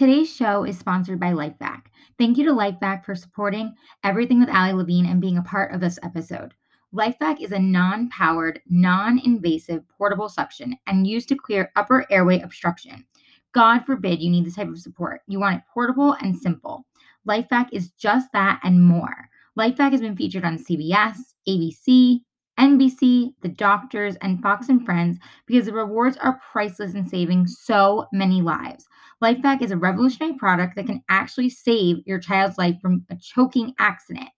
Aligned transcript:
Today's 0.00 0.34
show 0.34 0.64
is 0.64 0.78
sponsored 0.78 1.20
by 1.20 1.32
LifeVac. 1.32 1.82
Thank 2.18 2.38
you 2.38 2.46
to 2.46 2.52
LifeVac 2.52 3.04
for 3.04 3.14
supporting 3.14 3.74
everything 4.02 4.40
with 4.40 4.48
Ali 4.48 4.72
Levine 4.72 5.04
and 5.04 5.20
being 5.20 5.36
a 5.36 5.42
part 5.42 5.74
of 5.74 5.82
this 5.82 5.98
episode. 6.02 6.54
LifeVac 6.94 7.42
is 7.42 7.52
a 7.52 7.58
non 7.58 8.08
powered, 8.08 8.62
non 8.66 9.18
invasive 9.18 9.82
portable 9.98 10.30
suction 10.30 10.74
and 10.86 11.06
used 11.06 11.28
to 11.28 11.36
clear 11.36 11.70
upper 11.76 12.06
airway 12.10 12.40
obstruction. 12.40 13.04
God 13.52 13.80
forbid 13.80 14.22
you 14.22 14.30
need 14.30 14.46
this 14.46 14.54
type 14.54 14.68
of 14.68 14.78
support. 14.78 15.20
You 15.26 15.38
want 15.38 15.58
it 15.58 15.64
portable 15.70 16.16
and 16.22 16.34
simple. 16.34 16.86
LifeVac 17.28 17.68
is 17.70 17.90
just 17.90 18.32
that 18.32 18.58
and 18.62 18.82
more. 18.82 19.28
LifeVac 19.58 19.92
has 19.92 20.00
been 20.00 20.16
featured 20.16 20.46
on 20.46 20.56
CBS, 20.56 21.18
ABC, 21.46 22.22
NBC, 22.60 23.32
The 23.40 23.48
Doctors, 23.48 24.16
and 24.16 24.42
Fox 24.42 24.68
and 24.68 24.84
Friends 24.84 25.18
because 25.46 25.64
the 25.64 25.72
rewards 25.72 26.18
are 26.18 26.40
priceless 26.52 26.94
in 26.94 27.08
saving 27.08 27.46
so 27.46 28.06
many 28.12 28.42
lives. 28.42 28.86
LifeVac 29.22 29.62
is 29.62 29.70
a 29.70 29.78
revolutionary 29.78 30.34
product 30.34 30.76
that 30.76 30.86
can 30.86 31.02
actually 31.08 31.48
save 31.48 32.02
your 32.04 32.18
child's 32.18 32.58
life 32.58 32.76
from 32.82 33.06
a 33.08 33.16
choking 33.16 33.74
accident. 33.78 34.28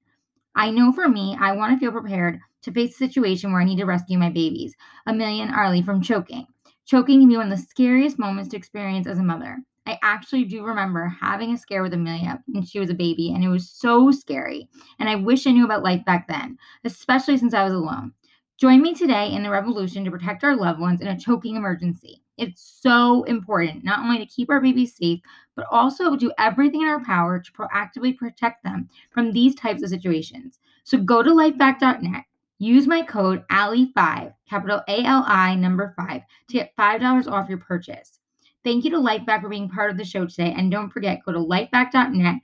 I 0.55 0.71
know 0.71 0.93
for 0.93 1.09
me, 1.09 1.37
I 1.41 1.53
want 1.53 1.73
to 1.73 1.81
feel 1.81 1.91
prepared 1.91 2.39
to 2.63 2.71
face 2.71 2.95
a 2.95 2.99
situation 2.99 3.51
where 3.51 3.61
I 3.61 3.65
need 3.65 3.79
to 3.79 3.87
rescue 3.87 4.19
my 4.19 4.31
babies, 4.31 4.77
Amelia 5.07 5.43
and 5.43 5.53
Arlie, 5.53 5.83
from 5.83 6.01
choking. 6.01 6.47
Choking 6.85 7.21
can 7.21 7.29
be 7.29 7.37
one 7.37 7.51
of 7.51 7.59
the 7.59 7.65
scariest 7.65 8.21
moments 8.21 8.51
to 8.51 8.57
experience 8.57 9.09
as 9.09 9.19
a 9.19 9.23
mother. 9.23 9.59
I 9.87 9.99
actually 10.03 10.45
do 10.45 10.65
remember 10.65 11.09
having 11.21 11.53
a 11.53 11.59
scare 11.59 11.83
with 11.83 11.93
Amelia 11.93 12.43
when 12.47 12.65
she 12.65 12.79
was 12.79 12.91
a 12.91 12.95
baby, 12.95 13.33
and 13.35 13.43
it 13.43 13.49
was 13.49 13.69
so 13.69 14.13
scary. 14.13 14.69
And 14.99 15.09
I 15.09 15.17
wish 15.17 15.47
I 15.47 15.51
knew 15.51 15.65
about 15.65 15.83
LifeVac 15.83 16.27
then, 16.29 16.57
especially 16.85 17.37
since 17.37 17.53
I 17.53 17.65
was 17.65 17.73
alone. 17.73 18.13
Join 18.59 18.81
me 18.81 18.95
today 18.95 19.33
in 19.33 19.43
the 19.43 19.51
revolution 19.51 20.05
to 20.05 20.11
protect 20.11 20.45
our 20.45 20.55
loved 20.55 20.79
ones 20.79 21.01
in 21.01 21.09
a 21.09 21.19
choking 21.19 21.57
emergency. 21.57 22.23
It's 22.39 22.79
so 22.81 23.25
important 23.25 23.83
not 23.83 23.99
only 23.99 24.19
to 24.19 24.27
keep 24.27 24.51
our 24.51 24.61
babies 24.61 24.95
safe, 24.95 25.21
but 25.57 25.67
also 25.71 26.15
do 26.15 26.33
everything 26.39 26.83
in 26.83 26.89
our 26.89 27.05
power 27.05 27.41
to 27.41 27.53
proactively 27.53 28.17
protect 28.17 28.63
them 28.63 28.89
from 29.11 29.33
these 29.33 29.57
types 29.57 29.83
of 29.83 29.91
situations. 29.91 30.61
So 30.85 30.99
go 30.99 31.25
to 31.25 31.31
lifevac.net, 31.31 32.25
use 32.59 32.87
my 32.87 33.03
code 33.03 33.45
ALI5, 33.51 34.33
capital 34.49 34.81
A 34.87 35.05
L 35.05 35.25
I 35.27 35.57
number 35.57 35.93
5, 35.97 36.23
to 36.49 36.55
get 36.55 36.77
$5 36.77 37.31
off 37.31 37.49
your 37.49 37.59
purchase. 37.59 38.21
Thank 38.65 38.85
you 38.85 38.91
to 38.93 38.99
LifeVac 38.99 39.41
for 39.41 39.49
being 39.49 39.69
part 39.69 39.91
of 39.91 39.97
the 39.97 40.05
show 40.05 40.27
today. 40.27 40.55
And 40.57 40.71
don't 40.71 40.91
forget, 40.91 41.25
go 41.25 41.33
to 41.33 41.39
lifevac.net 41.39 42.37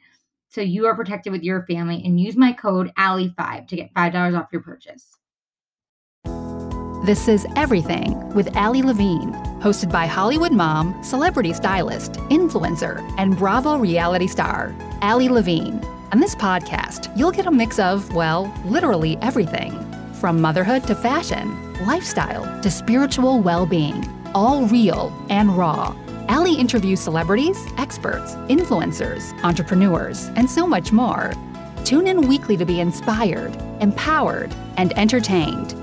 so 0.48 0.60
you 0.60 0.86
are 0.86 0.96
protected 0.96 1.32
with 1.32 1.42
your 1.42 1.64
family 1.66 2.02
and 2.04 2.18
use 2.18 2.36
my 2.36 2.52
code 2.52 2.92
ALI5 2.98 3.68
to 3.68 3.76
get 3.76 3.94
$5 3.94 4.38
off 4.38 4.48
your 4.50 4.62
purchase. 4.62 5.16
This 7.04 7.28
is 7.28 7.46
Everything 7.54 8.34
with 8.34 8.54
Ali 8.56 8.82
Levine, 8.82 9.32
hosted 9.60 9.92
by 9.92 10.06
Hollywood 10.06 10.52
mom, 10.52 11.02
celebrity 11.02 11.52
stylist, 11.52 12.14
influencer, 12.30 13.00
and 13.16 13.38
Bravo 13.38 13.78
reality 13.78 14.26
star, 14.26 14.74
Ali 15.00 15.28
Levine. 15.28 15.82
On 16.12 16.20
this 16.20 16.34
podcast, 16.34 17.16
you'll 17.16 17.30
get 17.30 17.46
a 17.46 17.50
mix 17.50 17.78
of, 17.78 18.12
well, 18.14 18.52
literally 18.64 19.16
everything 19.18 19.72
from 20.14 20.40
motherhood 20.40 20.82
to 20.84 20.94
fashion, 20.94 21.74
lifestyle 21.86 22.60
to 22.62 22.70
spiritual 22.70 23.40
well 23.40 23.64
being, 23.64 24.04
all 24.34 24.66
real 24.66 25.12
and 25.30 25.56
raw. 25.56 25.94
Ali 26.28 26.54
interviews 26.54 27.00
celebrities, 27.00 27.58
experts, 27.78 28.34
influencers, 28.48 29.32
entrepreneurs, 29.42 30.26
and 30.36 30.48
so 30.48 30.66
much 30.66 30.92
more. 30.92 31.32
Tune 31.84 32.06
in 32.06 32.28
weekly 32.28 32.56
to 32.58 32.66
be 32.66 32.80
inspired, 32.80 33.56
empowered, 33.80 34.54
and 34.76 34.96
entertained. 34.98 35.74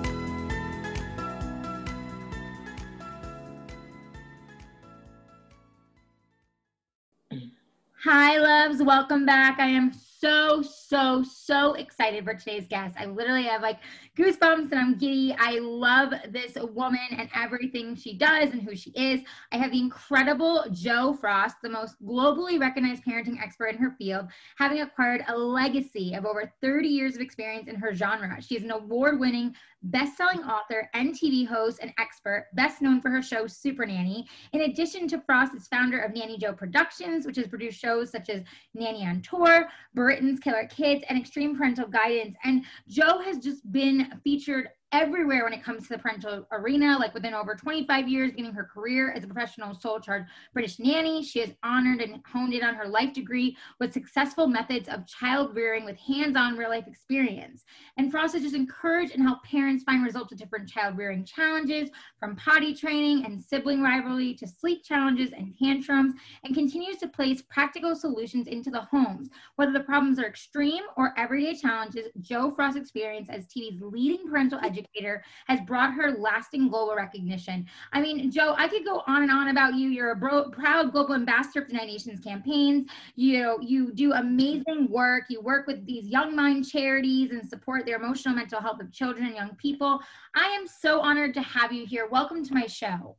Hi, 8.07 8.37
loves. 8.37 8.83
Welcome 8.83 9.25
back. 9.25 9.59
I 9.59 9.65
am 9.65 9.91
so, 9.91 10.61
so, 10.61 11.23
so 11.23 11.73
excited 11.73 12.23
for 12.23 12.35
today's 12.35 12.67
guest. 12.67 12.95
I 12.99 13.05
literally 13.05 13.45
have 13.45 13.63
like 13.63 13.79
goosebumps 14.15 14.71
and 14.71 14.75
I'm 14.75 14.95
giddy. 14.95 15.35
I 15.39 15.57
love 15.57 16.13
this 16.29 16.55
woman 16.55 16.99
and 17.17 17.27
everything 17.33 17.95
she 17.95 18.15
does 18.15 18.51
and 18.51 18.61
who 18.61 18.75
she 18.75 18.91
is. 18.91 19.21
I 19.51 19.57
have 19.57 19.71
the 19.71 19.79
incredible 19.79 20.65
Jo 20.71 21.13
Frost, 21.13 21.55
the 21.63 21.69
most 21.69 21.95
globally 22.05 22.59
recognized 22.59 23.03
parenting 23.03 23.41
expert 23.41 23.69
in 23.69 23.77
her 23.77 23.95
field, 23.97 24.27
having 24.57 24.81
acquired 24.81 25.23
a 25.27 25.35
legacy 25.35 26.13
of 26.13 26.27
over 26.27 26.53
30 26.61 26.87
years 26.87 27.15
of 27.15 27.21
experience 27.21 27.67
in 27.67 27.75
her 27.75 27.91
genre. 27.91 28.39
She 28.39 28.55
is 28.55 28.63
an 28.63 28.69
award 28.69 29.19
winning 29.19 29.55
best-selling 29.89 30.39
author 30.39 30.89
and 30.93 31.13
TV 31.13 31.47
host 31.47 31.79
and 31.81 31.93
expert, 31.99 32.47
best 32.53 32.81
known 32.81 33.01
for 33.01 33.09
her 33.09 33.21
show 33.21 33.45
Super 33.45 33.85
Nanny. 33.85 34.27
In 34.53 34.61
addition 34.61 35.07
to 35.09 35.21
Frost 35.21 35.53
is 35.53 35.67
founder 35.67 35.99
of 35.99 36.13
Nanny 36.13 36.37
Jo 36.37 36.53
Productions, 36.53 37.25
which 37.25 37.35
has 37.35 37.47
produced 37.47 37.79
shows 37.79 37.94
such 38.03 38.29
as 38.29 38.43
Nanny 38.73 39.05
on 39.05 39.21
Tour, 39.21 39.67
Britain's 39.93 40.39
Killer 40.39 40.67
Kids, 40.67 41.03
and 41.07 41.17
Extreme 41.17 41.57
Parental 41.57 41.87
Guidance. 41.87 42.35
And 42.43 42.63
Jo 42.87 43.19
has 43.19 43.37
just 43.37 43.71
been 43.71 44.19
featured 44.23 44.69
everywhere 44.95 45.43
when 45.43 45.51
it 45.51 45.61
comes 45.61 45.83
to 45.83 45.89
the 45.89 45.99
parental 45.99 46.47
arena, 46.53 46.97
like 46.97 47.13
within 47.13 47.33
over 47.33 47.53
25 47.53 48.07
years, 48.07 48.31
beginning 48.31 48.53
her 48.53 48.63
career 48.63 49.11
as 49.11 49.25
a 49.25 49.27
professional 49.27 49.75
sole 49.75 49.99
charge 49.99 50.23
British 50.53 50.79
nanny. 50.79 51.21
She 51.21 51.39
has 51.39 51.51
honored 51.63 51.99
and 51.99 52.21
honed 52.25 52.53
in 52.53 52.63
on 52.63 52.75
her 52.75 52.87
life 52.87 53.11
degree 53.11 53.57
with 53.81 53.91
successful 53.91 54.47
methods 54.47 54.87
of 54.87 55.05
child 55.05 55.53
rearing 55.53 55.83
with 55.83 55.97
hands 55.97 56.37
on 56.37 56.55
real 56.55 56.69
life 56.69 56.87
experience. 56.87 57.65
And 57.97 58.09
Frost 58.09 58.35
has 58.35 58.43
just 58.43 58.55
encouraged 58.55 59.13
and 59.13 59.21
helped 59.21 59.45
parents 59.45 59.83
find 59.83 60.01
results 60.01 60.29
with 60.29 60.39
different 60.39 60.69
child 60.69 60.97
rearing 60.97 61.25
challenges, 61.25 61.89
from 62.17 62.37
potty 62.37 62.73
training 62.73 63.25
and 63.25 63.43
sibling 63.43 63.81
rivalry 63.81 64.33
to 64.35 64.47
sleep 64.47 64.85
challenges 64.85 65.33
and 65.33 65.53
tantrums, 65.61 66.13
and 66.45 66.55
continues 66.55 66.97
to 66.97 67.07
place 67.09 67.41
practical 67.49 67.95
solutions 67.95 68.47
into 68.47 68.69
the 68.69 68.81
homes. 68.81 69.29
Whether 69.57 69.73
the 69.73 69.81
problems 69.81 70.19
are 70.19 70.25
extreme 70.27 70.83
or 70.95 71.13
everyday 71.17 71.55
challenges, 71.55 72.07
Jo 72.21 72.51
Frost 72.55 72.77
experience 72.77 73.29
as 73.29 73.45
TV's 73.47 73.81
leading 73.81 74.29
parental 74.29 74.59
educator 74.59 74.84
educator 74.85 75.23
has 75.47 75.59
brought 75.61 75.93
her 75.93 76.11
lasting 76.11 76.69
global 76.69 76.95
recognition. 76.95 77.65
I 77.93 78.01
mean, 78.01 78.31
Jo, 78.31 78.55
I 78.57 78.67
could 78.67 78.85
go 78.85 79.03
on 79.07 79.23
and 79.23 79.31
on 79.31 79.49
about 79.49 79.75
you. 79.75 79.89
You're 79.89 80.11
a 80.11 80.15
bro- 80.15 80.49
proud 80.49 80.91
global 80.91 81.15
ambassador 81.15 81.61
for 81.61 81.67
the 81.67 81.73
United 81.73 81.91
Nations 81.91 82.19
campaigns. 82.23 82.89
You 83.15 83.57
you 83.61 83.91
do 83.93 84.13
amazing 84.13 84.87
work. 84.89 85.25
You 85.29 85.41
work 85.41 85.67
with 85.67 85.85
these 85.85 86.07
Young 86.07 86.35
Mind 86.35 86.67
charities 86.67 87.31
and 87.31 87.47
support 87.47 87.85
their 87.85 87.97
emotional 87.97 88.35
mental 88.35 88.61
health 88.61 88.81
of 88.81 88.91
children 88.91 89.27
and 89.27 89.35
young 89.35 89.55
people. 89.55 89.99
I 90.35 90.47
am 90.47 90.67
so 90.67 90.99
honored 91.01 91.33
to 91.35 91.41
have 91.41 91.71
you 91.71 91.85
here. 91.85 92.07
Welcome 92.09 92.45
to 92.45 92.53
my 92.53 92.67
show. 92.67 93.15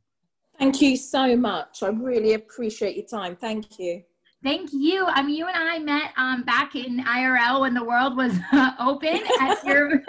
Thank 0.57 0.81
you 0.81 0.97
so 0.97 1.35
much. 1.35 1.83
I 1.83 1.89
really 1.89 2.33
appreciate 2.33 2.95
your 2.95 3.05
time. 3.05 3.35
Thank 3.35 3.79
you. 3.79 4.03
Thank 4.47 4.69
you. 4.71 5.05
I 5.05 5.23
mean, 5.23 5.35
you 5.35 5.45
and 5.45 5.57
I 5.57 5.77
met 5.77 6.13
um, 6.15 6.43
back 6.43 6.73
in 6.73 7.03
IRL 7.03 7.59
when 7.59 7.73
the 7.73 7.83
world 7.83 8.15
was 8.15 8.31
uh, 8.53 8.71
open 8.79 9.19
at 9.41 9.61
your 9.65 10.01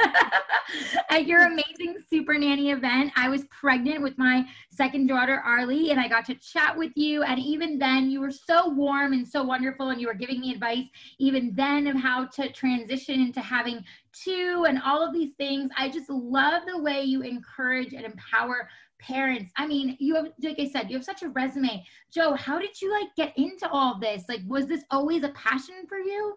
at 1.11 1.27
your 1.27 1.47
amazing 1.47 1.97
Super 2.09 2.39
Nanny 2.39 2.71
event. 2.71 3.11
I 3.17 3.29
was 3.31 3.47
pregnant 3.51 4.01
with 4.01 4.17
my 4.17 4.47
second 4.71 5.09
daughter, 5.09 5.43
Arlie, 5.45 5.91
and 5.91 5.99
I 5.99 6.07
got 6.07 6.25
to 6.27 6.37
chat 6.37 6.79
with 6.79 6.93
you. 6.95 7.25
And 7.25 7.41
even 7.41 7.81
then, 7.81 8.13
you 8.13 8.21
were 8.21 8.31
so 8.31 8.69
warm 8.69 9.13
and 9.13 9.27
so 9.27 9.43
wonderful, 9.43 9.89
and 9.89 10.01
you 10.01 10.07
were 10.07 10.15
giving 10.15 10.41
me 10.41 10.53
advice 10.53 10.87
even 11.19 11.53
then 11.57 11.89
of 11.89 11.97
how 11.97 12.27
to 12.27 12.49
transition 12.53 13.21
into 13.21 13.41
having 13.41 13.85
two 14.13 14.67
and 14.69 14.81
all 14.85 15.05
of 15.05 15.13
these 15.13 15.33
things. 15.37 15.69
I 15.77 15.89
just 15.89 16.09
love 16.09 16.63
the 16.65 16.81
way 16.81 17.03
you 17.03 17.23
encourage 17.23 17.93
and 17.93 18.05
empower 18.05 18.69
parents 18.99 19.53
i 19.57 19.67
mean 19.67 19.97
you 19.99 20.15
have 20.15 20.29
like 20.43 20.59
i 20.59 20.69
said 20.69 20.91
you 20.91 20.97
have 20.97 21.05
such 21.05 21.23
a 21.23 21.29
resume. 21.29 21.85
Jo 22.13 22.35
how 22.35 22.59
did 22.59 22.81
you 22.81 22.91
like 22.91 23.09
get 23.17 23.33
into 23.37 23.69
all 23.71 23.99
this? 23.99 24.25
Like 24.29 24.41
was 24.47 24.67
this 24.67 24.85
always 24.91 25.23
a 25.23 25.31
passion 25.31 25.87
for 25.89 25.99
you? 25.99 26.35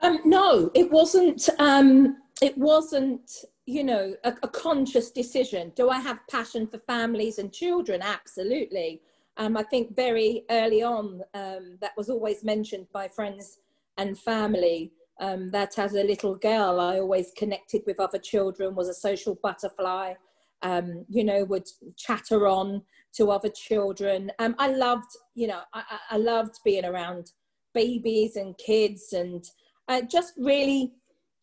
Um 0.00 0.20
no 0.24 0.70
it 0.74 0.90
wasn't 0.90 1.48
um 1.58 2.16
it 2.40 2.56
wasn't 2.56 3.30
you 3.66 3.84
know 3.84 4.14
a, 4.24 4.34
a 4.42 4.48
conscious 4.48 5.10
decision. 5.10 5.72
Do 5.74 5.90
i 5.90 5.98
have 6.00 6.26
passion 6.28 6.66
for 6.66 6.78
families 6.78 7.38
and 7.38 7.52
children? 7.52 8.00
Absolutely. 8.02 9.02
Um 9.36 9.56
i 9.56 9.62
think 9.62 9.94
very 9.94 10.44
early 10.50 10.82
on 10.82 11.22
um 11.34 11.78
that 11.80 11.96
was 11.96 12.08
always 12.08 12.42
mentioned 12.44 12.86
by 12.92 13.08
friends 13.08 13.58
and 13.98 14.18
family 14.18 14.92
um, 15.20 15.50
that 15.50 15.78
as 15.78 15.94
a 15.94 16.02
little 16.02 16.34
girl, 16.34 16.80
I 16.80 16.98
always 16.98 17.30
connected 17.36 17.82
with 17.86 18.00
other 18.00 18.18
children, 18.18 18.74
was 18.74 18.88
a 18.88 18.94
social 18.94 19.34
butterfly, 19.34 20.14
um, 20.62 21.04
you 21.08 21.24
know, 21.24 21.44
would 21.44 21.68
chatter 21.96 22.46
on 22.46 22.82
to 23.14 23.30
other 23.30 23.48
children. 23.48 24.30
Um, 24.38 24.54
I 24.58 24.68
loved, 24.68 25.10
you 25.34 25.46
know, 25.46 25.60
I, 25.74 25.82
I 26.10 26.16
loved 26.16 26.58
being 26.64 26.84
around 26.84 27.32
babies 27.74 28.36
and 28.36 28.56
kids 28.58 29.12
and 29.12 29.44
uh, 29.88 30.02
just 30.02 30.34
really, 30.36 30.92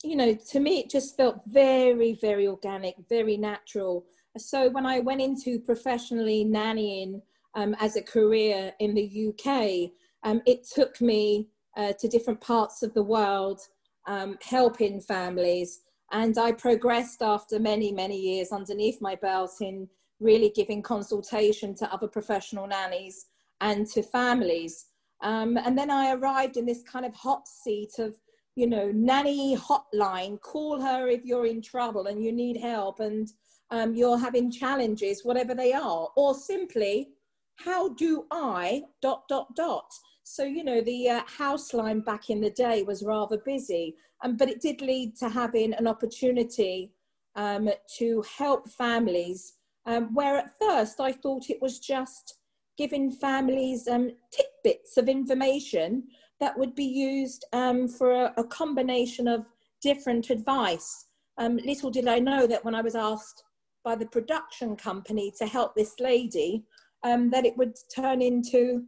you 0.04 0.16
know, 0.16 0.34
to 0.52 0.60
me, 0.60 0.80
it 0.80 0.90
just 0.90 1.18
felt 1.18 1.42
very, 1.48 2.18
very 2.22 2.48
organic, 2.48 2.96
very 3.10 3.38
natural. 3.38 4.06
So 4.38 4.70
when 4.70 4.86
I 4.86 5.00
went 5.00 5.22
into 5.22 5.60
professionally 5.60 6.46
nannying 6.46 7.22
um, 7.56 7.76
as 7.80 7.96
a 7.96 8.02
career 8.02 8.72
in 8.80 8.94
the 8.94 9.30
UK, 9.30 9.92
um, 10.24 10.42
it 10.46 10.66
took 10.66 11.02
me 11.02 11.50
uh, 11.76 11.94
to 12.00 12.08
different 12.08 12.40
parts 12.40 12.84
of 12.84 12.94
the 12.94 13.04
world, 13.04 13.62
um, 14.06 14.38
helping 14.42 15.02
families 15.02 15.82
and 16.12 16.38
I 16.38 16.52
progressed 16.54 17.22
after 17.22 17.60
many, 17.60 17.92
many 17.92 18.18
years 18.20 18.52
underneath 18.52 19.02
my 19.02 19.16
belt 19.16 19.52
in 19.62 19.90
really 20.20 20.50
giving 20.56 20.82
consultation 20.82 21.76
to 21.76 21.94
other 21.94 22.08
professional 22.08 22.68
nannies 22.68 23.28
and 23.62 23.88
to 23.88 24.02
families. 24.02 24.86
Um, 25.22 25.58
and 25.58 25.78
then 25.78 25.92
I 25.92 26.14
arrived 26.14 26.58
in 26.58 26.66
this 26.66 26.84
kind 26.84 27.06
of 27.06 27.14
hot 27.14 27.48
seat 27.48 28.00
of, 28.00 28.16
you 28.56 28.68
know, 28.68 28.92
nanny 28.92 29.58
hotline, 29.58 30.40
call 30.42 30.80
her 30.82 31.08
if 31.08 31.26
you're 31.26 31.46
in 31.46 31.62
trouble 31.62 32.08
and 32.08 32.24
you 32.24 32.32
need 32.32 32.58
help 32.58 33.00
and 33.00 33.28
um, 33.70 33.94
you're 33.94 34.18
having 34.18 34.50
challenges, 34.50 35.26
whatever 35.26 35.54
they 35.54 35.74
are, 35.74 36.08
or 36.16 36.34
simply, 36.34 37.10
how 37.58 37.90
do 37.90 38.26
I 38.32 38.84
dot, 39.02 39.28
dot, 39.28 39.56
dot. 39.56 39.92
So, 40.30 40.44
you 40.44 40.66
know, 40.66 40.82
the 40.82 41.10
uh, 41.10 41.22
house 41.26 41.74
line 41.74 42.02
back 42.02 42.30
in 42.30 42.42
the 42.42 42.50
day 42.50 42.84
was 42.84 43.02
rather 43.02 43.38
busy, 43.38 43.96
um, 44.22 44.36
but 44.36 44.50
it 44.50 44.60
did 44.60 44.82
lead 44.82 45.16
to 45.20 45.30
having 45.30 45.74
an 45.74 45.88
opportunity 45.88 46.92
um, 47.38 47.70
to 47.98 48.24
help 48.38 48.70
families 48.70 49.54
um, 49.86 50.14
where 50.14 50.38
at 50.38 50.52
first 50.60 51.00
I 51.00 51.14
thought 51.14 51.50
it 51.50 51.62
was 51.62 51.80
just 51.80 52.40
giving 52.78 53.10
families 53.10 53.88
um, 53.88 54.12
tidbits 54.30 54.98
of 54.98 55.08
information 55.08 56.04
that 56.42 56.60
would 56.60 56.76
be 56.76 56.84
used 56.84 57.46
um, 57.54 57.88
for 57.88 58.12
a, 58.12 58.34
a, 58.36 58.44
combination 58.44 59.30
of 59.30 59.46
different 59.82 60.30
advice. 60.30 61.06
Um, 61.38 61.56
little 61.66 61.90
did 61.90 62.08
I 62.10 62.20
know 62.20 62.46
that 62.48 62.66
when 62.66 62.76
I 62.76 62.82
was 62.82 62.96
asked 62.96 63.44
by 63.82 63.96
the 63.96 64.06
production 64.06 64.76
company 64.76 65.32
to 65.38 65.48
help 65.48 65.74
this 65.74 66.02
lady, 66.02 66.66
that 67.04 67.46
it 67.46 67.56
would 67.56 67.78
turn 67.96 68.22
into 68.22 68.84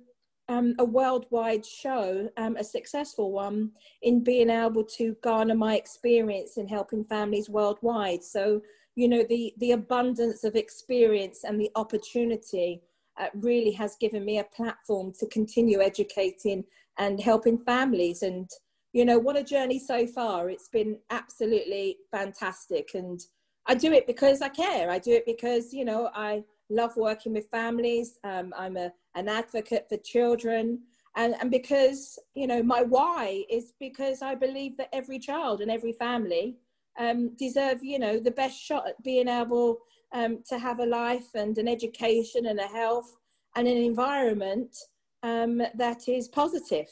um, 0.49 0.73
a 0.79 0.83
worldwide 0.83 1.65
show, 1.65 2.29
um, 2.37 2.57
a 2.57 2.63
successful 2.63 3.31
one, 3.31 3.71
in 4.01 4.23
being 4.23 4.49
able 4.49 4.83
to 4.83 5.15
garner 5.23 5.55
my 5.55 5.75
experience 5.77 6.57
in 6.57 6.67
helping 6.67 7.03
families 7.03 7.49
worldwide. 7.49 8.23
So, 8.23 8.61
you 8.95 9.07
know, 9.07 9.23
the, 9.29 9.53
the 9.59 9.71
abundance 9.73 10.43
of 10.43 10.55
experience 10.55 11.43
and 11.43 11.61
the 11.61 11.71
opportunity 11.75 12.81
uh, 13.19 13.27
really 13.35 13.71
has 13.71 13.95
given 13.99 14.25
me 14.25 14.39
a 14.39 14.43
platform 14.43 15.13
to 15.19 15.27
continue 15.27 15.81
educating 15.81 16.63
and 16.97 17.21
helping 17.21 17.59
families. 17.59 18.23
And, 18.23 18.49
you 18.91 19.05
know, 19.05 19.19
what 19.19 19.37
a 19.37 19.43
journey 19.43 19.77
so 19.77 20.07
far. 20.07 20.49
It's 20.49 20.69
been 20.69 20.97
absolutely 21.11 21.97
fantastic. 22.11 22.89
And 22.95 23.21
I 23.67 23.75
do 23.75 23.93
it 23.93 24.07
because 24.07 24.41
I 24.41 24.49
care. 24.49 24.89
I 24.89 24.97
do 24.97 25.11
it 25.11 25.25
because, 25.27 25.73
you 25.73 25.85
know, 25.85 26.09
I 26.15 26.43
love 26.69 26.95
working 26.95 27.33
with 27.33 27.49
families. 27.49 28.19
Um, 28.23 28.53
I'm 28.57 28.77
a, 28.77 28.91
an 29.15 29.27
advocate 29.27 29.87
for 29.89 29.97
children. 29.97 30.79
And, 31.15 31.35
and 31.41 31.49
because, 31.49 32.19
you 32.35 32.47
know, 32.47 32.61
my 32.61 32.81
why 32.81 33.43
is 33.49 33.73
because 33.79 34.21
I 34.21 34.35
believe 34.35 34.77
that 34.77 34.89
every 34.93 35.19
child 35.19 35.61
and 35.61 35.71
every 35.71 35.93
family 35.93 36.57
um, 36.99 37.35
deserve, 37.37 37.83
you 37.83 37.99
know, 37.99 38.19
the 38.19 38.31
best 38.31 38.59
shot 38.59 38.87
at 38.87 39.03
being 39.03 39.27
able 39.27 39.79
um, 40.13 40.43
to 40.49 40.59
have 40.59 40.79
a 40.79 40.85
life 40.85 41.29
and 41.35 41.57
an 41.57 41.67
education 41.67 42.45
and 42.45 42.59
a 42.59 42.67
health 42.67 43.15
and 43.55 43.67
an 43.67 43.77
environment 43.77 44.75
um, 45.23 45.61
that 45.75 46.07
is 46.07 46.27
positive. 46.27 46.89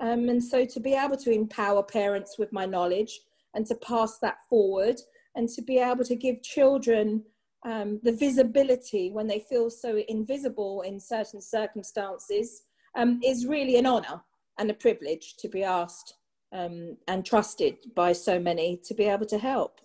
Um, 0.00 0.28
and 0.28 0.42
so 0.42 0.64
to 0.64 0.80
be 0.80 0.94
able 0.94 1.16
to 1.18 1.30
empower 1.30 1.82
parents 1.82 2.36
with 2.38 2.52
my 2.52 2.66
knowledge 2.66 3.20
and 3.54 3.66
to 3.66 3.74
pass 3.74 4.18
that 4.18 4.38
forward 4.48 5.00
and 5.34 5.48
to 5.50 5.62
be 5.62 5.78
able 5.78 6.04
to 6.04 6.14
give 6.14 6.42
children 6.42 7.24
um, 7.68 8.00
the 8.02 8.12
visibility 8.12 9.10
when 9.10 9.26
they 9.26 9.40
feel 9.40 9.68
so 9.68 10.02
invisible 10.08 10.80
in 10.82 10.98
certain 10.98 11.40
circumstances 11.40 12.62
um, 12.96 13.20
is 13.22 13.46
really 13.46 13.76
an 13.76 13.84
honor 13.84 14.22
and 14.58 14.70
a 14.70 14.74
privilege 14.74 15.36
to 15.36 15.48
be 15.48 15.62
asked 15.62 16.14
um, 16.52 16.96
and 17.08 17.26
trusted 17.26 17.76
by 17.94 18.12
so 18.12 18.40
many 18.40 18.80
to 18.84 18.94
be 18.94 19.04
able 19.04 19.26
to 19.26 19.36
help. 19.36 19.82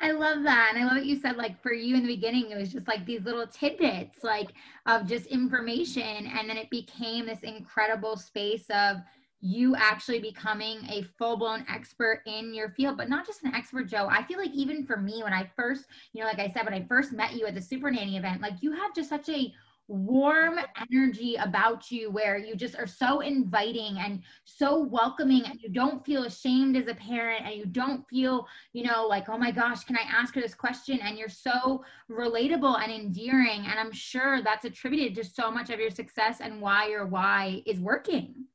I 0.00 0.10
love 0.10 0.42
that. 0.42 0.72
And 0.74 0.82
I 0.82 0.86
love 0.86 0.96
what 0.96 1.06
you 1.06 1.14
said, 1.14 1.36
like 1.36 1.62
for 1.62 1.72
you 1.72 1.94
in 1.94 2.02
the 2.02 2.16
beginning, 2.16 2.50
it 2.50 2.58
was 2.58 2.72
just 2.72 2.88
like 2.88 3.06
these 3.06 3.22
little 3.22 3.46
tidbits, 3.46 4.24
like 4.24 4.52
of 4.86 5.06
just 5.06 5.26
information. 5.26 6.26
And 6.36 6.50
then 6.50 6.56
it 6.56 6.68
became 6.70 7.26
this 7.26 7.44
incredible 7.44 8.16
space 8.16 8.64
of 8.70 8.96
you 9.42 9.74
actually 9.76 10.20
becoming 10.20 10.78
a 10.88 11.02
full 11.18 11.36
blown 11.36 11.66
expert 11.68 12.22
in 12.26 12.54
your 12.54 12.70
field, 12.70 12.96
but 12.96 13.08
not 13.08 13.26
just 13.26 13.42
an 13.42 13.52
expert, 13.54 13.88
Jo. 13.88 14.06
I 14.08 14.22
feel 14.22 14.38
like 14.38 14.52
even 14.52 14.86
for 14.86 14.96
me, 14.96 15.22
when 15.22 15.32
I 15.32 15.50
first, 15.56 15.86
you 16.12 16.20
know, 16.20 16.28
like 16.28 16.38
I 16.38 16.48
said, 16.48 16.64
when 16.64 16.74
I 16.74 16.86
first 16.86 17.12
met 17.12 17.34
you 17.34 17.46
at 17.46 17.54
the 17.54 17.60
Super 17.60 17.90
Nanny 17.90 18.16
event, 18.16 18.40
like 18.40 18.62
you 18.62 18.70
have 18.72 18.94
just 18.94 19.08
such 19.08 19.28
a 19.28 19.52
warm 19.88 20.60
energy 20.92 21.34
about 21.34 21.90
you 21.90 22.08
where 22.08 22.38
you 22.38 22.54
just 22.54 22.78
are 22.78 22.86
so 22.86 23.20
inviting 23.20 23.98
and 23.98 24.22
so 24.44 24.80
welcoming 24.80 25.44
and 25.44 25.60
you 25.60 25.68
don't 25.68 26.06
feel 26.06 26.22
ashamed 26.22 26.76
as 26.76 26.86
a 26.86 26.94
parent 26.94 27.44
and 27.44 27.56
you 27.56 27.66
don't 27.66 28.08
feel 28.08 28.46
you 28.72 28.84
know 28.84 29.06
like 29.06 29.28
oh 29.28 29.36
my 29.36 29.50
gosh 29.50 29.84
can 29.84 29.96
i 29.96 30.02
ask 30.08 30.34
her 30.34 30.40
this 30.40 30.54
question 30.54 31.00
and 31.02 31.18
you're 31.18 31.28
so 31.28 31.84
relatable 32.08 32.80
and 32.80 32.92
endearing 32.92 33.66
and 33.66 33.78
i'm 33.78 33.92
sure 33.92 34.40
that's 34.40 34.64
attributed 34.64 35.14
to 35.14 35.28
so 35.28 35.50
much 35.50 35.68
of 35.68 35.80
your 35.80 35.90
success 35.90 36.40
and 36.40 36.60
why 36.60 36.88
your 36.88 37.04
why 37.04 37.60
is 37.66 37.80
working 37.80 38.46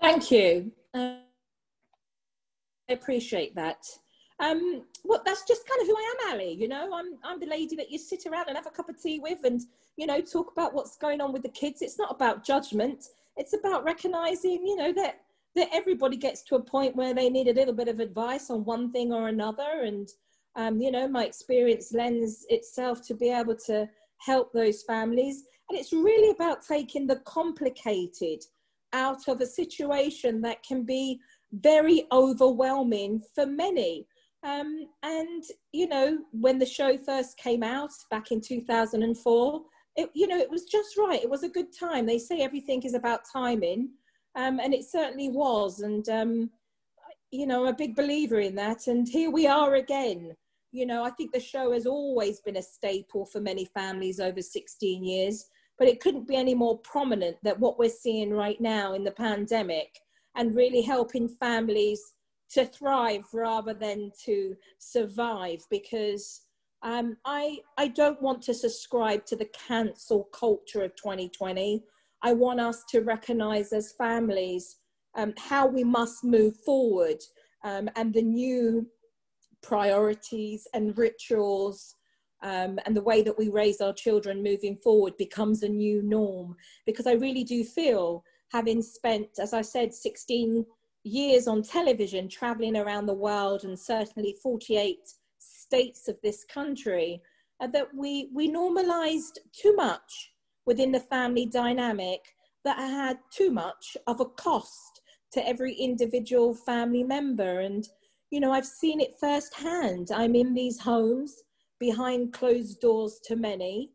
thank 0.00 0.30
you 0.30 0.72
uh, 0.94 1.16
i 2.88 2.92
appreciate 2.92 3.54
that 3.54 3.84
um, 4.40 4.84
well, 5.04 5.22
that's 5.24 5.44
just 5.46 5.68
kind 5.68 5.80
of 5.80 5.88
who 5.88 5.96
I 5.96 6.14
am, 6.14 6.32
Ali. 6.32 6.52
You 6.52 6.68
know, 6.68 6.90
I'm 6.94 7.18
I'm 7.24 7.40
the 7.40 7.46
lady 7.46 7.74
that 7.76 7.90
you 7.90 7.98
sit 7.98 8.24
around 8.26 8.46
and 8.48 8.56
have 8.56 8.66
a 8.66 8.70
cup 8.70 8.88
of 8.88 9.00
tea 9.00 9.18
with, 9.18 9.40
and 9.44 9.60
you 9.96 10.06
know, 10.06 10.20
talk 10.20 10.52
about 10.52 10.74
what's 10.74 10.96
going 10.96 11.20
on 11.20 11.32
with 11.32 11.42
the 11.42 11.48
kids. 11.48 11.82
It's 11.82 11.98
not 11.98 12.14
about 12.14 12.44
judgment. 12.44 13.06
It's 13.36 13.52
about 13.52 13.84
recognizing, 13.84 14.64
you 14.64 14.76
know, 14.76 14.92
that 14.92 15.20
that 15.56 15.68
everybody 15.72 16.16
gets 16.16 16.42
to 16.44 16.54
a 16.54 16.62
point 16.62 16.94
where 16.94 17.14
they 17.14 17.30
need 17.30 17.48
a 17.48 17.52
little 17.52 17.74
bit 17.74 17.88
of 17.88 17.98
advice 17.98 18.48
on 18.48 18.64
one 18.64 18.92
thing 18.92 19.12
or 19.12 19.28
another, 19.28 19.82
and 19.82 20.08
um, 20.54 20.80
you 20.80 20.92
know, 20.92 21.08
my 21.08 21.24
experience 21.24 21.92
lends 21.92 22.46
itself 22.48 23.04
to 23.08 23.14
be 23.14 23.30
able 23.30 23.56
to 23.66 23.88
help 24.18 24.52
those 24.52 24.82
families. 24.82 25.44
And 25.68 25.78
it's 25.78 25.92
really 25.92 26.30
about 26.30 26.66
taking 26.66 27.06
the 27.06 27.16
complicated 27.16 28.44
out 28.92 29.28
of 29.28 29.40
a 29.40 29.46
situation 29.46 30.40
that 30.42 30.62
can 30.62 30.84
be 30.84 31.20
very 31.52 32.06
overwhelming 32.12 33.22
for 33.34 33.46
many. 33.46 34.06
Um, 34.44 34.86
and 35.02 35.42
you 35.72 35.88
know, 35.88 36.18
when 36.32 36.58
the 36.58 36.66
show 36.66 36.96
first 36.96 37.36
came 37.38 37.62
out 37.62 37.90
back 38.10 38.30
in 38.30 38.40
2004, 38.40 39.62
it, 39.96 40.10
you 40.14 40.28
know, 40.28 40.38
it 40.38 40.50
was 40.50 40.64
just 40.64 40.96
right. 40.96 41.22
It 41.22 41.30
was 41.30 41.42
a 41.42 41.48
good 41.48 41.76
time. 41.76 42.06
They 42.06 42.18
say 42.18 42.40
everything 42.40 42.82
is 42.84 42.94
about 42.94 43.22
timing, 43.32 43.90
um, 44.36 44.60
and 44.60 44.72
it 44.72 44.84
certainly 44.84 45.28
was. 45.28 45.80
And 45.80 46.08
um, 46.08 46.50
you 47.30 47.46
know, 47.46 47.62
I'm 47.62 47.74
a 47.74 47.76
big 47.76 47.96
believer 47.96 48.40
in 48.40 48.54
that. 48.56 48.86
And 48.86 49.08
here 49.08 49.30
we 49.30 49.46
are 49.46 49.74
again. 49.74 50.34
You 50.72 50.86
know, 50.86 51.02
I 51.02 51.10
think 51.10 51.32
the 51.32 51.40
show 51.40 51.72
has 51.72 51.86
always 51.86 52.40
been 52.40 52.56
a 52.56 52.62
staple 52.62 53.26
for 53.26 53.40
many 53.40 53.64
families 53.64 54.20
over 54.20 54.42
16 54.42 55.02
years, 55.02 55.46
but 55.78 55.88
it 55.88 56.00
couldn't 56.00 56.26
be 56.26 56.36
any 56.36 56.54
more 56.54 56.78
prominent 56.78 57.36
that 57.42 57.58
what 57.58 57.78
we're 57.78 57.88
seeing 57.88 58.32
right 58.32 58.60
now 58.60 58.94
in 58.94 59.04
the 59.04 59.10
pandemic 59.10 60.00
and 60.36 60.54
really 60.54 60.82
helping 60.82 61.28
families 61.28 62.00
to 62.50 62.64
thrive 62.64 63.24
rather 63.32 63.74
than 63.74 64.10
to 64.24 64.56
survive 64.78 65.60
because 65.70 66.42
um, 66.82 67.16
I, 67.24 67.58
I 67.76 67.88
don't 67.88 68.20
want 68.22 68.42
to 68.42 68.54
subscribe 68.54 69.26
to 69.26 69.36
the 69.36 69.48
cancel 69.66 70.24
culture 70.32 70.82
of 70.82 70.94
2020. 70.96 71.82
I 72.22 72.32
want 72.32 72.60
us 72.60 72.84
to 72.90 73.00
recognize 73.00 73.72
as 73.72 73.92
families 73.92 74.76
um, 75.16 75.34
how 75.36 75.66
we 75.66 75.84
must 75.84 76.24
move 76.24 76.56
forward 76.64 77.18
um, 77.64 77.90
and 77.96 78.14
the 78.14 78.22
new 78.22 78.86
priorities 79.62 80.66
and 80.72 80.96
rituals 80.96 81.96
um, 82.42 82.78
and 82.86 82.96
the 82.96 83.02
way 83.02 83.22
that 83.22 83.38
we 83.38 83.48
raise 83.48 83.80
our 83.80 83.92
children 83.92 84.42
moving 84.42 84.76
forward 84.76 85.16
becomes 85.16 85.62
a 85.62 85.68
new 85.68 86.02
norm. 86.02 86.56
Because 86.86 87.06
I 87.06 87.12
really 87.12 87.44
do 87.44 87.64
feel, 87.64 88.24
having 88.52 88.82
spent, 88.82 89.28
as 89.38 89.52
I 89.52 89.62
said, 89.62 89.92
16 89.92 90.64
years 91.04 91.48
on 91.48 91.62
television, 91.62 92.28
traveling 92.28 92.76
around 92.76 93.06
the 93.06 93.14
world, 93.14 93.64
and 93.64 93.78
certainly 93.78 94.36
48 94.42 94.98
states 95.38 96.08
of 96.08 96.16
this 96.22 96.44
country, 96.44 97.20
uh, 97.60 97.66
that 97.68 97.88
we, 97.94 98.30
we 98.32 98.46
normalized 98.46 99.40
too 99.52 99.74
much 99.74 100.32
within 100.64 100.92
the 100.92 101.00
family 101.00 101.46
dynamic 101.46 102.20
that 102.64 102.78
had 102.78 103.18
too 103.32 103.50
much 103.50 103.96
of 104.06 104.20
a 104.20 104.24
cost 104.24 105.00
to 105.32 105.46
every 105.46 105.74
individual 105.74 106.54
family 106.54 107.02
member. 107.02 107.60
And, 107.60 107.88
you 108.30 108.40
know, 108.40 108.52
I've 108.52 108.66
seen 108.66 109.00
it 109.00 109.18
firsthand. 109.18 110.10
I'm 110.14 110.34
in 110.34 110.54
these 110.54 110.80
homes 110.80 111.42
behind 111.78 112.32
closed 112.32 112.80
doors 112.80 113.20
to 113.24 113.36
many, 113.36 113.90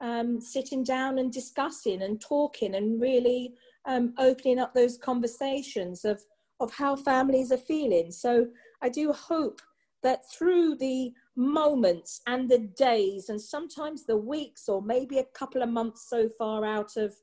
um, 0.00 0.40
sitting 0.40 0.84
down 0.84 1.18
and 1.18 1.32
discussing 1.32 2.02
and 2.02 2.20
talking 2.20 2.74
and 2.74 3.00
really 3.00 3.54
um, 3.86 4.14
opening 4.18 4.58
up 4.58 4.74
those 4.74 4.96
conversations 4.96 6.04
of 6.04 6.22
of 6.60 6.72
how 6.74 6.96
families 6.96 7.52
are 7.52 7.56
feeling. 7.56 8.10
So 8.10 8.48
I 8.82 8.88
do 8.88 9.12
hope 9.12 9.60
that 10.02 10.28
through 10.30 10.76
the 10.76 11.12
moments 11.36 12.20
and 12.26 12.48
the 12.48 12.58
days 12.58 13.28
and 13.28 13.40
sometimes 13.40 14.04
the 14.04 14.16
weeks 14.16 14.68
or 14.68 14.82
maybe 14.82 15.18
a 15.18 15.24
couple 15.24 15.62
of 15.62 15.68
months 15.68 16.08
so 16.08 16.28
far 16.28 16.64
out 16.64 16.96
of 16.96 17.14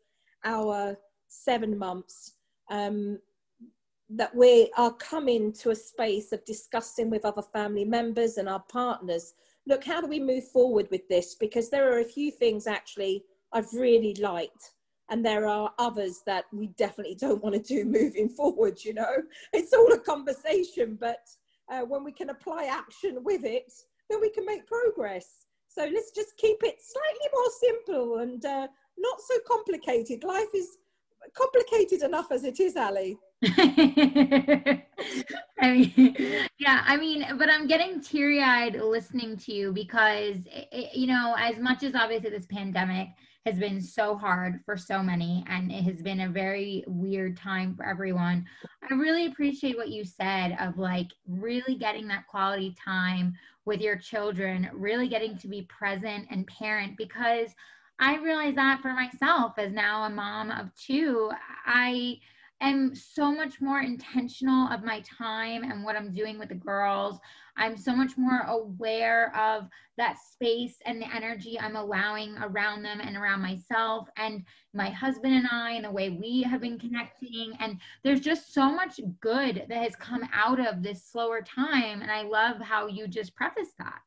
our 0.44 0.98
seven 1.28 1.78
months 1.78 2.34
um, 2.70 3.20
that 4.10 4.34
we 4.36 4.72
are 4.78 4.94
coming 4.94 5.52
to 5.52 5.72
a 5.72 5.76
space 5.76 6.32
of 6.32 6.46
discussing 6.46 7.10
with 7.10 7.26
other 7.26 7.42
family 7.42 7.86
members 7.86 8.38
and 8.38 8.48
our 8.48 8.64
partners 8.72 9.34
look 9.68 9.84
how 9.84 10.02
do 10.02 10.08
we 10.08 10.20
move 10.20 10.48
forward 10.50 10.88
with 10.92 11.08
this? 11.08 11.36
Because 11.36 11.70
there 11.70 11.92
are 11.92 12.00
a 12.00 12.06
few 12.06 12.32
things 12.32 12.68
actually 12.68 13.24
i've 13.54 13.72
really 13.74 14.16
liked 14.16 14.72
and 15.10 15.24
there 15.24 15.48
are 15.48 15.72
others 15.78 16.22
that 16.26 16.46
we 16.52 16.68
definitely 16.78 17.16
don't 17.16 17.44
want 17.44 17.56
to 17.56 17.62
do 17.62 17.86
moving 18.00 18.30
forward 18.30 18.84
you 18.84 18.94
know? 18.94 19.16
It's 19.54 19.74
all 19.74 19.92
a 19.94 20.00
conversation 20.00 20.98
but 21.00 21.24
uh, 21.72 21.82
when 21.82 22.04
we 22.04 22.12
can 22.12 22.30
apply 22.30 22.66
action 22.66 23.24
with 23.24 23.44
it 23.44 23.72
then 24.10 24.22
we 24.22 24.30
can 24.30 24.46
make 24.46 24.68
progress. 24.68 25.48
So 25.68 25.82
let's 25.94 26.12
just 26.12 26.38
keep 26.38 26.58
it 26.64 26.78
slightly 26.80 27.30
more 27.34 27.52
simple 27.60 28.18
and 28.20 28.46
uh, 28.46 28.68
not 28.98 29.20
so 29.20 29.36
complicated. 29.48 30.24
Life 30.24 30.54
is 30.54 30.78
complicated 31.36 32.04
enough 32.04 32.32
as 32.32 32.44
it 32.44 32.60
is 32.60 32.76
ali 32.76 33.18
I 35.62 35.72
mean, 35.72 36.16
yeah, 36.58 36.84
I 36.86 36.98
mean, 36.98 37.26
but 37.38 37.50
I'm 37.50 37.68
getting 37.68 38.02
teary 38.02 38.42
eyed 38.42 38.76
listening 38.76 39.38
to 39.38 39.54
you 39.54 39.72
because, 39.72 40.38
it, 40.48 40.96
you 40.96 41.08
know, 41.08 41.36
as 41.38 41.60
much 41.60 41.84
as 41.84 41.94
obviously 41.96 42.32
this 42.32 42.48
pandemic 42.48 43.10
has 43.46 43.60
been 43.60 43.80
so 43.80 44.16
hard 44.16 44.62
for 44.66 44.76
so 44.76 45.04
many 45.04 45.44
and 45.48 45.72
it 45.72 45.84
has 45.84 46.02
been 46.02 46.22
a 46.22 46.30
very 46.30 46.84
weird 46.88 47.38
time 47.38 47.76
for 47.76 47.86
everyone, 47.86 48.46
I 48.90 48.96
really 48.96 49.28
appreciate 49.28 49.78
what 49.78 49.90
you 49.90 50.04
said 50.04 50.58
of 50.60 50.80
like 50.80 51.12
really 51.28 51.76
getting 51.76 52.08
that 52.08 52.28
quality 52.28 52.76
time 52.84 53.36
with 53.66 53.82
your 53.82 53.98
children, 53.98 54.70
really 54.74 55.08
getting 55.08 55.38
to 55.38 55.48
be 55.48 55.64
present 55.64 56.28
and 56.32 56.48
parent 56.48 56.98
because 56.98 57.50
I 58.00 58.18
realize 58.18 58.56
that 58.56 58.82
for 58.82 58.94
myself 58.94 59.54
as 59.58 59.72
now 59.72 60.04
a 60.04 60.10
mom 60.10 60.52
of 60.52 60.74
two, 60.76 61.32
I 61.66 62.20
am 62.62 62.96
so 62.96 63.32
much 63.32 63.62
more 63.62 63.82
intentional 63.82 64.72
of 64.72 64.84
my 64.84 65.02
time 65.02 65.64
and 65.64 65.84
what 65.84 65.96
I'm 65.96 66.14
doing 66.14 66.40
with 66.40 66.50
the 66.50 66.56
girls. 66.56 67.20
I'm 67.58 67.78
so 67.78 67.96
much 67.96 68.18
more 68.18 68.42
aware 68.48 69.36
of 69.36 69.68
that 69.98 70.18
space 70.20 70.78
and 70.86 71.02
the 71.02 71.14
energy 71.14 71.60
I'm 71.60 71.76
allowing 71.76 72.38
around 72.38 72.84
them 72.84 73.00
and 73.02 73.16
around 73.16 73.42
myself 73.42 74.08
and 74.18 74.44
my 74.74 74.90
husband 74.90 75.34
and 75.34 75.48
I 75.52 75.72
and 75.72 75.86
the 75.86 75.92
way 75.92 76.10
we 76.10 76.44
have 76.44 76.62
been 76.62 76.80
connecting. 76.80 77.54
And 77.60 77.80
there's 78.04 78.22
just 78.22 78.54
so 78.54 78.74
much 78.74 79.00
good 79.22 79.66
that 79.70 79.84
has 79.84 79.96
come 79.96 80.28
out 80.34 80.66
of 80.66 80.84
this 80.84 81.04
slower 81.04 81.42
time. 81.42 82.02
And 82.02 82.12
I 82.12 82.24
love 82.24 82.60
how 82.60 82.88
you 82.88 83.08
just 83.08 83.36
prefaced 83.36 83.78
that. 83.78 84.00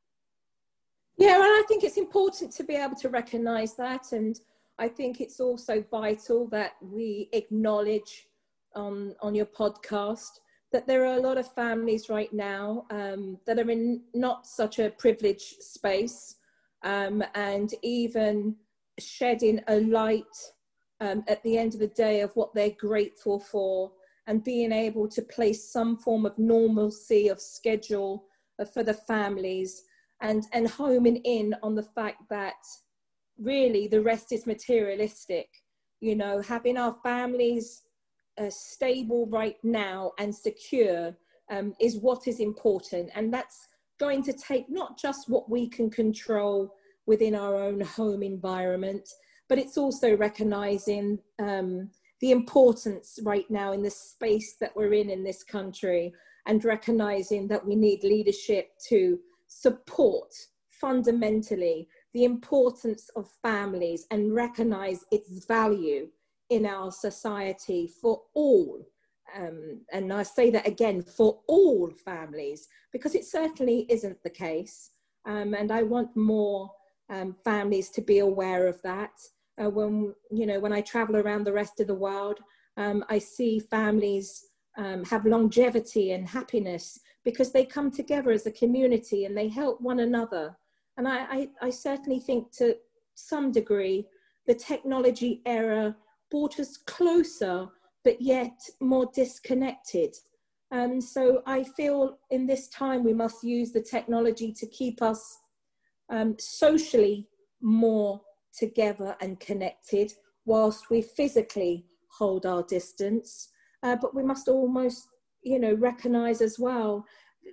Yeah, 1.17 1.35
and 1.35 1.43
I 1.43 1.65
think 1.67 1.83
it's 1.83 1.97
important 1.97 2.53
to 2.53 2.65
be 2.65 2.75
able 2.77 2.95
to 2.97 3.09
recognize 3.09 3.75
that. 3.75 4.13
And 4.13 4.39
I 4.79 4.89
think 4.89 5.21
it's 5.21 5.41
also 5.41 5.85
vital 5.91 6.47
that 6.49 6.73
we 6.81 7.29
acknowledge 7.33 8.28
on 8.75 9.15
on 9.23 9.35
your 9.35 9.47
podcast 9.47 10.41
that 10.73 10.87
there 10.87 11.07
are 11.07 11.17
a 11.17 11.21
lot 11.21 11.39
of 11.39 11.53
families 11.55 12.09
right 12.09 12.33
now 12.33 12.85
um, 12.91 13.39
that 13.47 13.59
are 13.59 13.71
in 13.71 14.03
not 14.15 14.47
such 14.47 14.79
a 14.79 14.91
privileged 14.91 15.63
space 15.63 16.37
um, 16.83 17.23
and 17.35 17.75
even 17.83 18.55
shedding 18.99 19.61
a 19.69 19.81
light 19.81 20.25
um, 21.01 21.25
at 21.29 21.43
the 21.43 21.57
end 21.57 21.75
of 21.75 21.81
the 21.81 21.89
day 21.89 22.21
of 22.21 22.35
what 22.35 22.55
they're 22.55 22.71
grateful 22.79 23.39
for 23.39 23.93
and 24.27 24.45
being 24.45 24.73
able 24.73 25.09
to 25.09 25.23
place 25.23 25.73
some 25.73 25.97
form 25.97 26.27
of 26.27 26.39
normalcy 26.39 27.29
of 27.29 27.41
schedule 27.41 28.25
for 28.73 28.83
the 28.83 28.95
families 28.95 29.85
and 30.21 30.45
and 30.53 30.69
homing 30.69 31.17
in 31.17 31.55
on 31.63 31.75
the 31.75 31.83
fact 31.83 32.23
that 32.29 32.55
really 33.39 33.87
the 33.87 34.03
rest 34.03 34.33
is 34.33 34.47
materialistic. 34.47 35.49
You 36.01 36.17
know 36.17 36.43
having 36.43 36.77
our 36.77 36.97
families 37.03 37.83
uh, 38.39 38.51
stable 38.51 39.27
right 39.27 39.57
now 39.63 40.13
and 40.19 40.35
secure 40.35 41.15
um, 41.51 41.75
is 41.81 41.99
what 41.99 42.27
is 42.27 42.41
important. 42.41 43.11
And 43.15 43.33
that's 43.33 43.69
going 43.99 44.23
to 44.25 44.33
take 44.33 44.69
not 44.69 44.99
just 44.99 45.29
what 45.29 45.51
we 45.51 45.69
can 45.69 45.91
control 45.91 46.75
within 47.07 47.35
our 47.35 47.57
own 47.57 47.81
home 47.81 48.23
environment, 48.23 49.09
but 49.49 49.59
it's 49.59 49.79
also 49.79 50.17
recognizing 50.17 51.19
um, 51.39 51.91
the 52.21 52.31
importance 52.31 53.19
right 53.23 53.51
now 53.51 53.73
in 53.73 53.83
the 53.83 53.91
space 53.91 54.57
that 54.61 54.75
we're 54.77 54.95
in 54.95 55.11
in 55.11 55.25
this 55.25 55.43
country 55.43 56.13
and 56.47 56.65
recognizing 56.65 57.49
that 57.49 57.65
we 57.65 57.75
need 57.75 58.03
leadership 58.03 58.71
to 58.89 59.19
support 59.47 60.35
fundamentally 60.71 61.89
the 62.15 62.25
importance 62.25 63.11
of 63.17 63.29
families 63.43 64.07
and 64.11 64.35
recognize 64.35 65.05
its 65.11 65.45
value 65.47 66.09
in 66.51 66.67
our 66.67 66.91
society 66.91 67.89
for 68.01 68.23
all. 68.35 68.87
Um, 69.37 69.83
and 69.93 70.13
I 70.13 70.23
say 70.23 70.51
that 70.51 70.67
again 70.67 71.03
for 71.03 71.41
all 71.47 71.91
families 71.91 72.67
because 72.93 73.15
it 73.15 73.25
certainly 73.25 73.87
isn't 73.91 74.23
the 74.23 74.31
case. 74.31 74.91
Um, 75.27 75.55
and 75.55 75.71
I 75.71 75.83
want 75.83 76.17
more 76.17 76.71
um, 77.11 77.37
families 77.45 77.91
to 77.91 78.01
be 78.01 78.21
aware 78.21 78.67
of 78.67 78.81
that. 78.83 79.13
Uh, 79.63 79.69
when 79.69 80.15
you 80.31 80.47
know 80.47 80.61
when 80.61 80.73
I 80.73 80.81
travel 80.81 81.17
around 81.17 81.45
the 81.45 81.53
rest 81.53 81.81
of 81.81 81.89
the 81.89 81.95
world, 81.95 82.39
um, 82.77 83.05
I 83.09 83.19
see 83.19 83.59
families 83.59 84.45
um, 84.79 85.05
have 85.05 85.27
longevity 85.27 86.13
and 86.13 86.27
happiness 86.27 86.99
because 87.25 87.53
they 87.53 87.65
come 87.65 87.91
together 87.91 88.31
as 88.31 88.47
a 88.47 88.53
community 88.53 89.25
and 89.25 89.37
they 89.37 89.49
help 89.49 89.81
one 89.81 90.01
another. 90.01 90.57
And 90.97 91.07
I, 91.07 91.19
I, 91.19 91.49
I 91.63 91.71
certainly 91.71 92.21
think 92.21 92.53
to 92.53 92.77
some 93.15 93.51
degree 93.51 94.07
the 94.47 94.55
technology 94.55 95.43
era 95.45 95.95
brought 96.31 96.61
us 96.61 96.77
closer, 96.77 97.69
but 98.05 98.21
yet 98.21 98.59
more 98.81 99.11
disconnected. 99.15 100.15
Um, 100.71 101.01
so 101.01 101.43
I 101.47 101.65
feel 101.65 102.19
in 102.31 102.47
this 102.47 102.69
time 102.69 103.03
we 103.05 103.15
must 103.15 103.43
use 103.43 103.73
the 103.73 103.83
technology 103.83 104.53
to 104.53 104.67
keep 104.67 105.01
us 105.01 105.39
um, 106.11 106.37
socially 106.39 107.27
more 107.61 108.21
together 108.57 109.17
and 109.21 109.41
connected 109.41 110.13
whilst 110.45 110.91
we 110.91 111.03
physically 111.03 111.87
hold 112.11 112.47
our 112.47 112.63
distance. 112.65 113.51
Uh, 113.83 113.97
but 113.97 114.15
we 114.15 114.23
must 114.23 114.49
almost, 114.49 115.09
you 115.43 115.59
know, 115.59 115.75
recognize 115.75 116.41
as 116.41 116.59
well 116.59 117.05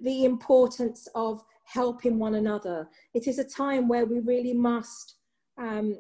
the 0.02 0.26
importance 0.26 1.08
of 1.16 1.44
helping 1.66 2.20
one 2.20 2.36
another. 2.36 2.88
It 3.14 3.28
is 3.28 3.40
a 3.40 3.44
time 3.44 3.88
where 3.88 4.06
we 4.06 4.20
really 4.20 4.54
must 4.54 5.16
um, 5.58 6.00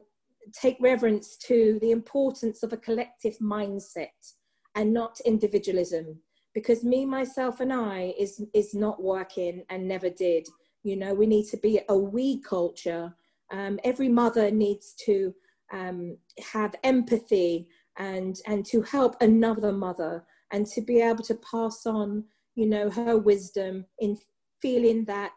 take 0.54 0.78
reverence 0.80 1.38
to 1.38 1.80
the 1.82 1.92
importance 1.92 2.64
of 2.64 2.74
a 2.74 2.78
collective 2.78 3.38
mindset 3.40 4.34
and 4.76 4.94
not 4.94 5.20
individualism 5.26 6.20
because 6.56 6.84
me 6.84 7.06
myself 7.06 7.60
and 7.60 7.72
i 7.72 8.14
is 8.18 8.42
is 8.54 8.74
not 8.74 9.04
working 9.04 9.64
and 9.70 9.88
never 9.88 10.10
did. 10.10 10.48
You 10.84 10.96
know 10.96 11.14
we 11.14 11.28
need 11.28 11.48
to 11.50 11.58
be 11.58 11.82
a 11.90 11.98
we 11.98 12.42
culture. 12.42 13.14
Um, 13.52 13.80
every 13.84 14.10
mother 14.10 14.50
needs 14.50 14.96
to 15.06 15.36
um, 15.72 16.18
have 16.54 16.74
empathy 16.84 17.68
and 17.98 18.38
and 18.48 18.66
to 18.68 18.82
help 18.82 19.16
another 19.22 19.72
mother 19.72 20.24
and 20.52 20.66
to 20.68 20.82
be 20.82 21.02
able 21.02 21.24
to 21.24 21.36
pass 21.36 21.86
on 21.86 22.24
you 22.56 22.68
know 22.68 22.90
her 22.90 23.18
wisdom 23.18 23.86
in 24.00 24.18
feeling 24.62 25.06
that 25.06 25.34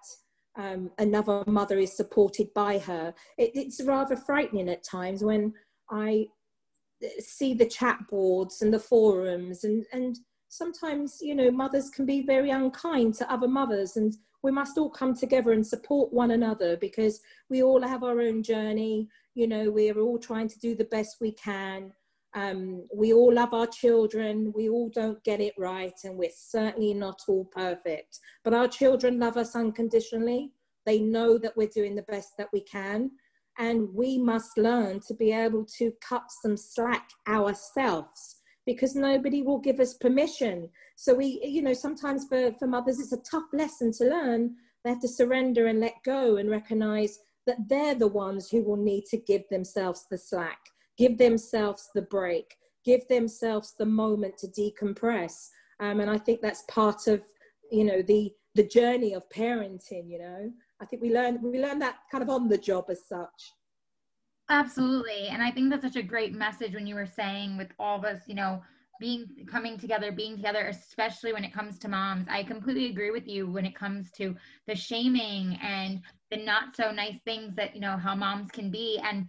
um, 0.59 0.91
another 0.99 1.45
mother 1.47 1.79
is 1.79 1.97
supported 1.97 2.53
by 2.53 2.79
her. 2.79 3.15
It, 3.39 3.53
it's 3.55 3.83
rather 3.83 4.17
frightening 4.17 4.69
at 4.69 4.83
times 4.83 5.25
when 5.25 5.55
I 5.91 6.27
see 7.21 7.55
the 7.55 7.67
chat 7.67 7.99
boards 8.11 8.61
and 8.61 8.75
the 8.75 8.81
forums 8.81 9.63
and, 9.65 9.87
and 9.93 10.19
sometimes, 10.49 11.19
you 11.23 11.35
know, 11.35 11.51
mothers 11.51 11.91
can 11.91 12.05
be 12.05 12.23
very 12.23 12.51
unkind 12.51 13.15
to 13.15 13.33
other 13.33 13.49
mothers 13.49 13.97
and 13.97 14.17
we 14.43 14.51
must 14.51 14.79
all 14.79 14.91
come 14.91 15.15
together 15.15 15.53
and 15.53 15.67
support 15.67 16.13
one 16.13 16.33
another 16.33 16.77
because 16.77 17.21
we 17.49 17.63
all 17.63 17.83
have 17.83 18.03
our 18.03 18.21
own 18.21 18.43
journey. 18.43 19.09
You 19.35 19.47
know, 19.47 19.71
we're 19.71 19.99
all 20.01 20.19
trying 20.19 20.49
to 20.49 20.59
do 20.59 20.75
the 20.75 20.85
best 20.85 21.17
we 21.21 21.33
can. 21.33 21.93
Um, 22.35 22.87
we 22.95 23.13
all 23.13 23.33
love 23.33 23.55
our 23.55 23.67
children. 23.67 24.53
We 24.55 24.69
all 24.69 24.91
don't 24.91 25.23
get 25.25 25.41
it 25.41 25.55
right, 25.59 25.99
and 26.05 26.17
we're 26.17 26.31
certainly 26.35 26.95
not 26.95 27.23
all 27.27 27.47
perfect. 27.47 28.19
But 28.45 28.55
our 28.55 28.69
children 28.69 29.19
love 29.19 29.37
us 29.37 29.57
unconditionally. 29.57 30.53
They 30.87 31.01
know 31.01 31.39
that 31.39 31.57
we're 31.57 31.69
doing 31.69 31.95
the 31.95 32.03
best 32.03 32.37
that 32.39 32.49
we 32.53 32.61
can. 32.63 33.11
And 33.59 33.89
we 33.93 34.19
must 34.19 34.57
learn 34.57 35.01
to 35.09 35.15
be 35.15 35.33
able 35.33 35.67
to 35.79 35.93
cut 36.01 36.31
some 36.43 36.57
slack 36.57 37.11
ourselves 37.27 38.37
because 38.65 38.95
nobody 38.95 39.43
will 39.43 39.59
give 39.59 39.81
us 39.81 39.95
permission. 39.95 40.69
So 40.95 41.15
we, 41.15 41.41
you 41.43 41.63
know, 41.63 41.73
sometimes 41.73 42.27
for, 42.29 42.53
for 42.53 42.69
mothers, 42.69 43.01
it's 43.01 43.13
a 43.13 43.31
tough 43.31 43.47
lesson 43.53 43.93
to 43.95 44.05
learn. 44.05 44.55
They 44.85 44.91
have 44.91 45.01
to 45.01 45.09
surrender 45.09 45.67
and 45.67 45.81
let 45.81 45.95
go 46.05 46.37
and 46.37 46.49
recognize 46.49 47.19
that 47.47 47.69
they're 47.69 47.97
the 47.97 48.07
ones 48.07 48.49
who 48.49 48.63
will 48.63 48.77
need 48.77 49.07
to 49.07 49.17
give 49.17 49.43
themselves 49.51 50.07
the 50.11 50.19
slack 50.19 50.59
give 50.99 51.17
themselves 51.17 51.89
the 51.95 52.03
break, 52.03 52.57
give 52.85 53.07
themselves 53.09 53.75
the 53.79 53.87
moment 53.87 54.37
to 54.39 54.49
decompress. 54.49 55.49
Um, 55.81 56.01
and 56.01 56.11
I 56.11 56.19
think 56.19 56.41
that's 56.41 56.63
part 56.63 57.07
of, 57.07 57.23
you 57.71 57.85
know, 57.85 58.03
the 58.03 58.33
the 58.55 58.67
journey 58.67 59.15
of 59.15 59.29
parenting. 59.29 60.11
You 60.11 60.19
know, 60.19 60.53
I 60.81 60.85
think 60.85 61.01
we 61.01 61.15
learn 61.15 61.41
we 61.41 61.63
learn 61.63 61.79
that 61.79 61.99
kind 62.11 62.23
of 62.23 62.31
on 62.31 62.49
the 62.49 62.59
job 62.59 62.87
as 62.91 63.07
such. 63.07 63.53
Absolutely, 64.51 65.29
and 65.29 65.43
I 65.43 65.51
think 65.51 65.71
that's 65.71 65.85
such 65.85 65.97
a 65.97 66.03
great 66.03 66.35
message 66.35 66.75
when 66.75 66.87
you 66.87 66.95
were 66.95 67.07
saying 67.07 67.57
with 67.57 67.69
all 67.79 67.99
of 67.99 68.05
us, 68.05 68.23
you 68.27 68.35
know, 68.35 68.63
being 68.99 69.27
coming 69.47 69.79
together 69.79 70.11
being 70.11 70.37
together 70.37 70.67
especially 70.67 71.33
when 71.33 71.45
it 71.45 71.53
comes 71.53 71.79
to 71.79 71.89
moms 71.89 72.27
i 72.29 72.43
completely 72.43 72.87
agree 72.87 73.11
with 73.11 73.27
you 73.27 73.47
when 73.47 73.65
it 73.65 73.75
comes 73.75 74.11
to 74.11 74.35
the 74.67 74.75
shaming 74.75 75.59
and 75.63 76.01
the 76.31 76.37
not 76.37 76.75
so 76.75 76.91
nice 76.91 77.19
things 77.25 77.55
that 77.55 77.75
you 77.75 77.81
know 77.81 77.97
how 77.97 78.15
moms 78.15 78.51
can 78.51 78.71
be 78.71 79.01
and 79.05 79.27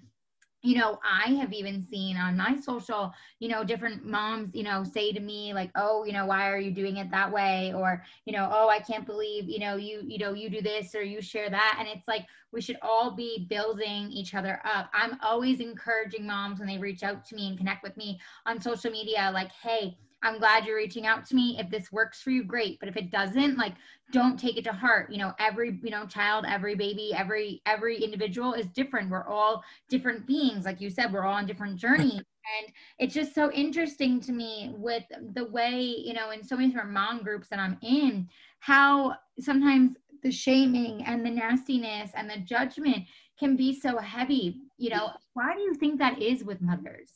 you 0.61 0.77
know, 0.77 0.99
I 1.03 1.31
have 1.35 1.53
even 1.53 1.85
seen 1.87 2.17
on 2.17 2.35
my 2.35 2.57
social, 2.59 3.13
you 3.39 3.47
know, 3.47 3.63
different 3.63 4.05
moms, 4.05 4.53
you 4.53 4.63
know, 4.63 4.83
say 4.83 5.13
to 5.13 5.19
me 5.19 5.53
like, 5.53 5.71
"Oh, 5.75 6.03
you 6.03 6.11
know, 6.11 6.25
why 6.25 6.49
are 6.49 6.59
you 6.59 6.71
doing 6.71 6.97
it 6.97 7.09
that 7.11 7.31
way?" 7.31 7.73
or, 7.73 8.03
you 8.25 8.33
know, 8.33 8.49
"Oh, 8.51 8.67
I 8.69 8.79
can't 8.79 9.05
believe, 9.05 9.47
you 9.49 9.59
know, 9.59 9.77
you, 9.77 10.01
you 10.05 10.17
know, 10.17 10.33
you 10.33 10.49
do 10.49 10.61
this 10.61 10.93
or 10.95 11.01
you 11.01 11.21
share 11.21 11.49
that." 11.49 11.77
And 11.79 11.87
it's 11.87 12.07
like 12.07 12.25
we 12.51 12.61
should 12.61 12.77
all 12.81 13.11
be 13.11 13.47
building 13.49 14.11
each 14.11 14.33
other 14.35 14.61
up. 14.65 14.89
I'm 14.93 15.17
always 15.21 15.59
encouraging 15.61 16.25
moms 16.27 16.59
when 16.59 16.67
they 16.67 16.77
reach 16.77 17.03
out 17.03 17.23
to 17.25 17.35
me 17.35 17.47
and 17.47 17.57
connect 17.57 17.83
with 17.83 17.95
me 17.95 18.19
on 18.45 18.59
social 18.61 18.91
media 18.91 19.31
like, 19.33 19.51
"Hey, 19.51 19.97
I'm 20.21 20.39
glad 20.39 20.65
you're 20.65 20.75
reaching 20.75 21.05
out 21.05 21.25
to 21.27 21.35
me. 21.35 21.57
If 21.59 21.69
this 21.69 21.91
works 21.91 22.21
for 22.21 22.31
you, 22.31 22.43
great. 22.43 22.79
But 22.79 22.89
if 22.89 22.97
it 22.97 23.11
doesn't, 23.11 23.57
like 23.57 23.73
don't 24.11 24.39
take 24.39 24.57
it 24.57 24.63
to 24.65 24.73
heart. 24.73 25.11
You 25.11 25.19
know, 25.19 25.33
every, 25.39 25.79
you 25.81 25.91
know, 25.91 26.05
child, 26.05 26.45
every 26.47 26.75
baby, 26.75 27.13
every 27.15 27.61
every 27.65 28.03
individual 28.03 28.53
is 28.53 28.67
different. 28.67 29.09
We're 29.09 29.27
all 29.27 29.63
different 29.87 30.25
beings. 30.25 30.65
Like 30.65 30.81
you 30.81 30.89
said, 30.89 31.13
we're 31.13 31.25
all 31.25 31.35
on 31.35 31.45
different 31.45 31.77
journeys. 31.77 32.21
And 32.63 32.73
it's 32.97 33.13
just 33.13 33.35
so 33.35 33.51
interesting 33.51 34.19
to 34.21 34.31
me 34.31 34.71
with 34.75 35.03
the 35.33 35.45
way, 35.45 35.81
you 35.81 36.13
know, 36.13 36.31
in 36.31 36.43
so 36.43 36.55
many 36.55 36.69
different 36.69 36.89
mom 36.89 37.21
groups 37.21 37.47
that 37.49 37.59
I'm 37.59 37.77
in, 37.83 38.27
how 38.59 39.13
sometimes 39.39 39.97
the 40.23 40.31
shaming 40.31 41.03
and 41.05 41.23
the 41.23 41.29
nastiness 41.29 42.09
and 42.15 42.27
the 42.27 42.37
judgment 42.37 43.05
can 43.37 43.55
be 43.55 43.79
so 43.79 43.99
heavy. 43.99 44.61
You 44.77 44.89
know, 44.89 45.11
why 45.33 45.53
do 45.53 45.61
you 45.61 45.75
think 45.75 45.99
that 45.99 46.19
is 46.19 46.43
with 46.43 46.59
mothers? 46.59 47.11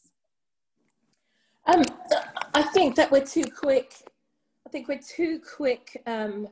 Um, 1.66 1.84
I 2.56 2.62
think 2.62 2.96
that 2.96 3.12
we're 3.12 3.26
too 3.26 3.46
quick. 3.46 3.94
I 4.68 4.70
think 4.70 4.88
we're 4.88 5.00
too 5.00 5.40
quick 5.40 6.02
um, 6.06 6.48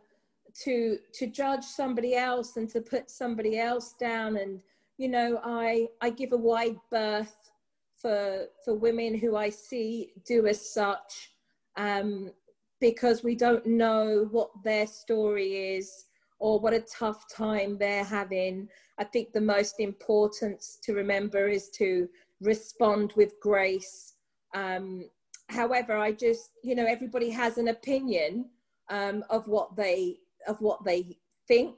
to 0.64 0.98
to 1.14 1.28
judge 1.28 1.64
somebody 1.64 2.16
else 2.16 2.58
and 2.58 2.68
to 2.70 2.82
put 2.82 3.12
somebody 3.12 3.60
else 3.60 3.94
down. 4.00 4.38
And 4.38 4.62
you 4.98 5.10
know, 5.10 5.40
I 5.44 5.88
I 6.02 6.10
give 6.10 6.34
a 6.34 6.38
wide 6.38 6.78
berth 6.90 7.52
for 7.98 8.48
for 8.66 8.74
women 8.74 9.16
who 9.16 9.36
I 9.36 9.50
see 9.50 10.14
do 10.26 10.48
as 10.48 10.74
such, 10.74 11.34
um, 11.78 12.32
because 12.80 13.24
we 13.24 13.36
don't 13.36 13.66
know 13.68 14.28
what 14.32 14.50
their 14.64 14.88
story 14.88 15.76
is 15.76 16.06
or 16.40 16.60
what 16.60 16.74
a 16.74 16.82
tough 16.82 17.26
time 17.32 17.78
they're 17.78 18.04
having. 18.04 18.68
I 18.98 19.04
think 19.04 19.34
the 19.34 19.42
most 19.42 19.80
important 19.80 20.64
to 20.82 20.94
remember 20.94 21.48
is 21.48 21.70
to 21.78 22.10
respond 22.40 23.14
with 23.16 23.40
grace 23.40 24.16
um, 24.56 25.06
however, 25.52 25.98
I 25.98 26.12
just, 26.12 26.52
you 26.64 26.76
know, 26.76 26.86
everybody 26.86 27.30
has 27.30 27.58
an 27.58 27.68
opinion 27.68 28.46
um, 28.90 29.24
of 29.30 29.48
what 29.48 29.76
they 29.76 30.18
of 30.48 30.60
what 30.60 30.84
they 30.84 31.18
think 31.48 31.76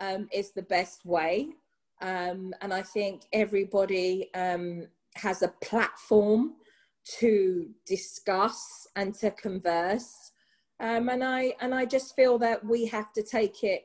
um, 0.00 0.28
is 0.32 0.52
the 0.52 0.62
best 0.62 1.04
way, 1.04 1.50
um, 2.00 2.54
and 2.60 2.72
I 2.72 2.82
think 2.82 3.22
everybody 3.32 4.32
um, 4.34 4.86
has 5.16 5.42
a 5.42 5.52
platform 5.62 6.54
to 7.18 7.68
discuss 7.86 8.86
and 8.96 9.14
to 9.16 9.30
converse, 9.32 10.32
um, 10.80 11.08
and 11.08 11.22
I 11.22 11.54
and 11.60 11.74
I 11.74 11.84
just 11.84 12.16
feel 12.16 12.38
that 12.38 12.64
we 12.64 12.86
have 12.86 13.12
to 13.14 13.22
take 13.22 13.62
it 13.62 13.84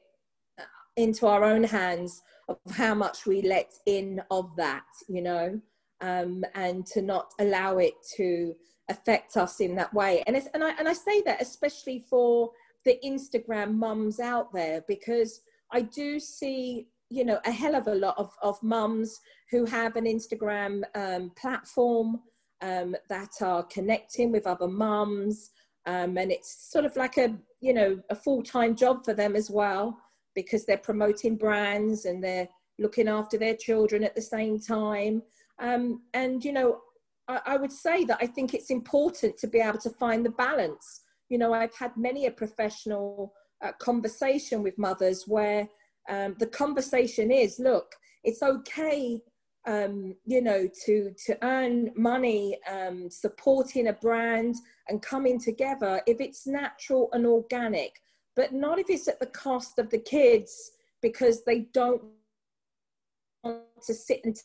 uh, 0.60 0.63
into 0.96 1.28
our 1.28 1.44
own 1.44 1.63
hands 1.63 2.22
of 2.48 2.58
how 2.72 2.94
much 2.94 3.25
we 3.25 3.42
let 3.42 3.72
in 3.86 4.22
of 4.32 4.56
that, 4.58 4.86
you 5.08 5.22
know 5.22 5.62
um, 6.04 6.44
and 6.54 6.86
to 6.88 7.02
not 7.02 7.34
allow 7.40 7.78
it 7.78 7.94
to 8.18 8.54
affect 8.90 9.38
us 9.38 9.60
in 9.60 9.75
that 9.75 9.94
way. 9.94 10.24
And, 10.28 10.36
it's, 10.36 10.48
and, 10.54 10.63
I, 10.63 10.72
and 10.72 10.88
I 10.88 10.94
say 10.94 11.22
that 11.22 11.42
especially 11.42 12.00
for 12.10 12.52
the 12.86 13.00
Instagram 13.06 13.75
mums 13.75 14.20
out 14.20 14.54
there, 14.54 14.84
because 14.88 15.42
I 15.72 15.82
do 15.82 16.20
see, 16.20 16.90
you 17.10 17.24
know, 17.24 17.40
a 17.46 17.52
hell 17.52 17.75
of 17.75 17.88
a 17.88 17.96
lot 17.96 18.16
of, 18.18 18.32
of 18.42 18.62
mums 18.62 19.20
who 19.52 19.66
have 19.66 19.96
an 19.96 20.06
Instagram 20.06 20.82
um, 20.96 21.32
platform 21.40 22.22
um, 22.62 22.96
that 23.10 23.32
are 23.42 23.63
connecting 23.63 24.32
with 24.32 24.48
other 24.48 24.68
mums. 24.68 25.52
Um, 25.86 26.18
and 26.18 26.32
it's 26.32 26.72
sort 26.72 26.86
of 26.86 26.96
like 26.96 27.17
a, 27.17 27.36
you 27.62 27.74
know, 27.74 28.02
a 28.10 28.15
full-time 28.15 28.76
job 28.76 29.06
for 29.06 29.13
them 29.13 29.36
as 29.36 29.50
well, 29.50 29.98
because 30.36 30.65
they're 30.65 30.78
promoting 30.78 31.36
brands 31.38 32.06
and 32.06 32.24
they're 32.24 32.50
looking 32.80 33.08
after 33.08 33.38
their 33.38 33.56
children 33.56 34.04
at 34.04 34.15
the 34.15 34.22
same 34.22 34.60
time. 34.60 35.22
Um, 35.60 36.02
and, 36.13 36.43
you 36.43 36.52
know, 36.52 36.80
I, 37.27 37.57
would 37.57 37.71
say 37.71 38.03
that 38.05 38.17
I 38.21 38.27
think 38.27 38.53
it's 38.53 38.69
important 38.69 39.38
to 39.38 39.47
be 39.47 39.59
able 39.59 39.79
to 39.79 39.89
find 39.91 40.25
the 40.25 40.31
balance. 40.31 41.01
You 41.29 41.38
know, 41.38 41.53
I've 41.53 41.75
had 41.75 41.95
many 41.95 42.25
a 42.25 42.31
professional 42.31 43.33
uh, 43.63 43.71
conversation 43.79 44.62
with 44.62 44.77
mothers 44.77 45.23
where 45.25 45.67
um, 46.09 46.36
the 46.39 46.47
conversation 46.47 47.31
is 47.31 47.59
look, 47.59 47.95
it's 48.23 48.43
okay 48.43 49.21
um, 49.65 50.15
you 50.25 50.41
know, 50.41 50.67
to 50.86 51.13
to 51.25 51.38
earn 51.41 51.91
money, 51.95 52.57
um, 52.69 53.09
supporting 53.09 53.88
a 53.88 53.93
brand 53.93 54.55
and 54.89 55.01
coming 55.01 55.39
together 55.39 56.01
if 56.05 56.19
it's 56.19 56.45
natural 56.45 57.09
and 57.13 57.25
organic, 57.25 58.01
but 58.36 58.53
not 58.53 58.79
if 58.79 58.89
it's 58.89 59.07
at 59.07 59.19
the 59.19 59.27
cost 59.27 59.79
of 59.79 59.89
the 59.89 59.99
kids 59.99 60.71
because 61.01 61.43
they 61.43 61.59
don't 61.73 62.01
want 63.43 63.63
to 63.86 63.93
sit 63.93 64.21
and 64.25 64.36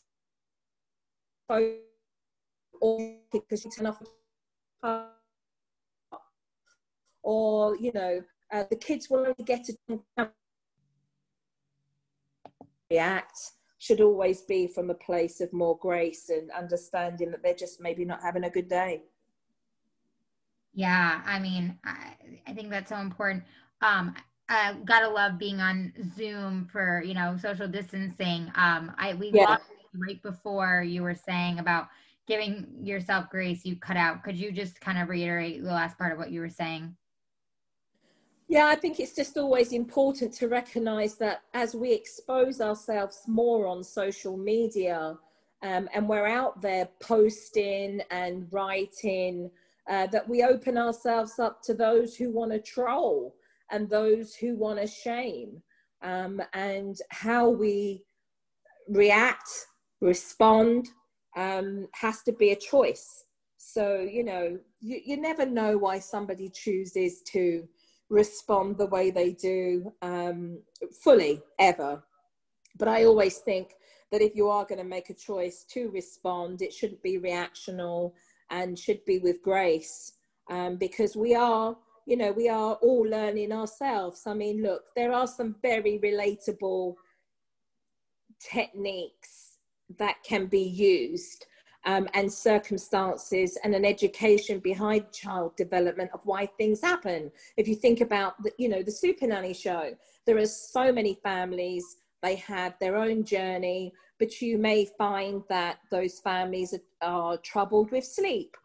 because 3.31 3.65
you 3.65 3.71
turn 3.71 3.87
off 3.87 4.01
or 7.23 7.75
you 7.77 7.91
know 7.93 8.21
uh, 8.51 8.63
the 8.69 8.75
kids 8.75 9.09
will 9.09 9.19
only 9.19 9.33
get 9.45 9.63
to 9.65 10.01
react 12.89 13.37
should 13.77 14.01
always 14.01 14.41
be 14.41 14.67
from 14.67 14.89
a 14.89 14.93
place 14.95 15.39
of 15.39 15.51
more 15.53 15.77
grace 15.77 16.29
and 16.29 16.51
understanding 16.51 17.31
that 17.31 17.41
they're 17.43 17.53
just 17.53 17.79
maybe 17.79 18.03
not 18.03 18.21
having 18.21 18.43
a 18.43 18.49
good 18.49 18.67
day. 18.67 19.03
Yeah 20.73 21.21
i 21.25 21.39
mean 21.39 21.77
i, 21.83 22.15
I 22.47 22.53
think 22.53 22.69
that's 22.69 22.89
so 22.89 22.97
important. 22.97 23.43
Um 23.81 24.15
I 24.51 24.73
gotta 24.83 25.07
love 25.07 25.37
being 25.37 25.59
on 25.59 25.93
zoom 26.15 26.67
for 26.71 27.03
you 27.05 27.13
know 27.13 27.37
social 27.37 27.67
distancing. 27.67 28.51
Um 28.55 28.91
i 28.97 29.13
we 29.13 29.31
yeah. 29.33 29.57
right 29.93 30.21
before 30.23 30.83
you 30.83 31.03
were 31.03 31.15
saying 31.15 31.59
about 31.59 31.87
giving 32.29 32.67
yourself 32.81 33.29
grace 33.29 33.65
you 33.65 33.75
cut 33.75 33.97
out. 33.97 34.23
Could 34.23 34.37
you 34.37 34.51
just 34.51 34.79
kind 34.79 34.99
of 34.99 35.09
reiterate 35.09 35.63
the 35.63 35.71
last 35.71 35.97
part 35.97 36.13
of 36.13 36.19
what 36.19 36.31
you 36.31 36.39
were 36.39 36.49
saying? 36.49 36.95
Yeah 38.49 38.65
i 38.65 38.75
think 38.75 38.99
it's 38.99 39.15
just 39.15 39.37
always 39.37 39.73
important 39.73 40.33
to 40.33 40.47
recognize 40.47 41.15
that 41.17 41.43
as 41.53 41.75
we 41.75 41.93
expose 41.93 42.59
ourselves 42.59 43.21
more 43.27 43.67
on 43.67 43.83
social 43.83 44.35
media 44.37 45.15
um, 45.61 45.87
and 45.93 46.09
we're 46.09 46.25
out 46.25 46.59
there 46.59 46.89
posting 46.99 48.01
and 48.09 48.47
writing 48.51 49.51
uh, 49.87 50.07
that 50.07 50.27
we 50.27 50.43
open 50.43 50.79
ourselves 50.79 51.37
up 51.37 51.61
to 51.61 51.75
those 51.75 52.15
who 52.15 52.31
want 52.31 52.51
to 52.51 52.59
troll 52.59 53.35
and 53.69 53.87
those 53.87 54.33
who 54.33 54.55
want 54.55 54.79
to 54.79 54.87
shame 54.87 55.61
um, 56.01 56.41
and 56.53 56.97
how 57.11 57.47
we 57.49 58.03
react 58.87 59.67
respond 60.01 60.87
um, 61.35 61.87
has 61.93 62.21
to 62.23 62.31
be 62.31 62.51
a 62.51 62.55
choice. 62.55 63.25
So, 63.57 63.99
you 63.99 64.23
know, 64.23 64.57
you, 64.79 65.01
you 65.05 65.17
never 65.17 65.45
know 65.45 65.77
why 65.77 65.99
somebody 65.99 66.49
chooses 66.49 67.21
to 67.33 67.67
respond 68.09 68.77
the 68.77 68.87
way 68.87 69.11
they 69.11 69.33
do 69.33 69.93
um, 70.01 70.59
fully, 71.03 71.41
ever. 71.59 72.03
But 72.77 72.87
I 72.87 73.03
always 73.03 73.37
think 73.39 73.75
that 74.11 74.21
if 74.21 74.35
you 74.35 74.49
are 74.49 74.65
going 74.65 74.79
to 74.79 74.85
make 74.85 75.09
a 75.09 75.13
choice 75.13 75.65
to 75.71 75.89
respond, 75.89 76.61
it 76.61 76.73
shouldn't 76.73 77.03
be 77.03 77.19
reactional 77.19 78.13
and 78.49 78.79
should 78.79 79.03
be 79.05 79.19
with 79.19 79.43
grace 79.43 80.13
um, 80.49 80.77
because 80.77 81.15
we 81.15 81.35
are, 81.35 81.77
you 82.07 82.17
know, 82.17 82.31
we 82.31 82.49
are 82.49 82.75
all 82.75 83.03
learning 83.03 83.51
ourselves. 83.51 84.23
I 84.25 84.33
mean, 84.33 84.63
look, 84.63 84.85
there 84.95 85.11
are 85.11 85.27
some 85.27 85.55
very 85.61 85.99
relatable 85.99 86.95
techniques 88.39 89.48
that 89.97 90.17
can 90.23 90.45
be 90.45 90.61
used 90.61 91.45
um, 91.85 92.07
and 92.13 92.31
circumstances 92.31 93.57
and 93.63 93.73
an 93.73 93.85
education 93.85 94.59
behind 94.59 95.11
child 95.11 95.55
development 95.55 96.11
of 96.13 96.25
why 96.25 96.45
things 96.45 96.81
happen. 96.81 97.31
If 97.57 97.67
you 97.67 97.75
think 97.75 98.01
about 98.01 98.41
the, 98.43 98.51
you 98.57 98.69
know 98.69 98.83
the 98.83 98.91
Super 98.91 99.27
Nanny 99.27 99.53
show, 99.53 99.91
there 100.25 100.37
are 100.37 100.45
so 100.45 100.91
many 100.91 101.19
families. 101.23 101.97
They 102.21 102.35
have 102.35 102.75
their 102.79 102.97
own 102.97 103.23
journey, 103.23 103.93
but 104.19 104.41
you 104.41 104.57
may 104.57 104.85
find 104.97 105.41
that 105.49 105.79
those 105.89 106.19
families 106.19 106.73
are, 106.73 107.07
are 107.09 107.37
troubled 107.37 107.91
with 107.91 108.03
sleep. 108.03 108.55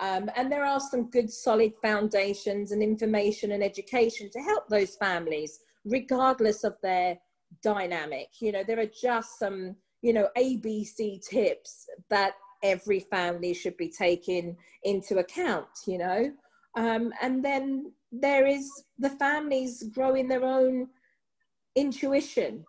Um, 0.00 0.28
and 0.34 0.50
there 0.50 0.64
are 0.64 0.80
some 0.80 1.08
good 1.10 1.30
solid 1.30 1.72
foundations 1.80 2.72
and 2.72 2.82
information 2.82 3.52
and 3.52 3.62
education 3.62 4.28
to 4.32 4.40
help 4.40 4.68
those 4.68 4.96
families, 4.96 5.60
regardless 5.84 6.64
of 6.64 6.74
their 6.82 7.16
dynamic. 7.62 8.28
You 8.40 8.50
know, 8.50 8.64
there 8.64 8.80
are 8.80 8.86
just 8.86 9.38
some 9.38 9.76
you 10.04 10.12
know, 10.12 10.28
ABC 10.36 11.26
tips 11.26 11.86
that 12.10 12.34
every 12.62 13.00
family 13.00 13.54
should 13.54 13.74
be 13.78 13.88
taking 13.88 14.54
into 14.82 15.16
account, 15.16 15.66
you 15.86 15.96
know. 15.96 16.30
Um, 16.76 17.14
and 17.22 17.42
then 17.42 17.92
there 18.12 18.46
is 18.46 18.70
the 18.98 19.08
families 19.08 19.82
growing 19.94 20.28
their 20.28 20.44
own 20.44 20.88
intuition 21.74 22.66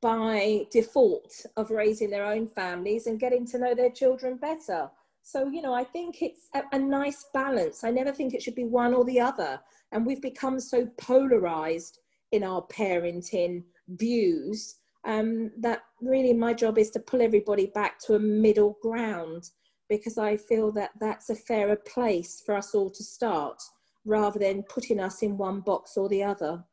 by 0.00 0.66
default 0.70 1.44
of 1.56 1.72
raising 1.72 2.08
their 2.08 2.24
own 2.24 2.46
families 2.46 3.08
and 3.08 3.18
getting 3.18 3.44
to 3.48 3.58
know 3.58 3.74
their 3.74 3.90
children 3.90 4.36
better. 4.36 4.88
So, 5.22 5.48
you 5.48 5.62
know, 5.62 5.74
I 5.74 5.82
think 5.82 6.22
it's 6.22 6.48
a, 6.54 6.62
a, 6.72 6.78
nice 6.78 7.26
balance. 7.34 7.82
I 7.82 7.90
never 7.90 8.12
think 8.12 8.32
it 8.32 8.42
should 8.42 8.54
be 8.54 8.64
one 8.64 8.94
or 8.94 9.04
the 9.04 9.18
other. 9.18 9.58
And 9.90 10.06
we've 10.06 10.22
become 10.22 10.60
so 10.60 10.86
polarized 10.98 11.98
in 12.30 12.44
our 12.44 12.62
parenting 12.62 13.64
views 13.88 14.76
um, 15.06 15.52
that 15.58 15.82
really 16.00 16.32
my 16.32 16.52
job 16.52 16.78
is 16.78 16.90
to 16.90 17.00
pull 17.00 17.22
everybody 17.22 17.66
back 17.66 17.98
to 18.00 18.14
a 18.14 18.18
middle 18.18 18.76
ground 18.82 19.50
because 19.88 20.18
I 20.18 20.36
feel 20.36 20.72
that 20.72 20.90
that's 21.00 21.30
a 21.30 21.36
fairer 21.36 21.76
place 21.76 22.42
for 22.44 22.56
us 22.56 22.74
all 22.74 22.90
to 22.90 23.04
start 23.04 23.62
rather 24.04 24.38
than 24.38 24.64
putting 24.64 25.00
us 25.00 25.22
in 25.22 25.38
one 25.38 25.60
box 25.60 25.96
or 25.96 26.08
the 26.08 26.24
other. 26.24 26.64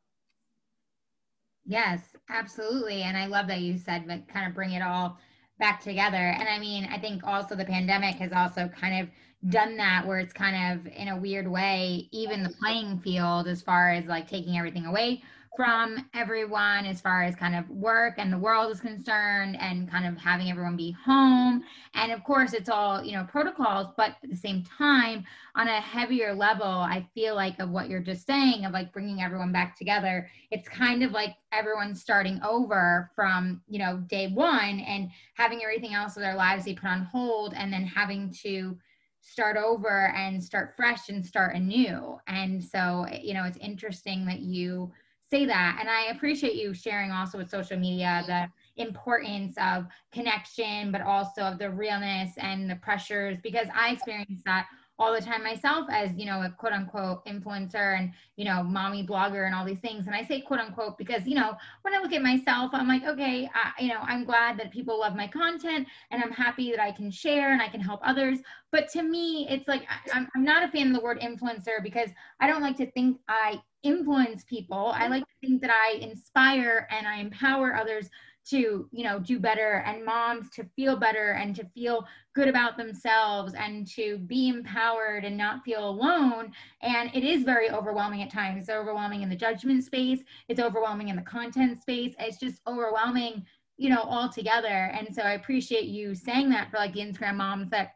Yes, 1.64 2.00
absolutely. 2.28 3.02
And 3.02 3.16
I 3.16 3.26
love 3.26 3.46
that 3.46 3.60
you 3.60 3.78
said 3.78 4.04
that 4.08 4.28
kind 4.28 4.46
of 4.46 4.54
bring 4.54 4.72
it 4.72 4.82
all 4.82 5.18
back 5.60 5.80
together. 5.80 6.16
And 6.16 6.48
I 6.48 6.58
mean, 6.58 6.88
I 6.90 6.98
think 6.98 7.22
also 7.24 7.54
the 7.54 7.64
pandemic 7.64 8.16
has 8.16 8.32
also 8.32 8.68
kind 8.68 9.00
of 9.00 9.08
done 9.50 9.76
that 9.76 10.06
where 10.06 10.18
it's 10.18 10.32
kind 10.32 10.78
of 10.78 10.92
in 10.92 11.08
a 11.08 11.16
weird 11.16 11.46
way, 11.46 12.08
even 12.10 12.42
the 12.42 12.54
playing 12.60 12.98
field 12.98 13.46
as 13.46 13.62
far 13.62 13.92
as 13.92 14.06
like 14.06 14.28
taking 14.28 14.58
everything 14.58 14.86
away 14.86 15.22
from 15.56 16.08
everyone 16.14 16.84
as 16.86 17.00
far 17.00 17.22
as 17.22 17.36
kind 17.36 17.54
of 17.54 17.68
work 17.70 18.14
and 18.18 18.32
the 18.32 18.38
world 18.38 18.72
is 18.72 18.80
concerned 18.80 19.56
and 19.60 19.90
kind 19.90 20.06
of 20.06 20.16
having 20.16 20.50
everyone 20.50 20.76
be 20.76 20.90
home. 21.04 21.62
And 21.94 22.12
of 22.12 22.24
course 22.24 22.52
it's 22.52 22.68
all 22.68 23.02
you 23.04 23.12
know 23.12 23.24
protocols 23.24 23.88
but 23.96 24.16
at 24.22 24.30
the 24.30 24.36
same 24.36 24.64
time 24.64 25.24
on 25.54 25.68
a 25.68 25.80
heavier 25.80 26.34
level 26.34 26.66
i 26.66 27.06
feel 27.14 27.34
like 27.34 27.58
of 27.60 27.70
what 27.70 27.88
you're 27.88 28.00
just 28.00 28.26
saying 28.26 28.64
of 28.64 28.72
like 28.72 28.92
bringing 28.92 29.22
everyone 29.22 29.52
back 29.52 29.76
together 29.76 30.28
it's 30.50 30.68
kind 30.68 31.02
of 31.02 31.12
like 31.12 31.36
everyone's 31.52 32.00
starting 32.00 32.40
over 32.42 33.10
from 33.14 33.62
you 33.68 33.78
know 33.78 33.98
day 34.08 34.28
one 34.28 34.80
and 34.80 35.10
having 35.34 35.62
everything 35.62 35.94
else 35.94 36.16
of 36.16 36.22
their 36.22 36.34
lives 36.34 36.64
they 36.64 36.74
put 36.74 36.88
on 36.88 37.02
hold 37.02 37.54
and 37.54 37.72
then 37.72 37.84
having 37.84 38.32
to 38.42 38.76
start 39.20 39.56
over 39.56 40.12
and 40.14 40.42
start 40.42 40.74
fresh 40.76 41.08
and 41.08 41.24
start 41.24 41.56
anew. 41.56 42.18
And 42.26 42.62
so 42.62 43.06
you 43.22 43.32
know 43.34 43.44
it's 43.44 43.56
interesting 43.56 44.26
that 44.26 44.40
you 44.40 44.92
say 45.30 45.46
that. 45.46 45.78
And 45.80 45.88
I 45.88 46.14
appreciate 46.14 46.54
you 46.54 46.74
sharing 46.74 47.10
also 47.10 47.38
with 47.38 47.50
social 47.50 47.78
media 47.78 48.22
the 48.26 48.82
importance 48.82 49.56
of 49.60 49.86
connection, 50.12 50.92
but 50.92 51.00
also 51.00 51.42
of 51.42 51.58
the 51.58 51.70
realness 51.70 52.32
and 52.38 52.68
the 52.70 52.76
pressures, 52.76 53.38
because 53.42 53.68
I 53.74 53.92
experienced 53.92 54.44
that 54.44 54.66
all 54.98 55.12
the 55.12 55.20
time 55.20 55.42
myself 55.42 55.86
as 55.90 56.10
you 56.16 56.24
know 56.24 56.42
a 56.42 56.50
quote 56.50 56.72
unquote 56.72 57.24
influencer 57.26 57.98
and 57.98 58.12
you 58.36 58.44
know 58.44 58.62
mommy 58.62 59.04
blogger 59.06 59.46
and 59.46 59.54
all 59.54 59.64
these 59.64 59.80
things. 59.80 60.06
And 60.06 60.14
i 60.14 60.22
say 60.22 60.40
quote 60.40 60.60
unquote 60.60 60.96
because 60.98 61.26
you 61.26 61.34
know 61.34 61.54
when 61.82 61.94
i 61.94 61.98
look 61.98 62.12
at 62.12 62.22
myself 62.22 62.70
i'm 62.72 62.88
like 62.88 63.04
okay 63.04 63.48
I, 63.54 63.82
you 63.82 63.88
know 63.88 64.00
i'm 64.02 64.24
glad 64.24 64.58
that 64.58 64.70
people 64.70 65.00
love 65.00 65.16
my 65.16 65.26
content 65.26 65.88
and 66.10 66.22
i'm 66.22 66.32
happy 66.32 66.70
that 66.70 66.80
i 66.80 66.92
can 66.92 67.10
share 67.10 67.52
and 67.52 67.62
i 67.62 67.68
can 67.68 67.80
help 67.80 68.00
others. 68.02 68.38
But 68.70 68.88
to 68.90 69.02
me 69.02 69.46
it's 69.48 69.68
like 69.68 69.82
I'm, 70.12 70.28
I'm 70.34 70.44
not 70.44 70.64
a 70.64 70.68
fan 70.68 70.88
of 70.88 70.94
the 70.94 71.00
word 71.00 71.20
influencer 71.20 71.82
because 71.82 72.10
i 72.40 72.46
don't 72.46 72.62
like 72.62 72.76
to 72.76 72.90
think 72.92 73.18
i 73.28 73.60
influence 73.84 74.44
people. 74.44 74.92
I 74.94 75.02
mm-hmm. 75.02 75.10
like 75.12 75.22
to 75.22 75.46
think 75.46 75.60
that 75.60 75.70
I 75.70 75.98
inspire 75.98 76.88
and 76.90 77.06
I 77.06 77.18
empower 77.18 77.76
others 77.76 78.08
to, 78.50 78.88
you 78.92 79.04
know, 79.04 79.18
do 79.18 79.38
better 79.38 79.82
and 79.86 80.04
moms 80.04 80.50
to 80.50 80.64
feel 80.76 80.96
better 80.96 81.32
and 81.32 81.56
to 81.56 81.64
feel 81.74 82.06
good 82.34 82.48
about 82.48 82.76
themselves 82.76 83.54
and 83.54 83.86
to 83.86 84.18
be 84.18 84.48
empowered 84.48 85.24
and 85.24 85.36
not 85.36 85.64
feel 85.64 85.88
alone. 85.88 86.52
And 86.82 87.10
it 87.14 87.24
is 87.24 87.42
very 87.42 87.70
overwhelming 87.70 88.22
at 88.22 88.30
times. 88.30 88.60
It's 88.60 88.70
overwhelming 88.70 89.22
in 89.22 89.30
the 89.30 89.36
judgment 89.36 89.84
space, 89.84 90.20
it's 90.48 90.60
overwhelming 90.60 91.08
in 91.08 91.16
the 91.16 91.22
content 91.22 91.80
space. 91.80 92.14
It's 92.18 92.38
just 92.38 92.60
overwhelming, 92.66 93.46
you 93.76 93.88
know, 93.90 94.02
all 94.02 94.28
together. 94.28 94.92
And 94.98 95.14
so 95.14 95.22
I 95.22 95.32
appreciate 95.32 95.86
you 95.86 96.14
saying 96.14 96.50
that 96.50 96.70
for 96.70 96.76
like 96.76 96.92
the 96.92 97.00
Instagram 97.00 97.36
moms 97.36 97.70
that 97.70 97.94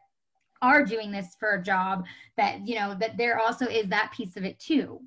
are 0.61 0.83
doing 0.83 1.11
this 1.11 1.35
for 1.39 1.55
a 1.55 1.63
job 1.63 2.05
that, 2.37 2.67
you 2.67 2.75
know, 2.75 2.95
that 2.99 3.17
there 3.17 3.39
also 3.39 3.65
is 3.65 3.87
that 3.89 4.11
piece 4.15 4.35
of 4.35 4.43
it 4.43 4.59
too. 4.59 4.99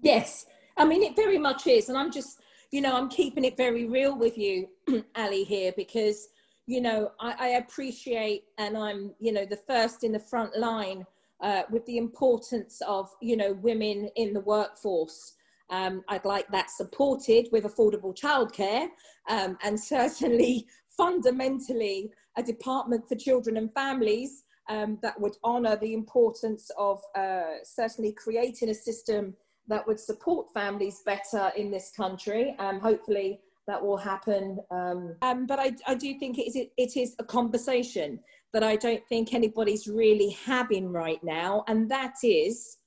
Yes, 0.00 0.46
I 0.76 0.84
mean, 0.84 1.02
it 1.02 1.16
very 1.16 1.38
much 1.38 1.66
is. 1.66 1.88
And 1.88 1.96
I'm 1.96 2.12
just, 2.12 2.40
you 2.70 2.80
know, 2.80 2.94
I'm 2.94 3.08
keeping 3.08 3.44
it 3.44 3.56
very 3.56 3.86
real 3.86 4.16
with 4.16 4.36
you, 4.36 4.68
Ali, 5.16 5.44
here, 5.44 5.72
because, 5.76 6.28
you 6.66 6.80
know, 6.80 7.12
I, 7.18 7.34
I, 7.38 7.48
appreciate 7.48 8.44
and 8.58 8.76
I'm, 8.76 9.14
you 9.18 9.32
know, 9.32 9.46
the 9.46 9.56
first 9.56 10.04
in 10.04 10.12
the 10.12 10.18
front 10.18 10.56
line 10.58 11.06
uh, 11.40 11.62
with 11.70 11.86
the 11.86 11.96
importance 11.96 12.82
of, 12.86 13.08
you 13.22 13.36
know, 13.36 13.54
women 13.54 14.10
in 14.16 14.34
the 14.34 14.40
workforce. 14.40 15.34
Um, 15.70 16.02
I'd 16.08 16.24
like 16.24 16.48
that 16.48 16.70
supported 16.70 17.48
with 17.52 17.64
affordable 17.64 18.14
childcare 18.18 18.88
um, 19.28 19.56
and 19.62 19.78
certainly 19.96 20.66
fundamentally 20.96 22.10
a 22.36 22.42
department 22.42 23.08
for 23.08 23.14
children 23.14 23.56
and 23.56 23.72
families 23.72 24.44
um, 24.68 24.98
that 25.02 25.18
would 25.18 25.36
honour 25.42 25.76
the 25.76 25.94
importance 25.94 26.70
of 26.76 27.00
uh, 27.16 27.62
certainly 27.64 28.12
creating 28.12 28.68
a 28.68 28.74
system 28.74 29.34
that 29.68 29.86
would 29.86 30.00
support 30.00 30.52
families 30.52 31.02
better 31.04 31.52
in 31.56 31.70
this 31.70 31.92
country. 31.96 32.56
Um, 32.58 32.80
hopefully 32.80 33.40
that 33.66 33.84
will 33.84 33.98
happen. 33.98 34.58
Um, 34.70 35.16
um, 35.22 35.46
but 35.46 35.58
I, 35.60 35.76
I 35.86 35.94
do 35.94 36.18
think 36.18 36.38
it 36.38 36.48
is, 36.48 36.56
it 36.56 36.96
is 36.96 37.14
a 37.18 37.24
conversation 37.24 38.18
that 38.52 38.62
I 38.62 38.76
don't 38.76 39.06
think 39.08 39.34
anybody's 39.34 39.86
really 39.86 40.30
having 40.30 40.90
right 40.90 41.22
now. 41.22 41.64
And 41.68 41.90
that 41.90 42.14
is 42.22 42.78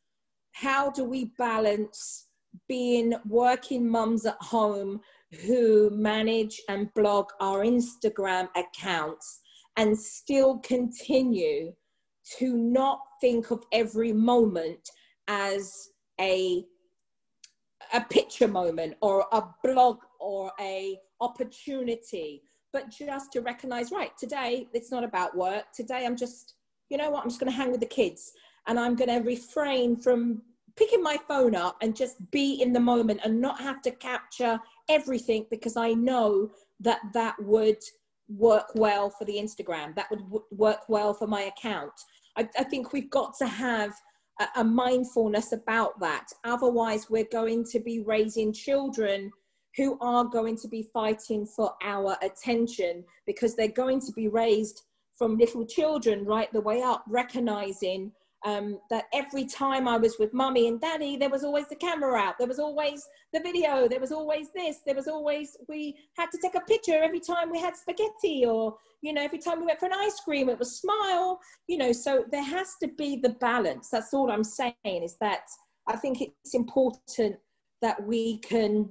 how 0.53 0.89
do 0.89 1.03
we 1.03 1.31
balance 1.37 2.27
being 2.67 3.13
working 3.27 3.87
mums 3.87 4.25
at 4.25 4.37
home 4.41 4.99
who 5.45 5.89
manage 5.91 6.59
and 6.67 6.93
blog 6.93 7.27
our 7.39 7.63
Instagram 7.63 8.49
accounts 8.55 9.39
and 9.77 9.97
still 9.97 10.57
continue 10.59 11.71
to 12.37 12.57
not 12.57 12.99
think 13.21 13.51
of 13.51 13.63
every 13.71 14.11
moment 14.11 14.89
as 15.27 15.89
a 16.21 16.65
a 17.93 18.01
picture 18.01 18.47
moment 18.47 18.95
or 19.01 19.25
a 19.31 19.43
blog 19.63 19.97
or 20.19 20.51
a 20.59 20.97
opportunity 21.19 22.41
but 22.71 22.89
just 22.89 23.33
to 23.33 23.41
recognize 23.41 23.91
right 23.91 24.17
today 24.17 24.67
it's 24.73 24.91
not 24.91 25.03
about 25.03 25.35
work. 25.35 25.65
Today 25.73 26.05
i'm 26.05 26.15
just 26.15 26.55
you 26.89 26.97
know 26.97 27.09
what 27.09 27.23
i'm 27.23 27.29
just 27.29 27.39
going 27.39 27.51
to 27.51 27.57
hang 27.57 27.71
with 27.71 27.79
the 27.79 27.85
kids 27.85 28.31
and 28.67 28.79
i'm 28.79 28.95
going 28.95 29.09
to 29.09 29.27
refrain 29.27 29.95
from 29.95 30.41
picking 30.77 31.03
my 31.03 31.17
phone 31.27 31.53
up 31.55 31.75
and 31.81 31.95
just 31.95 32.15
be 32.31 32.61
in 32.61 32.71
the 32.71 32.79
moment 32.79 33.19
and 33.25 33.41
not 33.41 33.59
have 33.59 33.81
to 33.81 33.91
capture 33.91 34.59
everything 34.87 35.45
because 35.49 35.75
i 35.75 35.91
know 35.93 36.49
that 36.79 36.99
that 37.13 37.35
would 37.43 37.81
work 38.37 38.67
well 38.75 39.09
for 39.09 39.25
the 39.25 39.35
instagram. 39.35 39.95
That 39.95 40.09
would 40.09 40.21
w- 40.21 40.43
work 40.51 40.87
well 40.87 41.13
for 41.13 41.27
my 41.27 41.41
account. 41.41 41.93
I, 42.37 42.47
I 42.57 42.63
think 42.63 42.93
we've 42.93 43.09
got 43.09 43.37
to 43.39 43.47
have 43.47 43.93
a, 44.55 44.63
mindfulness 44.63 45.51
about 45.51 45.99
that. 45.99 46.27
Otherwise, 46.43 47.09
we're 47.09 47.27
going 47.31 47.63
to 47.71 47.79
be 47.79 48.01
raising 48.01 48.53
children 48.53 49.31
who 49.77 49.97
are 50.01 50.25
going 50.25 50.57
to 50.57 50.67
be 50.67 50.89
fighting 50.93 51.45
for 51.45 51.73
our 51.83 52.17
attention 52.21 53.03
because 53.25 53.55
they're 53.55 53.67
going 53.69 54.01
to 54.01 54.11
be 54.13 54.27
raised 54.27 54.81
from 55.15 55.37
little 55.37 55.65
children 55.65 56.25
right 56.25 56.51
the 56.51 56.61
way 56.61 56.81
up, 56.81 57.03
recognizing 57.07 58.11
um, 58.43 58.79
that 58.89 59.05
every 59.13 59.45
time 59.45 59.87
I 59.87 59.97
was 59.97 60.17
with 60.17 60.33
mummy 60.33 60.67
and 60.67 60.81
daddy, 60.81 61.15
there 61.15 61.29
was 61.29 61.43
always 61.43 61.67
the 61.69 61.75
camera 61.75 62.19
out, 62.19 62.37
there 62.37 62.47
was 62.47 62.59
always 62.59 63.07
the 63.33 63.39
video, 63.39 63.87
there 63.87 63.99
was 63.99 64.11
always 64.11 64.47
this, 64.55 64.77
there 64.85 64.95
was 64.95 65.07
always, 65.07 65.57
we 65.69 65.95
had 66.17 66.31
to 66.31 66.39
take 66.41 66.55
a 66.55 66.61
picture 66.61 67.01
every 67.01 67.19
time 67.19 67.51
we 67.51 67.59
had 67.59 67.75
spaghetti, 67.75 68.45
or, 68.45 68.75
you 69.01 69.13
know, 69.13 69.21
every 69.21 69.39
time 69.39 69.59
we 69.59 69.67
went 69.67 69.79
for 69.79 69.85
an 69.85 69.93
ice 69.93 70.19
cream, 70.19 70.49
it 70.49 70.57
was 70.57 70.79
smile, 70.79 71.39
you 71.67 71.77
know, 71.77 71.91
so 71.91 72.25
there 72.31 72.43
has 72.43 72.75
to 72.81 72.87
be 72.87 73.17
the 73.17 73.35
balance. 73.41 73.89
That's 73.89 74.13
all 74.13 74.31
I'm 74.31 74.43
saying 74.43 74.73
is 74.85 75.17
that 75.21 75.43
I 75.87 75.97
think 75.97 76.21
it's 76.21 76.53
important 76.55 77.37
that 77.81 78.03
we 78.05 78.39
can 78.39 78.89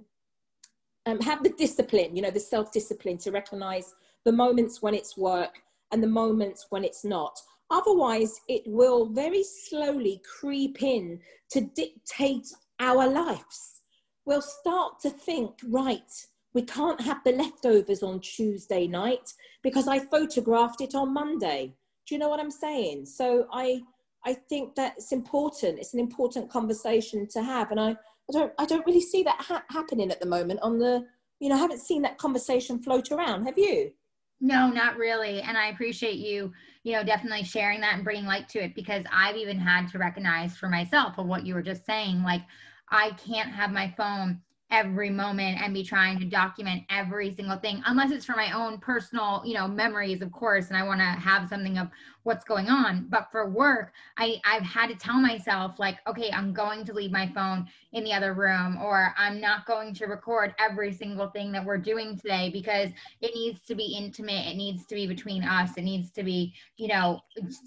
um, 1.07 1.21
have 1.21 1.43
the 1.43 1.51
discipline, 1.51 2.15
you 2.15 2.23
know, 2.23 2.31
the 2.31 2.41
self 2.41 2.73
discipline 2.73 3.19
to 3.19 3.31
recognize 3.31 3.95
the 4.25 4.33
moments 4.33 4.83
when 4.83 4.95
it's 4.95 5.17
work 5.17 5.61
and 5.93 6.03
the 6.03 6.09
moments 6.09 6.67
when 6.71 6.85
it's 6.85 7.05
not. 7.05 7.39
Otherwise, 7.70 8.40
it 8.48 8.62
will 8.66 9.06
very 9.06 9.44
slowly 9.44 10.20
creep 10.40 10.83
in 10.83 11.20
to 11.50 11.61
dictate 11.61 12.46
our 12.80 13.06
lives. 13.06 13.83
We'll 14.24 14.42
start 14.42 15.00
to 15.02 15.11
think, 15.11 15.50
right, 15.68 16.11
we 16.52 16.62
can't 16.62 17.00
have 17.00 17.22
the 17.24 17.33
leftovers 17.33 18.02
on 18.02 18.20
Tuesday 18.20 18.87
night 18.87 19.33
because 19.62 19.87
I 19.87 20.00
photographed 20.00 20.80
it 20.80 20.94
on 20.94 21.14
Monday. 21.14 21.74
Do 22.06 22.14
you 22.14 22.18
know 22.18 22.28
what 22.28 22.40
I'm 22.40 22.50
saying? 22.50 23.06
So 23.06 23.46
I, 23.52 23.80
I 24.26 24.35
think 24.35 24.74
that 24.74 24.94
it's 24.96 25.12
important. 25.12 25.78
It's 25.78 25.94
an 25.94 26.00
important 26.00 26.50
conversation 26.50 27.28
to 27.28 27.42
have, 27.42 27.70
and 27.70 27.78
I, 27.78 27.90
I 27.90 28.33
don't, 28.33 28.52
I 28.59 28.66
don't 28.66 28.87
really 28.87 29.00
see 29.00 29.22
that 29.22 29.40
ha- 29.40 29.64
happening 29.70 30.11
at 30.11 30.20
the 30.20 30.26
moment. 30.26 30.61
On 30.62 30.78
the, 30.78 31.04
you 31.38 31.48
know, 31.48 31.54
I 31.54 31.59
haven't 31.59 31.80
seen 31.80 32.02
that 32.02 32.18
conversation 32.18 32.83
float 32.83 33.12
around. 33.12 33.44
Have 33.44 33.59
you? 33.59 33.92
No, 34.40 34.70
not 34.70 34.96
really. 34.96 35.40
And 35.42 35.56
I 35.56 35.68
appreciate 35.68 36.16
you, 36.16 36.52
you 36.83 36.93
know, 36.93 37.05
definitely 37.05 37.45
sharing 37.45 37.81
that 37.81 37.95
and 37.95 38.05
bringing 38.05 38.27
light 38.27 38.49
to 38.51 38.59
it 38.59 38.75
because 38.75 39.05
I've 39.12 39.37
even 39.37 39.59
had 39.59 39.88
to 39.88 39.99
recognize 39.99 40.57
for 40.57 40.69
myself 40.69 41.19
of 41.19 41.27
what 41.27 41.45
you 41.45 41.55
were 41.55 41.62
just 41.62 41.85
saying. 41.85 42.23
Like, 42.23 42.43
I 42.88 43.11
can't 43.12 43.51
have 43.51 43.71
my 43.71 43.93
phone 43.97 44.40
every 44.70 45.11
moment 45.11 45.61
and 45.61 45.74
be 45.74 45.83
trying 45.83 46.18
to 46.18 46.24
document 46.24 46.85
every 46.90 47.35
single 47.35 47.56
thing 47.56 47.83
unless 47.87 48.11
it's 48.11 48.24
for 48.24 48.37
my 48.37 48.52
own 48.52 48.78
personal 48.78 49.42
you 49.44 49.54
know 49.54 49.66
memories 49.66 50.22
of 50.22 50.30
course 50.33 50.68
and 50.68 50.76
i 50.76 50.83
want 50.83 51.00
to 51.00 51.04
have 51.04 51.48
something 51.48 51.78
of 51.78 51.88
what's 52.22 52.44
going 52.44 52.68
on. 52.68 53.06
But 53.09 53.28
for 53.33 53.48
work 53.48 53.92
i 54.18 54.40
i've 54.44 54.62
had 54.62 54.88
to 54.88 54.94
tell 54.94 55.18
myself 55.18 55.78
like 55.78 55.98
okay 56.06 56.30
i'm 56.33 56.52
going 56.52 56.85
to 56.85 56.92
leave 56.92 57.11
my 57.11 57.26
phone 57.28 57.66
in 57.92 58.04
the 58.04 58.12
other 58.12 58.35
room 58.35 58.78
or 58.80 59.14
i'm 59.18 59.40
not 59.40 59.66
going 59.66 59.94
to 59.94 60.06
record 60.06 60.54
every 60.59 60.92
single 60.92 61.28
thing 61.28 61.50
that 61.52 61.64
we're 61.64 61.78
doing 61.78 62.16
today 62.16 62.50
because 62.52 62.90
it 63.20 63.35
needs 63.35 63.61
to 63.62 63.74
be 63.74 63.96
intimate 63.96 64.46
it 64.46 64.56
needs 64.56 64.87
to 64.87 64.94
be 64.94 65.06
between 65.06 65.42
us 65.42 65.76
it 65.76 65.83
needs 65.83 66.11
to 66.11 66.22
be 66.22 66.54
you 66.76 66.88
know 66.88 67.20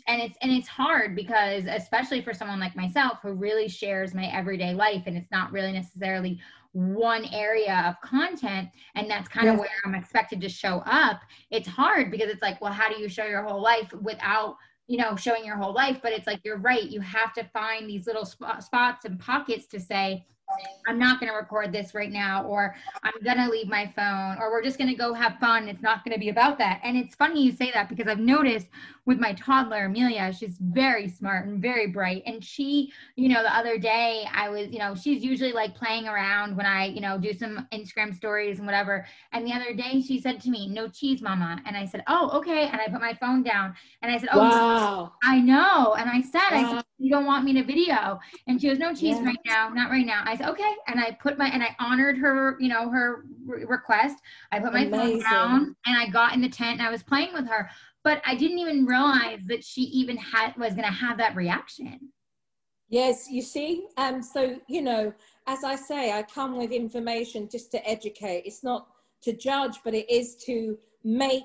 and 0.07 0.21
it's 0.21 0.37
and 0.41 0.51
it's 0.51 0.67
hard 0.67 1.15
because 1.15 1.65
especially 1.67 2.21
for 2.21 2.33
someone 2.33 2.59
like 2.59 2.75
myself 2.75 3.19
who 3.21 3.33
really 3.33 3.67
shares 3.67 4.13
my 4.13 4.25
everyday 4.27 4.73
life 4.73 5.03
and 5.07 5.17
it's 5.17 5.31
not 5.31 5.51
really 5.51 5.71
necessarily 5.71 6.39
one 6.73 7.25
area 7.33 7.83
of 7.87 7.99
content 8.01 8.67
and 8.95 9.09
that's 9.09 9.29
kind 9.29 9.47
of 9.47 9.59
where 9.59 9.69
i'm 9.85 9.93
expected 9.93 10.41
to 10.41 10.49
show 10.49 10.81
up 10.85 11.21
it's 11.51 11.67
hard 11.67 12.09
because 12.09 12.27
it's 12.29 12.41
like 12.41 12.59
well 12.61 12.73
how 12.73 12.91
do 12.91 12.99
you 12.99 13.07
show 13.07 13.25
your 13.25 13.43
whole 13.43 13.61
life 13.61 13.93
without 14.01 14.57
you 14.87 14.97
know 14.97 15.15
showing 15.15 15.45
your 15.45 15.57
whole 15.57 15.73
life? 15.73 15.99
But 16.01 16.13
it's 16.13 16.27
like 16.27 16.41
you're 16.43 16.57
right 16.57 16.83
you 16.83 17.01
have 17.01 17.33
to 17.33 17.43
find 17.45 17.89
these 17.89 18.07
little 18.07 18.25
sp- 18.27 18.59
spots 18.61 19.05
and 19.05 19.19
pockets 19.19 19.65
to 19.67 19.79
say 19.79 20.25
I'm 20.87 20.99
not 20.99 21.19
going 21.19 21.31
to 21.31 21.37
record 21.37 21.71
this 21.71 21.93
right 21.93 22.11
now, 22.11 22.43
or 22.43 22.75
I'm 23.03 23.13
going 23.23 23.37
to 23.37 23.49
leave 23.49 23.67
my 23.67 23.91
phone, 23.95 24.37
or 24.39 24.51
we're 24.51 24.63
just 24.63 24.77
going 24.77 24.89
to 24.89 24.95
go 24.95 25.13
have 25.13 25.37
fun. 25.39 25.67
It's 25.67 25.81
not 25.81 26.03
going 26.03 26.13
to 26.13 26.19
be 26.19 26.29
about 26.29 26.57
that. 26.59 26.81
And 26.83 26.97
it's 26.97 27.15
funny 27.15 27.43
you 27.43 27.51
say 27.51 27.71
that 27.73 27.89
because 27.89 28.07
I've 28.07 28.19
noticed 28.19 28.67
with 29.05 29.19
my 29.19 29.33
toddler, 29.33 29.85
Amelia, 29.85 30.31
she's 30.33 30.57
very 30.59 31.09
smart 31.09 31.45
and 31.45 31.61
very 31.61 31.87
bright. 31.87 32.23
And 32.25 32.43
she, 32.43 32.93
you 33.15 33.27
know, 33.27 33.43
the 33.43 33.53
other 33.53 33.77
day 33.77 34.25
I 34.33 34.47
was, 34.49 34.69
you 34.69 34.79
know, 34.79 34.95
she's 34.95 35.23
usually 35.23 35.51
like 35.51 35.75
playing 35.75 36.07
around 36.07 36.55
when 36.55 36.65
I, 36.65 36.85
you 36.85 37.01
know, 37.01 37.17
do 37.17 37.33
some 37.33 37.67
Instagram 37.73 38.15
stories 38.15 38.59
and 38.59 38.65
whatever. 38.65 39.05
And 39.33 39.45
the 39.45 39.51
other 39.51 39.73
day 39.73 40.01
she 40.01 40.21
said 40.21 40.39
to 40.41 40.49
me, 40.49 40.69
no 40.69 40.87
cheese, 40.87 41.21
mama. 41.21 41.61
And 41.65 41.75
I 41.75 41.85
said, 41.85 42.03
oh, 42.07 42.29
okay. 42.37 42.67
And 42.67 42.79
I 42.79 42.87
put 42.87 43.01
my 43.01 43.13
phone 43.13 43.43
down 43.43 43.75
and 44.01 44.11
I 44.11 44.17
said, 44.17 44.29
oh, 44.31 44.39
wow. 44.39 45.13
I 45.21 45.39
know. 45.39 45.95
And 45.95 46.09
I 46.09 46.21
said, 46.21 46.51
wow. 46.51 46.57
I 46.57 46.75
said, 46.75 46.85
you 46.97 47.09
don't 47.09 47.25
want 47.25 47.43
me 47.43 47.53
to 47.53 47.63
video? 47.63 48.21
And 48.47 48.61
she 48.61 48.69
goes, 48.69 48.79
no 48.79 48.93
cheese 48.93 49.17
yeah. 49.19 49.25
right 49.25 49.39
now, 49.45 49.67
not 49.67 49.91
right 49.91 50.05
now. 50.05 50.23
I 50.25 50.37
said, 50.37 50.42
okay. 50.43 50.73
And 50.87 50.99
I 50.99 51.11
put 51.21 51.37
my, 51.37 51.47
and 51.47 51.63
I 51.63 51.75
honored 51.79 52.17
her, 52.17 52.57
you 52.59 52.69
know, 52.69 52.89
her 52.89 53.25
re- 53.45 53.65
request. 53.65 54.17
I 54.51 54.59
put 54.59 54.73
my 54.73 54.85
Amazing. 54.85 54.99
phone 54.99 55.19
down 55.19 55.75
and 55.85 55.97
I 55.97 56.07
got 56.09 56.33
in 56.33 56.41
the 56.41 56.49
tent 56.49 56.79
and 56.79 56.87
I 56.87 56.91
was 56.91 57.03
playing 57.03 57.33
with 57.33 57.47
her 57.47 57.69
but 58.03 58.21
I 58.25 58.35
didn't 58.35 58.59
even 58.59 58.85
realize 58.85 59.39
that 59.47 59.63
she 59.63 59.83
even 59.83 60.17
had 60.17 60.55
was 60.57 60.73
going 60.73 60.87
to 60.87 60.93
have 60.93 61.17
that 61.17 61.35
reaction. 61.35 62.09
Yes, 62.89 63.27
you 63.31 63.41
see, 63.41 63.87
um, 63.97 64.21
so 64.21 64.57
you 64.67 64.81
know, 64.81 65.13
as 65.47 65.63
I 65.63 65.75
say, 65.75 66.11
I 66.11 66.21
come 66.21 66.57
with 66.57 66.71
information 66.71 67.49
just 67.49 67.71
to 67.71 67.89
educate. 67.89 68.43
It's 68.45 68.63
not 68.63 68.87
to 69.23 69.33
judge, 69.33 69.79
but 69.83 69.93
it 69.93 70.09
is 70.09 70.35
to 70.45 70.77
make 71.03 71.43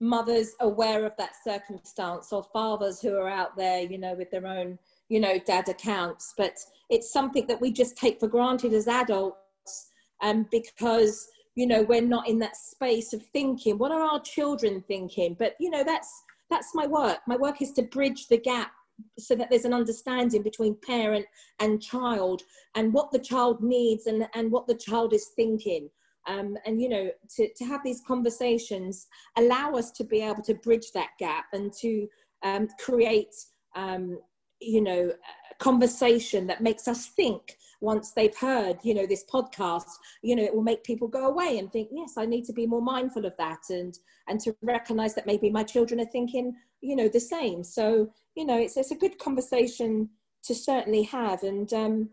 mothers 0.00 0.54
aware 0.60 1.04
of 1.04 1.12
that 1.18 1.32
circumstance 1.46 2.32
or 2.32 2.42
fathers 2.52 3.00
who 3.00 3.16
are 3.16 3.28
out 3.28 3.56
there, 3.56 3.80
you 3.80 3.98
know, 3.98 4.14
with 4.14 4.30
their 4.30 4.46
own, 4.46 4.78
you 5.08 5.20
know, 5.20 5.38
dad 5.46 5.68
accounts. 5.68 6.34
But 6.36 6.56
it's 6.90 7.12
something 7.12 7.46
that 7.46 7.60
we 7.60 7.72
just 7.72 7.96
take 7.96 8.20
for 8.20 8.28
granted 8.28 8.72
as 8.72 8.88
adults, 8.88 9.90
um, 10.22 10.46
because 10.50 11.26
you 11.54 11.66
know 11.66 11.82
we're 11.82 12.02
not 12.02 12.28
in 12.28 12.40
that 12.40 12.56
space 12.56 13.12
of 13.12 13.24
thinking 13.32 13.78
what 13.78 13.92
are 13.92 14.02
our 14.02 14.20
children 14.20 14.82
thinking? 14.86 15.36
But 15.38 15.54
you 15.60 15.70
know 15.70 15.84
that's 15.84 16.10
that's 16.50 16.74
my 16.74 16.86
work. 16.86 17.18
My 17.26 17.36
work 17.36 17.62
is 17.62 17.72
to 17.72 17.82
bridge 17.82 18.28
the 18.28 18.38
gap 18.38 18.72
so 19.18 19.34
that 19.34 19.50
there's 19.50 19.64
an 19.64 19.74
understanding 19.74 20.42
between 20.42 20.76
parent 20.86 21.26
and 21.60 21.82
child 21.82 22.42
and 22.74 22.92
what 22.92 23.10
the 23.10 23.18
child 23.18 23.62
needs 23.62 24.06
and, 24.06 24.28
and 24.34 24.52
what 24.52 24.66
the 24.66 24.74
child 24.74 25.12
is 25.12 25.32
thinking 25.34 25.88
um, 26.26 26.56
and 26.66 26.80
you 26.80 26.88
know 26.88 27.10
to, 27.36 27.48
to 27.54 27.64
have 27.64 27.80
these 27.84 28.02
conversations 28.06 29.06
allow 29.36 29.72
us 29.72 29.90
to 29.92 30.04
be 30.04 30.20
able 30.20 30.42
to 30.42 30.54
bridge 30.54 30.92
that 30.92 31.10
gap 31.18 31.46
and 31.52 31.72
to 31.72 32.08
um, 32.42 32.68
create 32.78 33.34
um, 33.74 34.18
you 34.60 34.80
know 34.80 35.12
conversation 35.58 36.46
that 36.46 36.62
makes 36.62 36.88
us 36.88 37.06
think 37.08 37.56
once 37.80 38.12
they've 38.12 38.36
heard 38.36 38.78
you 38.82 38.94
know 38.94 39.06
this 39.06 39.24
podcast. 39.32 39.90
You 40.22 40.36
know 40.36 40.42
it 40.42 40.54
will 40.54 40.62
make 40.62 40.84
people 40.84 41.08
go 41.08 41.26
away 41.26 41.58
and 41.58 41.70
think 41.70 41.88
yes 41.92 42.14
i 42.16 42.24
need 42.24 42.44
to 42.46 42.52
be 42.52 42.66
more 42.66 42.82
mindful 42.82 43.26
of 43.26 43.36
that 43.36 43.60
and 43.70 43.98
and 44.28 44.40
to 44.40 44.56
recognize 44.62 45.14
that 45.14 45.26
maybe 45.26 45.50
my 45.50 45.62
children 45.62 46.00
are 46.00 46.06
thinking 46.06 46.54
you 46.84 46.94
know 46.94 47.08
the 47.08 47.20
same. 47.20 47.64
So 47.64 48.10
you 48.36 48.44
know 48.44 48.58
it's, 48.58 48.76
it's 48.76 48.90
a 48.90 48.96
good 48.96 49.18
conversation 49.18 50.10
to 50.44 50.54
certainly 50.54 51.02
have 51.04 51.42
and 51.42 51.72
um 51.72 52.10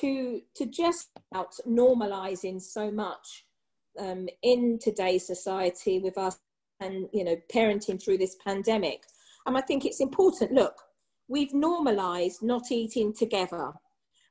to 0.00 0.40
to 0.54 0.66
just 0.66 1.10
about 1.30 1.54
normalizing 1.66 2.60
so 2.60 2.90
much 2.90 3.44
um, 3.98 4.28
in 4.42 4.78
today's 4.82 5.26
society 5.26 5.98
with 5.98 6.16
us 6.18 6.38
and 6.80 7.08
you 7.12 7.24
know 7.24 7.36
parenting 7.52 8.02
through 8.02 8.18
this 8.18 8.36
pandemic 8.44 9.02
and 9.46 9.56
i 9.56 9.60
think 9.60 9.84
it's 9.84 10.00
important 10.00 10.52
look 10.52 10.74
we've 11.32 11.54
normalized 11.54 12.42
not 12.42 12.70
eating 12.70 13.14
together. 13.14 13.72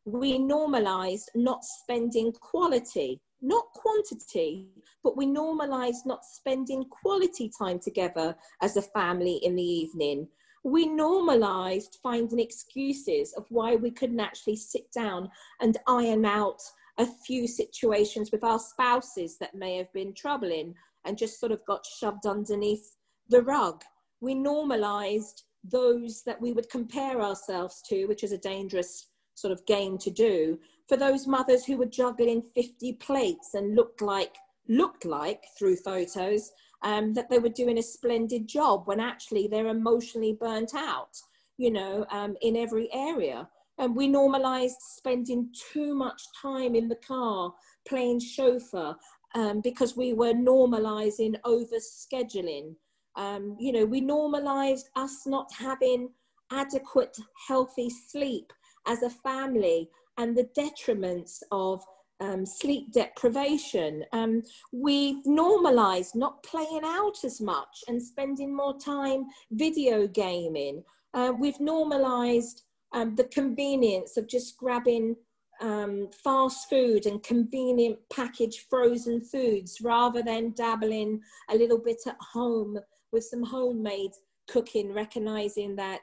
We 0.05 0.37
normalized 0.37 1.31
not 1.33 1.63
spending 1.63 2.31
quality, 2.31 3.21
not 3.41 3.65
quantity, 3.73 4.67
but 5.03 5.17
we 5.17 5.25
normalized 5.25 6.05
not 6.05 6.23
spending 6.23 6.85
quality 6.85 7.51
time 7.57 7.79
together 7.79 8.35
as 8.61 8.77
a 8.77 8.83
family 8.83 9.39
in 9.43 9.55
the 9.55 9.63
evening. 9.63 10.27
We 10.63 10.87
normalized 10.87 11.97
finding 12.03 12.39
excuses 12.39 13.33
of 13.33 13.47
why 13.49 13.75
we 13.75 13.89
couldn't 13.89 14.19
actually 14.19 14.57
sit 14.57 14.91
down 14.91 15.31
and 15.59 15.77
iron 15.87 16.23
out 16.23 16.61
a 17.01 17.07
few 17.25 17.47
situations 17.47 18.31
with 18.31 18.43
our 18.43 18.59
spouses 18.59 19.37
that 19.39 19.55
may 19.55 19.75
have 19.77 19.91
been 19.91 20.13
troubling 20.13 20.75
and 21.05 21.17
just 21.17 21.39
sort 21.39 21.51
of 21.51 21.65
got 21.65 21.85
shoved 21.85 22.25
underneath 22.25 22.95
the 23.29 23.41
rug. 23.41 23.83
We 24.19 24.35
normalized 24.35 25.43
those 25.63 26.21
that 26.25 26.39
we 26.39 26.51
would 26.51 26.69
compare 26.69 27.21
ourselves 27.21 27.81
to, 27.89 28.05
which 28.05 28.23
is 28.23 28.31
a 28.31 28.37
dangerous 28.37 29.07
sort 29.33 29.51
of 29.51 29.65
game 29.65 29.97
to 29.97 30.11
do, 30.11 30.59
for 30.87 30.95
those 30.97 31.25
mothers 31.25 31.65
who 31.65 31.77
were 31.77 31.85
juggling 31.85 32.43
50 32.53 32.93
plates 32.93 33.55
and 33.55 33.75
looked 33.75 34.01
like 34.01 34.35
looked 34.67 35.05
like 35.05 35.43
through 35.57 35.75
photos 35.75 36.51
um, 36.83 37.13
that 37.13 37.29
they 37.29 37.39
were 37.39 37.49
doing 37.49 37.79
a 37.79 37.83
splendid 37.83 38.47
job 38.47 38.83
when 38.85 38.99
actually 38.99 39.47
they're 39.47 39.67
emotionally 39.67 40.37
burnt 40.39 40.73
out, 40.75 41.17
you 41.57 41.71
know, 41.71 42.05
um, 42.11 42.35
in 42.41 42.55
every 42.55 42.87
area. 42.93 43.49
And 43.81 43.93
we 43.93 44.07
normalized 44.07 44.77
spending 44.79 45.49
too 45.73 45.93
much 45.93 46.21
time 46.41 46.75
in 46.75 46.87
the 46.87 46.95
car 46.95 47.53
playing 47.85 48.21
chauffeur 48.21 48.95
um, 49.35 49.59
because 49.59 49.97
we 49.97 50.13
were 50.13 50.33
normalizing 50.33 51.35
over 51.43 51.75
scheduling 51.75 52.75
um, 53.15 53.57
you 53.59 53.71
know, 53.71 53.85
we 53.85 54.01
normalized 54.01 54.89
us 54.95 55.25
not 55.25 55.51
having 55.53 56.09
adequate, 56.51 57.17
healthy 57.47 57.89
sleep 57.89 58.51
as 58.87 59.03
a 59.03 59.09
family 59.09 59.89
and 60.17 60.35
the 60.35 60.49
detriments 60.57 61.41
of 61.51 61.83
um, 62.19 62.45
sleep 62.45 62.91
deprivation. 62.93 64.05
Um, 64.13 64.43
we've 64.71 65.25
normalized 65.25 66.15
not 66.15 66.43
playing 66.43 66.81
out 66.83 67.23
as 67.23 67.41
much 67.41 67.83
and 67.87 68.01
spending 68.01 68.55
more 68.55 68.77
time 68.77 69.25
video 69.51 70.07
gaming. 70.07 70.83
Uh, 71.13 71.33
we've 71.37 71.59
normalized 71.59 72.63
um, 72.93 73.15
the 73.15 73.25
convenience 73.25 74.17
of 74.17 74.27
just 74.27 74.57
grabbing 74.57 75.15
um, 75.61 76.09
fast 76.23 76.69
food 76.69 77.05
and 77.05 77.21
convenient 77.23 77.97
packaged 78.11 78.65
frozen 78.69 79.21
foods 79.21 79.79
rather 79.81 80.23
than 80.23 80.53
dabbling 80.55 81.21
a 81.49 81.55
little 81.55 81.77
bit 81.77 82.01
at 82.07 82.17
home 82.19 82.79
with 83.11 83.23
some 83.23 83.43
homemade 83.43 84.11
cooking, 84.47 84.91
recognizing 84.93 85.75
that 85.75 86.01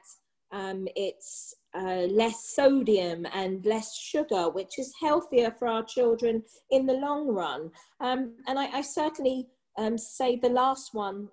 um, 0.51 0.87
it's 0.95 1.53
uh, 1.75 2.07
less 2.09 2.49
sodium 2.55 3.27
and 3.33 3.65
less 3.65 3.95
sugar, 3.95 4.49
which 4.49 4.79
is 4.79 4.93
healthier 4.99 5.51
for 5.51 5.67
our 5.67 5.83
children 5.83 6.43
in 6.71 6.85
the 6.85 6.93
long 6.93 7.27
run. 7.27 7.69
Um, 7.99 8.35
and 8.47 8.57
I, 8.57 8.77
I 8.77 8.81
certainly 8.81 9.47
um, 9.77 9.97
say 9.97 10.37
the 10.37 10.49
last 10.49 10.93
one 10.93 11.29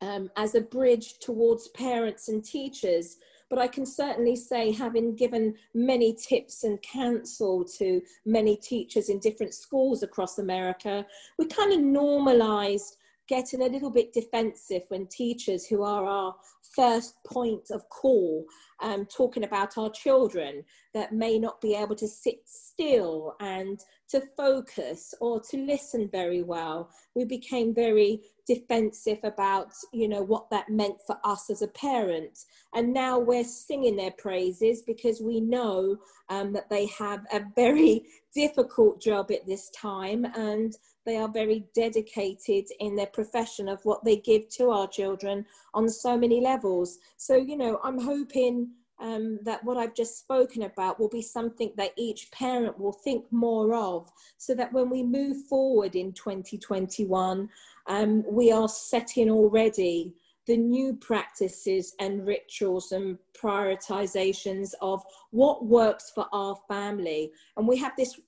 um, 0.00 0.30
as 0.36 0.54
a 0.54 0.60
bridge 0.60 1.18
towards 1.20 1.68
parents 1.68 2.28
and 2.28 2.42
teachers. 2.42 3.16
But 3.50 3.58
I 3.58 3.66
can 3.66 3.84
certainly 3.84 4.36
say, 4.36 4.70
having 4.70 5.16
given 5.16 5.56
many 5.74 6.14
tips 6.14 6.62
and 6.62 6.80
counsel 6.80 7.64
to 7.78 8.00
many 8.24 8.56
teachers 8.56 9.08
in 9.08 9.18
different 9.18 9.54
schools 9.54 10.04
across 10.04 10.38
America, 10.38 11.04
we 11.36 11.46
kind 11.46 11.72
of 11.72 11.80
normalized 11.80 12.96
getting 13.28 13.62
a 13.62 13.66
little 13.66 13.90
bit 13.90 14.12
defensive 14.12 14.82
when 14.88 15.06
teachers, 15.06 15.66
who 15.66 15.82
are 15.82 16.04
our 16.04 16.34
first 16.74 17.14
point 17.24 17.70
of 17.70 17.88
call, 17.88 18.44
um, 18.80 19.06
talking 19.06 19.44
about 19.44 19.76
our 19.76 19.90
children 19.90 20.64
that 20.94 21.12
may 21.12 21.38
not 21.38 21.60
be 21.60 21.74
able 21.74 21.96
to 21.96 22.08
sit 22.08 22.40
still 22.46 23.34
and 23.40 23.80
to 24.08 24.22
focus 24.36 25.14
or 25.20 25.40
to 25.40 25.56
listen 25.56 26.08
very 26.10 26.42
well. 26.42 26.90
We 27.14 27.24
became 27.24 27.74
very 27.74 28.20
defensive 28.46 29.18
about, 29.22 29.72
you 29.92 30.08
know, 30.08 30.22
what 30.22 30.50
that 30.50 30.68
meant 30.68 30.96
for 31.06 31.16
us 31.24 31.50
as 31.50 31.62
a 31.62 31.68
parent. 31.68 32.38
And 32.74 32.92
now 32.92 33.18
we're 33.18 33.44
singing 33.44 33.96
their 33.96 34.10
praises 34.12 34.82
because 34.82 35.20
we 35.20 35.40
know 35.40 35.96
um, 36.28 36.52
that 36.54 36.68
they 36.70 36.86
have 36.86 37.20
a 37.32 37.42
very 37.54 38.02
difficult 38.34 39.00
job 39.00 39.30
at 39.30 39.46
this 39.46 39.70
time 39.70 40.24
and 40.36 40.74
they 41.06 41.16
are 41.16 41.28
very 41.28 41.66
dedicated 41.74 42.66
in 42.78 42.96
their 42.96 43.06
profession 43.06 43.68
of 43.68 43.84
what 43.84 44.04
they 44.04 44.16
give 44.16 44.48
to 44.50 44.70
our 44.70 44.86
children 44.86 45.46
on 45.74 45.88
so 45.88 46.16
many 46.16 46.40
levels. 46.40 46.98
So, 47.16 47.36
you 47.36 47.56
know, 47.56 47.80
I'm 47.82 47.98
hoping 47.98 48.70
um, 49.00 49.38
that 49.44 49.64
what 49.64 49.78
I've 49.78 49.94
just 49.94 50.18
spoken 50.18 50.62
about 50.62 51.00
will 51.00 51.08
be 51.08 51.22
something 51.22 51.72
that 51.76 51.92
each 51.96 52.30
parent 52.32 52.78
will 52.78 52.92
think 52.92 53.24
more 53.30 53.74
of 53.74 54.12
so 54.36 54.54
that 54.54 54.72
when 54.72 54.90
we 54.90 55.02
move 55.02 55.46
forward 55.46 55.96
in 55.96 56.12
2021, 56.12 57.48
um, 57.86 58.24
we 58.28 58.52
are 58.52 58.68
setting 58.68 59.30
already 59.30 60.14
the 60.46 60.56
new 60.56 60.94
practices 60.94 61.94
and 62.00 62.26
rituals 62.26 62.92
and 62.92 63.18
prioritizations 63.40 64.74
of 64.82 65.02
what 65.30 65.64
works 65.64 66.10
for 66.14 66.26
our 66.32 66.56
family. 66.68 67.30
And 67.56 67.66
we 67.66 67.78
have 67.78 67.92
this 67.96 68.20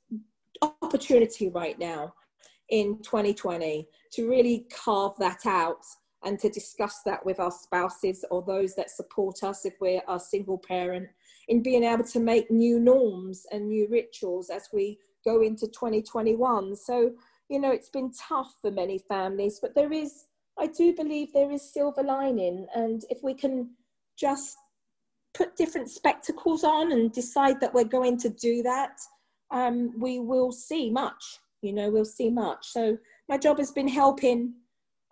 opportunity 0.62 1.48
right 1.48 1.78
now 1.78 2.14
in 2.70 2.98
2020 3.03 3.87
to 4.12 4.29
really 4.29 4.66
carve 4.85 5.12
that 5.18 5.46
out 5.46 5.85
and 6.25 6.38
to 6.38 6.48
discuss 6.48 7.01
that 7.05 7.25
with 7.25 7.40
our 7.40 7.51
spouses 7.51 8.25
or 8.31 8.42
those 8.42 8.75
that 8.75 8.90
support 8.90 9.42
us 9.42 9.64
if 9.64 9.75
we're 9.81 10.03
a 10.09 10.18
single 10.18 10.59
parent 10.59 11.09
in 11.48 11.62
being 11.62 11.83
able 11.83 12.05
to 12.05 12.20
make 12.20 12.51
new 12.51 12.79
norms 12.79 13.46
and 13.51 13.68
new 13.68 13.88
rituals 13.90 14.51
as 14.51 14.68
we 14.72 14.98
go 15.25 15.42
into 15.42 15.66
2021 15.66 16.77
so 16.77 17.12
you 17.48 17.61
know 17.61 17.70
it's 17.70 17.88
been 17.88 18.12
tough 18.12 18.55
for 18.61 18.70
many 18.70 18.98
families 18.98 19.59
but 19.61 19.75
there 19.75 19.92
is 19.92 20.25
i 20.59 20.66
do 20.66 20.94
believe 20.94 21.33
there 21.33 21.51
is 21.51 21.72
silver 21.72 22.03
lining. 22.03 22.66
And 22.75 23.05
if 23.11 23.22
we 23.22 23.35
can 23.35 23.70
just 24.16 24.57
put 25.35 25.57
different 25.57 25.90
spectacles 25.90 26.62
on 26.62 26.92
and 26.92 27.11
decide 27.12 27.61
that 27.61 27.72
we're 27.72 27.85
going 27.85 28.18
to 28.18 28.29
do 28.29 28.62
that 28.62 28.98
um, 29.51 29.98
we 29.98 30.18
will 30.18 30.53
see 30.53 30.90
much 30.90 31.38
you 31.62 31.72
know 31.72 31.90
we'll 31.90 32.05
see 32.05 32.31
much 32.31 32.66
so 32.66 32.98
my 33.29 33.38
job 33.38 33.59
has 33.59 33.70
been 33.70 33.88
helping 33.88 34.53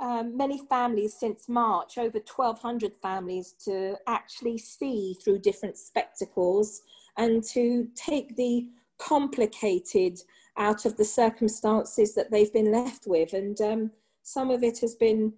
um, 0.01 0.35
many 0.35 0.59
families 0.69 1.15
since 1.19 1.49
March, 1.49 1.99
over 1.99 2.19
1,200 2.19 2.97
families, 2.97 3.55
to 3.65 3.97
actually 4.07 4.57
see 4.57 5.15
through 5.23 5.41
different 5.41 5.77
spectacles 5.77 6.81
and 7.19 7.45
to 7.45 7.87
take 7.95 8.35
the 8.37 8.67
complicated 8.99 10.19
out 10.57 10.87
of 10.87 10.97
the 10.97 11.05
circumstances 11.05 12.15
that 12.15 12.31
they've 12.31 12.53
been 12.53 12.73
left 12.73 13.07
with. 13.07 13.35
And 13.35 13.61
um, 13.61 13.91
some 14.23 14.51
of 14.51 14.63
it 14.63 14.79
has 14.81 14.95
been 14.95 15.35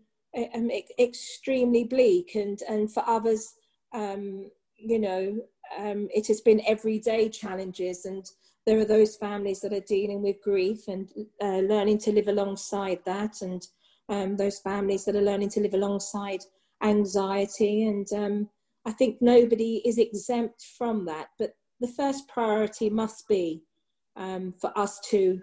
um, 0.54 0.70
extremely 0.98 1.84
bleak, 1.84 2.36
and, 2.36 2.62
and 2.68 2.92
for 2.92 3.02
others, 3.06 3.54
um, 3.92 4.48
you 4.76 5.00
know, 5.00 5.40
um, 5.76 6.08
it 6.14 6.28
has 6.28 6.40
been 6.40 6.62
everyday 6.66 7.28
challenges. 7.28 8.04
And 8.04 8.30
there 8.66 8.78
are 8.78 8.84
those 8.84 9.16
families 9.16 9.60
that 9.60 9.72
are 9.72 9.80
dealing 9.80 10.22
with 10.22 10.42
grief 10.42 10.88
and 10.88 11.08
uh, 11.42 11.58
learning 11.58 11.98
to 11.98 12.12
live 12.12 12.28
alongside 12.28 13.00
that. 13.04 13.42
And 13.42 13.66
um, 14.08 14.36
those 14.36 14.60
families 14.60 15.04
that 15.04 15.16
are 15.16 15.22
learning 15.22 15.50
to 15.50 15.60
live 15.60 15.74
alongside 15.74 16.40
anxiety. 16.82 17.84
And 17.84 18.06
um, 18.12 18.48
I 18.84 18.92
think 18.92 19.18
nobody 19.20 19.82
is 19.84 19.98
exempt 19.98 20.64
from 20.78 21.04
that. 21.06 21.28
But 21.38 21.54
the 21.80 21.88
first 21.88 22.28
priority 22.28 22.88
must 22.88 23.26
be 23.28 23.62
um, 24.16 24.54
for 24.60 24.76
us 24.78 25.00
to 25.10 25.40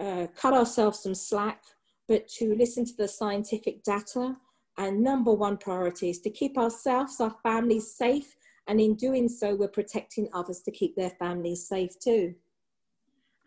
uh, 0.00 0.26
cut 0.36 0.54
ourselves 0.54 1.00
some 1.02 1.14
slack, 1.14 1.62
but 2.08 2.28
to 2.28 2.54
listen 2.54 2.84
to 2.84 2.96
the 2.96 3.08
scientific 3.08 3.82
data. 3.82 4.36
And 4.78 5.02
number 5.02 5.32
one 5.32 5.56
priority 5.56 6.10
is 6.10 6.20
to 6.20 6.30
keep 6.30 6.58
ourselves, 6.58 7.20
our 7.20 7.34
families 7.42 7.94
safe. 7.96 8.36
And 8.66 8.80
in 8.80 8.94
doing 8.94 9.28
so, 9.28 9.54
we're 9.54 9.68
protecting 9.68 10.28
others 10.32 10.60
to 10.62 10.70
keep 10.70 10.96
their 10.96 11.10
families 11.10 11.68
safe 11.68 11.98
too. 12.02 12.34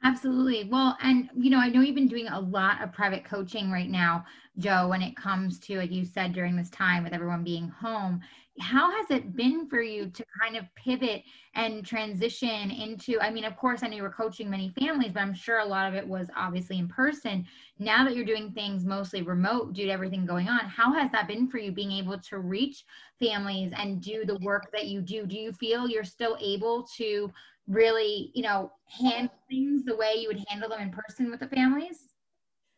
Absolutely. 0.04 0.64
Well, 0.70 0.96
and 1.02 1.30
you 1.36 1.50
know, 1.50 1.58
I 1.60 1.70
know 1.70 1.82
you've 1.82 1.96
been 1.96 2.08
doing 2.08 2.28
a 2.28 2.40
lot 2.40 2.82
of 2.84 2.94
private 2.94 3.26
coaching 3.26 3.72
right 3.72 3.90
now, 3.90 4.26
Jo, 4.60 4.88
when 4.88 5.02
it 5.02 5.16
comes 5.18 5.60
to, 5.62 5.78
like 5.78 5.92
you 5.92 6.06
said, 6.06 6.34
during 6.34 6.56
this 6.56 6.70
time 6.70 7.04
with 7.04 7.14
everyone 7.14 7.44
being 7.44 7.68
home. 7.68 8.22
How 8.60 8.90
has 8.92 9.12
it 9.12 9.36
been 9.36 9.68
for 9.68 9.82
you 9.82 10.10
to 10.10 10.26
kind 10.42 10.56
of 10.56 10.66
pivot 10.76 11.24
and 11.56 11.86
transition 11.86 12.72
into? 12.72 13.20
I 13.20 13.30
mean, 13.32 13.44
of 13.44 13.56
course, 13.58 13.84
I 13.84 13.88
know 13.88 13.96
you 13.98 14.02
were 14.04 14.10
coaching 14.10 14.50
many 14.50 14.70
families, 14.80 15.12
but 15.14 15.20
I'm 15.22 15.34
sure 15.34 15.60
a 15.60 15.66
lot 15.66 15.88
of 15.88 15.94
it 15.96 16.08
was 16.08 16.28
obviously 16.36 16.78
in 16.80 16.88
person. 16.88 17.46
Now 17.78 18.04
that 18.06 18.16
you're 18.16 18.26
doing 18.26 18.52
things 18.54 18.86
mostly 18.86 19.22
remote 19.24 19.74
due 19.74 19.86
to 19.86 19.92
everything 19.92 20.26
going 20.26 20.48
on, 20.48 20.60
how 20.62 20.94
has 20.94 21.12
that 21.12 21.28
been 21.28 21.48
for 21.50 21.58
you 21.60 21.72
being 21.72 21.92
able 21.92 22.18
to 22.20 22.40
reach 22.40 22.84
families 23.20 23.74
and 23.76 24.02
do 24.02 24.26
the 24.26 24.38
work 24.40 24.72
that 24.72 24.86
you 24.88 25.02
do? 25.02 25.26
Do 25.28 25.38
you 25.38 25.52
feel 25.54 25.88
you're 25.88 26.04
still 26.04 26.38
able 26.40 26.84
to 26.98 27.32
really, 27.68 28.32
you 28.34 28.44
know, 28.44 28.72
handle 28.86 29.34
things 29.50 29.84
the 29.84 29.96
way 29.96 30.16
you 30.18 30.30
would 30.30 30.44
handle 30.48 30.70
them 30.70 30.82
in 30.82 30.92
person 30.92 31.30
with 31.30 31.40
the 31.40 31.48
families? 31.48 32.14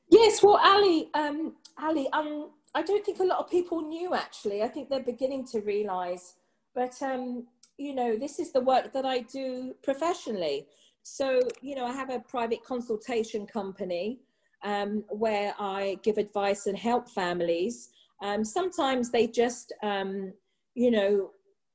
Yes, 0.10 0.42
well, 0.42 0.60
Ali, 0.64 1.10
um, 1.14 1.56
Ali, 1.78 2.10
um, 2.14 2.50
I 2.74 2.82
don't 2.82 3.06
think 3.06 3.20
a 3.20 3.24
lot 3.24 3.40
of 3.40 3.50
people 3.50 3.82
knew 3.82 4.14
actually. 4.14 4.64
I 4.64 4.68
think 4.68 4.90
they're 4.90 5.04
beginning 5.04 5.46
to 5.48 5.62
realize, 5.62 6.36
but 6.74 7.00
um, 7.02 7.48
you 7.78 7.96
know, 7.96 8.18
this 8.18 8.40
is 8.40 8.52
the 8.52 8.62
work 8.62 8.92
that 8.94 9.06
I 9.06 9.20
do 9.20 9.74
professionally. 9.84 10.68
So, 11.04 11.40
you 11.62 11.76
know, 11.76 11.86
I 11.86 11.94
have 11.94 12.10
a 12.10 12.20
private 12.20 12.64
consultation 12.64 13.48
company 13.48 14.20
um, 14.64 15.04
where 15.10 15.54
I 15.58 15.98
give 16.04 16.18
advice 16.18 16.68
and 16.68 16.78
help 16.78 17.10
families. 17.10 17.90
Um, 18.22 18.44
sometimes 18.44 19.10
they 19.10 19.28
just, 19.28 19.72
um, 19.82 20.34
you 20.76 20.92
know, 20.92 21.32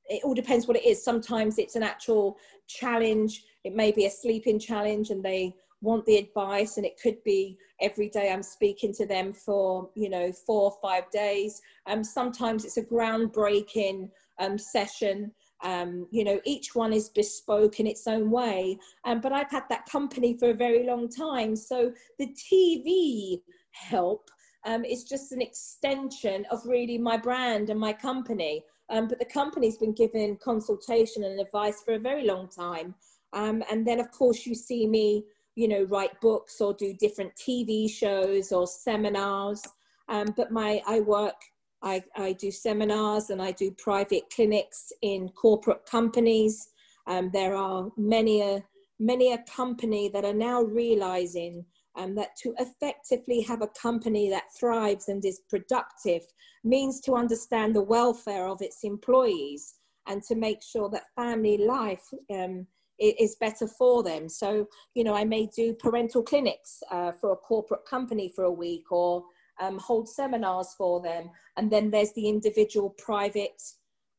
it 0.09 0.23
all 0.23 0.33
depends 0.33 0.67
what 0.67 0.77
it 0.77 0.85
is. 0.85 1.03
Sometimes 1.03 1.57
it's 1.57 1.75
an 1.75 1.83
actual 1.83 2.37
challenge. 2.67 3.43
It 3.63 3.75
may 3.75 3.91
be 3.91 4.05
a 4.05 4.09
sleeping 4.09 4.59
challenge 4.59 5.09
and 5.09 5.23
they 5.23 5.55
want 5.81 6.05
the 6.05 6.17
advice 6.17 6.77
and 6.77 6.85
it 6.85 6.99
could 7.01 7.23
be 7.23 7.57
every 7.81 8.09
day 8.09 8.31
I'm 8.31 8.43
speaking 8.43 8.93
to 8.93 9.05
them 9.05 9.33
for, 9.33 9.89
you 9.95 10.09
know, 10.09 10.31
four 10.31 10.63
or 10.71 10.77
five 10.81 11.09
days. 11.11 11.61
Um, 11.87 12.03
sometimes 12.03 12.65
it's 12.65 12.77
a 12.77 12.83
groundbreaking 12.83 14.09
um, 14.39 14.57
session. 14.57 15.31
Um, 15.63 16.07
you 16.11 16.23
know, 16.23 16.39
each 16.45 16.75
one 16.75 16.93
is 16.93 17.09
bespoke 17.09 17.79
in 17.79 17.87
its 17.87 18.07
own 18.07 18.29
way. 18.29 18.77
Um, 19.05 19.21
but 19.21 19.31
I've 19.31 19.51
had 19.51 19.63
that 19.69 19.85
company 19.85 20.37
for 20.37 20.49
a 20.49 20.55
very 20.55 20.85
long 20.85 21.09
time. 21.09 21.55
So 21.55 21.93
the 22.19 22.35
TV 22.51 23.41
help 23.71 24.29
um, 24.65 24.83
is 24.83 25.03
just 25.03 25.31
an 25.31 25.41
extension 25.41 26.45
of 26.51 26.65
really 26.65 26.97
my 26.97 27.17
brand 27.17 27.69
and 27.69 27.79
my 27.79 27.93
company. 27.93 28.63
Um, 28.89 29.07
but 29.07 29.19
the 29.19 29.25
company's 29.25 29.77
been 29.77 29.93
giving 29.93 30.37
consultation 30.37 31.23
and 31.23 31.39
advice 31.39 31.81
for 31.83 31.93
a 31.95 31.99
very 31.99 32.25
long 32.25 32.47
time. 32.47 32.95
Um, 33.33 33.63
and 33.71 33.85
then, 33.85 33.99
of 33.99 34.11
course, 34.11 34.45
you 34.45 34.55
see 34.55 34.87
me, 34.87 35.25
you 35.55 35.67
know, 35.67 35.83
write 35.83 36.19
books 36.21 36.61
or 36.61 36.73
do 36.73 36.93
different 36.93 37.33
TV 37.35 37.89
shows 37.89 38.51
or 38.51 38.67
seminars. 38.67 39.61
Um, 40.07 40.33
but 40.37 40.51
my, 40.51 40.81
I 40.85 40.99
work, 40.99 41.35
I, 41.81 42.03
I 42.15 42.33
do 42.33 42.51
seminars 42.51 43.29
and 43.29 43.41
I 43.41 43.51
do 43.51 43.71
private 43.71 44.23
clinics 44.33 44.91
in 45.01 45.29
corporate 45.29 45.85
companies. 45.85 46.69
Um, 47.07 47.31
there 47.33 47.55
are 47.55 47.89
many 47.97 48.41
a, 48.41 48.63
many 48.99 49.33
a 49.33 49.43
company 49.43 50.09
that 50.09 50.25
are 50.25 50.33
now 50.33 50.61
realizing 50.61 51.65
um, 51.97 52.15
that 52.15 52.35
to 52.43 52.53
effectively 52.59 53.41
have 53.41 53.61
a 53.61 53.69
company 53.69 54.29
that 54.29 54.53
thrives 54.57 55.07
and 55.07 55.23
is 55.23 55.41
productive 55.49 56.23
means 56.63 56.99
to 57.01 57.13
understand 57.13 57.75
the 57.75 57.81
welfare 57.81 58.47
of 58.47 58.61
its 58.61 58.83
employees 58.83 59.75
and 60.07 60.21
to 60.23 60.35
make 60.35 60.61
sure 60.61 60.89
that 60.89 61.13
family 61.15 61.57
life 61.57 62.03
um, 62.31 62.67
is 62.99 63.35
better 63.39 63.67
for 63.67 64.03
them. 64.03 64.29
So, 64.29 64.67
you 64.93 65.03
know, 65.03 65.13
I 65.13 65.25
may 65.25 65.47
do 65.47 65.73
parental 65.73 66.23
clinics 66.23 66.81
uh, 66.91 67.11
for 67.11 67.31
a 67.31 67.37
corporate 67.37 67.85
company 67.85 68.31
for 68.33 68.45
a 68.45 68.51
week 68.51 68.91
or 68.91 69.23
um, 69.59 69.79
hold 69.79 70.07
seminars 70.07 70.73
for 70.77 71.01
them. 71.01 71.29
And 71.57 71.71
then 71.71 71.91
there's 71.91 72.13
the 72.13 72.29
individual 72.29 72.89
private 72.91 73.61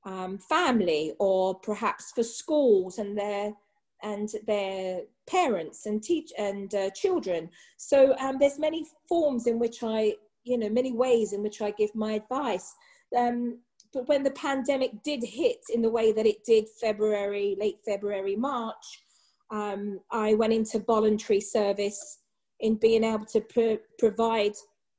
um, 0.05 0.39
family 0.39 1.15
or 1.19 1.59
perhaps 1.61 2.13
for 2.15 2.23
schools 2.23 2.99
and 2.99 3.17
their 3.17 3.53
and 4.03 4.29
their 4.47 5.01
parents 5.27 5.87
and 5.87 6.03
teach 6.03 6.33
and 6.39 6.75
uh, 6.75 6.91
children. 6.91 7.49
So 7.77 8.17
um, 8.19 8.37
there's 8.39 8.59
many 8.59 8.87
forms 9.09 9.47
in 9.47 9.59
which 9.59 9.83
I, 9.83 10.15
you 10.45 10.59
know, 10.59 10.69
many 10.69 10.93
ways 10.93 11.33
in 11.33 11.43
which 11.43 11.61
I 11.63 11.71
give 11.73 11.95
my 11.95 12.13
advice. 12.13 12.75
Um, 13.17 13.61
but 13.93 14.09
when 14.09 14.23
the 14.23 14.33
pandemic 14.33 15.03
did 15.03 15.23
hit 15.23 15.61
in 15.73 15.83
the 15.83 15.91
way 15.91 16.13
that 16.13 16.27
it 16.27 16.45
did 16.45 16.67
February, 16.81 17.57
late 17.59 17.79
February, 17.85 18.37
March, 18.37 19.03
um, 19.51 20.01
I 20.11 20.35
went 20.35 20.53
into 20.53 20.81
voluntary 20.81 21.41
service 21.41 22.19
in 22.61 22.77
being 22.77 23.05
able 23.05 23.27
to 23.27 23.41
pro- 23.41 23.79
provide 23.99 24.55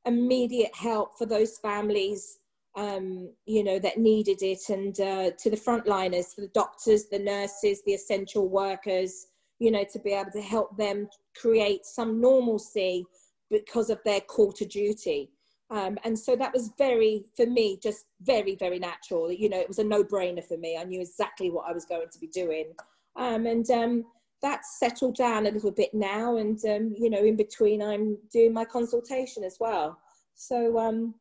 immediate 0.06 0.76
help 0.76 1.18
for 1.18 1.26
those 1.26 1.58
families 1.58 2.40
um, 2.78 3.34
you 3.46 3.64
know, 3.64 3.80
that 3.80 3.98
needed 3.98 4.44
it, 4.44 4.70
and 4.70 4.98
uh, 5.00 5.32
to 5.38 5.50
the 5.50 5.58
frontliners, 5.58 6.36
the 6.36 6.48
doctors, 6.54 7.08
the 7.08 7.20
nurses, 7.20 7.82
the 7.86 7.94
essential 7.94 8.48
workers, 8.48 9.28
you 9.60 9.72
know, 9.72 9.84
to 9.92 10.00
be 10.00 10.14
able 10.14 10.32
to 10.32 10.42
help 10.42 10.78
them 10.78 11.10
create 11.36 11.86
some 11.86 12.22
normalcy 12.22 13.04
because 13.50 13.90
of 13.90 14.00
their 14.06 14.22
call 14.22 14.52
to 14.54 14.66
duty. 14.66 15.32
Um, 15.70 15.98
and 16.04 16.18
so 16.18 16.36
that 16.36 16.54
was 16.54 16.72
very, 16.78 17.26
for 17.36 17.46
me, 17.48 17.80
just 17.82 18.06
very, 18.22 18.56
very 18.56 18.80
natural. 18.80 19.32
You 19.32 19.50
know, 19.50 19.60
it 19.60 19.68
was 19.68 19.80
a 19.80 19.84
no 19.84 20.04
brainer 20.04 20.46
for 20.46 20.58
me. 20.58 20.78
I 20.78 20.84
knew 20.84 21.02
exactly 21.02 21.50
what 21.50 21.68
I 21.68 21.74
was 21.74 21.86
going 21.86 22.08
to 22.12 22.20
be 22.20 22.28
doing. 22.28 22.74
Um, 23.16 23.48
and 23.48 23.70
um, 23.72 24.06
that's 24.42 24.80
settled 24.80 25.16
down 25.18 25.48
a 25.48 25.52
little 25.52 25.72
bit 25.72 25.94
now. 25.94 26.38
And, 26.38 26.64
um, 26.66 26.94
you 26.96 27.10
know, 27.10 27.24
in 27.24 27.36
between, 27.36 27.82
I'm 27.82 28.18
doing 28.32 28.54
my 28.54 28.66
consultation 28.66 29.44
as 29.44 29.58
well. 29.60 29.98
So, 30.36 30.78
um, 30.78 31.16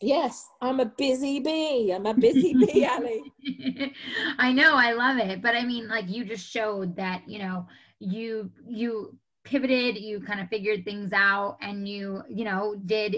yes, 0.00 0.48
I'm 0.60 0.80
a 0.80 0.86
busy 0.86 1.40
bee. 1.40 1.92
I'm 1.92 2.06
a 2.06 2.14
busy 2.14 2.54
bee, 2.54 2.86
Ali. 2.90 3.32
I 4.38 4.52
know. 4.52 4.74
I 4.74 4.92
love 4.92 5.18
it. 5.18 5.42
But 5.42 5.54
I 5.54 5.64
mean, 5.64 5.88
like, 5.88 6.08
you 6.08 6.24
just 6.24 6.48
showed 6.48 6.96
that, 6.96 7.22
you 7.26 7.38
know, 7.38 7.66
you, 7.98 8.50
you, 8.66 9.16
pivoted 9.44 9.96
you 9.96 10.20
kind 10.20 10.40
of 10.40 10.48
figured 10.50 10.84
things 10.84 11.10
out 11.14 11.56
and 11.62 11.88
you 11.88 12.22
you 12.28 12.44
know 12.44 12.74
did 12.84 13.16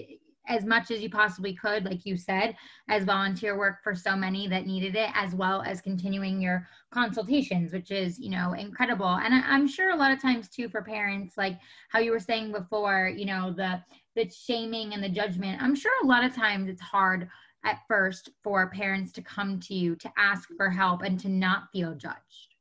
as 0.51 0.65
much 0.65 0.91
as 0.91 1.01
you 1.01 1.09
possibly 1.09 1.55
could, 1.55 1.85
like 1.85 2.05
you 2.05 2.17
said, 2.17 2.57
as 2.89 3.05
volunteer 3.05 3.57
work 3.57 3.83
for 3.85 3.95
so 3.95 4.17
many 4.17 4.49
that 4.49 4.67
needed 4.67 4.97
it, 4.97 5.11
as 5.15 5.33
well 5.33 5.63
as 5.63 5.81
continuing 5.81 6.41
your 6.41 6.67
consultations, 6.91 7.73
which 7.73 7.93
is, 7.93 8.19
you 8.19 8.31
know, 8.31 8.55
incredible. 8.55 9.07
And 9.07 9.33
I, 9.33 9.55
am 9.55 9.69
sure 9.69 9.93
a 9.93 9.97
lot 9.97 10.11
of 10.11 10.21
times 10.21 10.49
too 10.49 10.69
for 10.69 10.83
parents, 10.83 11.37
like 11.37 11.59
how 11.89 12.01
you 12.01 12.11
were 12.11 12.19
saying 12.19 12.51
before, 12.51 13.13
you 13.15 13.27
know, 13.27 13.53
the 13.53 13.81
the 14.17 14.29
shaming 14.31 14.95
and 14.95 15.03
the 15.03 15.09
judgment. 15.09 15.63
I'm 15.63 15.75
sure 15.75 15.93
a 16.03 16.07
lot 16.07 16.25
of 16.25 16.35
times 16.35 16.69
it's 16.69 16.81
hard 16.81 17.29
at 17.65 17.81
first 17.87 18.31
for 18.43 18.71
parents 18.71 19.13
to 19.13 19.23
come 19.23 19.61
to 19.61 19.75
you 19.75 19.95
to 19.97 20.11
ask 20.17 20.49
for 20.57 20.71
help 20.71 21.03
and 21.03 21.19
to 21.21 21.29
not 21.29 21.65
feel 21.73 21.95
judged. 21.95 22.55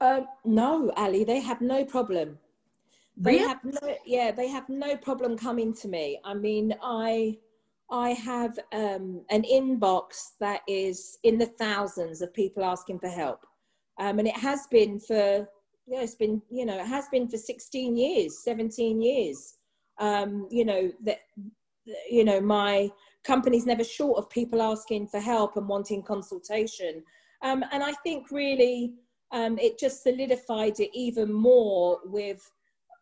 Uh, 0.00 0.22
no, 0.44 0.92
Ali, 0.96 1.24
they 1.24 1.40
have 1.40 1.60
no 1.60 1.84
problem. 1.84 2.38
They 3.16 3.38
have 3.38 3.60
no 3.64 3.96
yeah 4.04 4.32
they 4.32 4.48
have 4.48 4.68
no 4.68 4.96
problem 4.96 5.36
coming 5.36 5.72
to 5.74 5.88
me. 5.88 6.18
I 6.24 6.34
mean 6.34 6.74
i 6.82 7.38
i 7.90 8.10
have 8.10 8.58
um, 8.72 9.24
an 9.30 9.42
inbox 9.42 10.32
that 10.40 10.62
is 10.66 11.18
in 11.22 11.38
the 11.38 11.46
thousands 11.46 12.22
of 12.22 12.34
people 12.34 12.64
asking 12.64 12.98
for 12.98 13.08
help. 13.08 13.46
Um, 14.00 14.18
and 14.18 14.26
it 14.26 14.36
has 14.36 14.66
been 14.66 14.98
for 14.98 15.48
yeah 15.86 16.00
it's 16.00 16.16
been 16.16 16.42
you 16.50 16.66
know 16.66 16.78
it 16.80 16.86
has 16.86 17.06
been 17.08 17.28
for 17.28 17.36
16 17.36 17.96
years 17.96 18.42
17 18.42 19.00
years 19.00 19.58
um, 19.98 20.48
you 20.50 20.64
know 20.64 20.90
that 21.04 21.20
you 22.10 22.24
know 22.24 22.40
my 22.40 22.90
company's 23.24 23.66
never 23.66 23.84
short 23.84 24.18
of 24.18 24.28
people 24.30 24.62
asking 24.62 25.06
for 25.06 25.20
help 25.20 25.56
and 25.56 25.68
wanting 25.68 26.02
consultation 26.02 27.02
um, 27.42 27.64
and 27.72 27.82
i 27.82 27.92
think 28.02 28.30
really 28.30 28.94
um, 29.32 29.58
it 29.58 29.78
just 29.78 30.02
solidified 30.02 30.78
it 30.78 30.90
even 30.94 31.32
more 31.32 31.98
with 32.04 32.48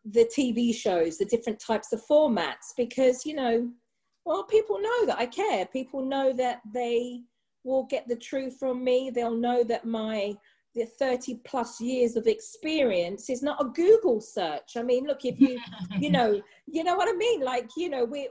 the 0.05 0.29
TV 0.37 0.75
shows, 0.75 1.19
the 1.19 1.25
different 1.25 1.61
types 1.61 1.93
of 1.93 2.03
formats, 2.11 2.73
because, 2.77 3.25
you 3.25 3.35
know, 3.35 3.71
well, 4.25 4.45
people 4.45 4.81
know 4.81 5.07
that 5.07 5.19
I 5.19 5.27
care. 5.27 5.67
People 5.67 6.05
know 6.05 6.33
that 6.33 6.61
they 6.73 7.21
will 7.65 7.85
get 7.85 8.09
the 8.09 8.17
truth 8.17 8.57
from 8.59 8.83
me. 8.83 9.11
They'll 9.11 9.37
know 9.37 9.63
that 9.65 9.85
my 9.85 10.35
the 10.75 10.87
30 10.87 11.41
plus 11.45 11.81
years 11.81 12.17
of 12.17 12.27
experience 12.27 13.29
is 13.29 13.43
not 13.43 13.61
a 13.61 13.69
Google 13.69 14.21
search. 14.21 14.77
I 14.77 14.83
mean, 14.83 15.07
look, 15.07 15.25
if 15.25 15.41
you, 15.41 15.59
you 15.99 16.11
know, 16.11 16.41
you 16.67 16.85
know 16.85 16.97
what 16.97 17.09
I 17.09 17.17
mean? 17.17 17.43
Like, 17.43 17.69
you 17.77 17.91
know, 17.91 18.05
we, 18.05 18.29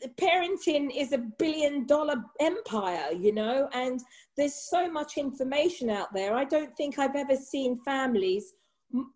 the 0.00 0.08
parenting 0.20 0.90
is 0.94 1.12
a 1.12 1.18
billion 1.18 1.86
dollar 1.86 2.16
empire, 2.40 3.12
you 3.12 3.32
know, 3.32 3.68
and 3.72 4.00
there's 4.36 4.54
so 4.54 4.90
much 4.90 5.16
information 5.16 5.90
out 5.90 6.12
there. 6.12 6.34
I 6.34 6.44
don't 6.44 6.76
think 6.76 6.98
I've 6.98 7.16
ever 7.16 7.36
seen 7.36 7.76
families 7.84 8.54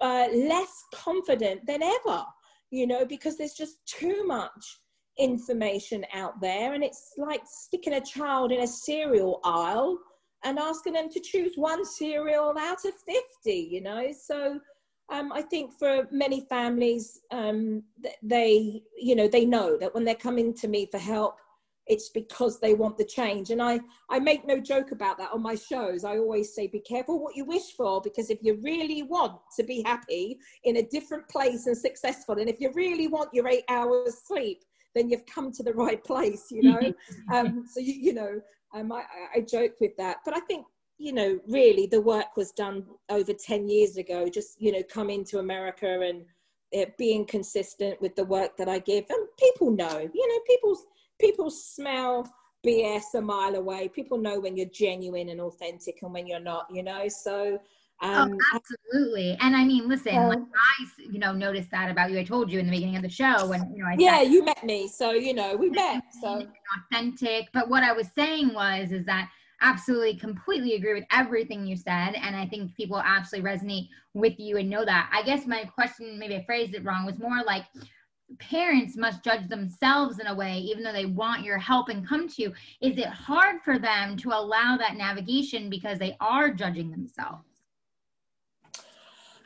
uh, 0.00 0.28
less 0.32 0.84
confident 0.94 1.66
than 1.66 1.82
ever, 1.82 2.24
you 2.70 2.86
know, 2.86 3.04
because 3.04 3.36
there's 3.36 3.54
just 3.54 3.84
too 3.86 4.24
much 4.26 4.80
information 5.18 6.04
out 6.14 6.40
there. 6.40 6.74
And 6.74 6.84
it's 6.84 7.14
like 7.16 7.42
sticking 7.46 7.94
a 7.94 8.00
child 8.00 8.52
in 8.52 8.60
a 8.60 8.66
cereal 8.66 9.40
aisle 9.44 9.98
and 10.44 10.58
asking 10.58 10.94
them 10.94 11.10
to 11.10 11.20
choose 11.20 11.52
one 11.56 11.84
cereal 11.84 12.54
out 12.58 12.84
of 12.84 12.92
50, 13.06 13.52
you 13.52 13.80
know. 13.80 14.12
So 14.12 14.60
um, 15.10 15.32
I 15.32 15.42
think 15.42 15.72
for 15.78 16.06
many 16.10 16.42
families, 16.48 17.20
um, 17.30 17.82
they, 18.22 18.82
you 18.98 19.16
know, 19.16 19.28
they 19.28 19.44
know 19.44 19.76
that 19.78 19.94
when 19.94 20.04
they're 20.04 20.14
coming 20.14 20.54
to 20.54 20.68
me 20.68 20.86
for 20.90 20.98
help, 20.98 21.36
it's 21.90 22.08
because 22.10 22.60
they 22.60 22.72
want 22.72 22.96
the 22.96 23.04
change 23.04 23.50
and 23.50 23.60
i 23.60 23.80
i 24.10 24.18
make 24.18 24.46
no 24.46 24.60
joke 24.60 24.92
about 24.92 25.18
that 25.18 25.30
on 25.32 25.42
my 25.42 25.54
shows 25.54 26.04
i 26.04 26.16
always 26.16 26.54
say 26.54 26.66
be 26.66 26.78
careful 26.78 27.20
what 27.20 27.34
you 27.34 27.44
wish 27.44 27.72
for 27.76 28.00
because 28.00 28.30
if 28.30 28.38
you 28.42 28.58
really 28.62 29.02
want 29.02 29.40
to 29.56 29.64
be 29.64 29.82
happy 29.82 30.38
in 30.64 30.76
a 30.76 30.82
different 30.88 31.28
place 31.28 31.66
and 31.66 31.76
successful 31.76 32.38
and 32.38 32.48
if 32.48 32.60
you 32.60 32.70
really 32.74 33.08
want 33.08 33.28
your 33.32 33.48
eight 33.48 33.64
hours 33.68 34.22
sleep 34.24 34.62
then 34.94 35.10
you've 35.10 35.26
come 35.26 35.52
to 35.52 35.62
the 35.62 35.72
right 35.84 36.02
place 36.04 36.46
you 36.50 36.62
know 36.62 36.92
um, 37.32 37.64
so 37.66 37.80
you, 37.80 37.94
you 37.94 38.14
know 38.14 38.40
um, 38.74 38.92
I, 38.92 39.02
I 39.36 39.40
joke 39.40 39.74
with 39.80 39.96
that 39.98 40.18
but 40.24 40.36
i 40.36 40.40
think 40.40 40.66
you 40.98 41.12
know 41.12 41.38
really 41.48 41.86
the 41.86 42.00
work 42.00 42.36
was 42.36 42.52
done 42.52 42.84
over 43.08 43.32
10 43.32 43.68
years 43.68 43.96
ago 43.96 44.28
just 44.28 44.60
you 44.60 44.72
know 44.72 44.82
coming 44.82 45.24
to 45.26 45.38
america 45.38 46.00
and 46.00 46.24
uh, 46.76 46.88
being 46.98 47.24
consistent 47.24 48.00
with 48.00 48.14
the 48.16 48.24
work 48.24 48.56
that 48.56 48.68
i 48.68 48.78
give 48.78 49.04
and 49.08 49.26
people 49.38 49.70
know 49.70 49.98
you 50.12 50.28
know 50.28 50.40
people's 50.46 50.86
people 51.18 51.50
smell 51.50 52.26
BS 52.66 53.14
a 53.14 53.20
mile 53.20 53.54
away. 53.54 53.88
People 53.88 54.18
know 54.18 54.38
when 54.38 54.56
you're 54.56 54.66
genuine 54.66 55.30
and 55.30 55.40
authentic 55.40 55.98
and 56.02 56.12
when 56.12 56.26
you're 56.26 56.40
not, 56.40 56.66
you 56.70 56.82
know. 56.82 57.08
So 57.08 57.58
um, 58.02 58.32
oh, 58.32 58.38
absolutely. 58.54 59.36
And 59.40 59.54
I 59.54 59.64
mean, 59.64 59.88
listen, 59.88 60.16
um, 60.16 60.28
like 60.28 60.38
I, 60.38 60.86
you 61.10 61.18
know, 61.18 61.32
noticed 61.32 61.70
that 61.70 61.90
about 61.90 62.10
you. 62.10 62.18
I 62.18 62.24
told 62.24 62.50
you 62.50 62.58
in 62.58 62.66
the 62.66 62.72
beginning 62.72 62.96
of 62.96 63.02
the 63.02 63.10
show 63.10 63.46
when, 63.46 63.70
you 63.74 63.82
know, 63.82 63.88
I 63.90 63.96
yeah, 63.98 64.18
said, 64.18 64.32
you 64.32 64.44
met 64.44 64.64
me. 64.64 64.88
So, 64.88 65.12
you 65.12 65.34
know, 65.34 65.56
we 65.56 65.70
met. 65.70 66.02
So 66.20 66.46
authentic. 66.78 67.48
But 67.52 67.68
what 67.68 67.82
I 67.82 67.92
was 67.92 68.08
saying 68.14 68.54
was, 68.54 68.92
is 68.92 69.04
that 69.06 69.28
absolutely 69.60 70.16
completely 70.16 70.74
agree 70.74 70.94
with 70.94 71.04
everything 71.12 71.66
you 71.66 71.76
said. 71.76 72.14
And 72.14 72.34
I 72.34 72.46
think 72.46 72.74
people 72.74 72.98
absolutely 72.98 73.50
resonate 73.50 73.88
with 74.14 74.40
you 74.40 74.56
and 74.56 74.70
know 74.70 74.84
that. 74.86 75.10
I 75.12 75.22
guess 75.22 75.46
my 75.46 75.64
question, 75.64 76.18
maybe 76.18 76.36
I 76.36 76.44
phrased 76.44 76.74
it 76.74 76.84
wrong, 76.84 77.04
was 77.04 77.18
more 77.18 77.42
like, 77.44 77.64
parents 78.38 78.96
must 78.96 79.24
judge 79.24 79.48
themselves 79.48 80.20
in 80.20 80.28
a 80.28 80.34
way, 80.34 80.58
even 80.58 80.84
though 80.84 80.92
they 80.92 81.04
want 81.04 81.42
your 81.42 81.58
help 81.58 81.88
and 81.88 82.06
come 82.06 82.28
to 82.28 82.42
you. 82.42 82.52
Is 82.80 82.96
it 82.96 83.08
hard 83.08 83.60
for 83.64 83.76
them 83.76 84.16
to 84.18 84.28
allow 84.28 84.76
that 84.78 84.96
navigation 84.96 85.68
because 85.68 85.98
they 85.98 86.16
are 86.20 86.54
judging 86.54 86.92
themselves? 86.92 87.49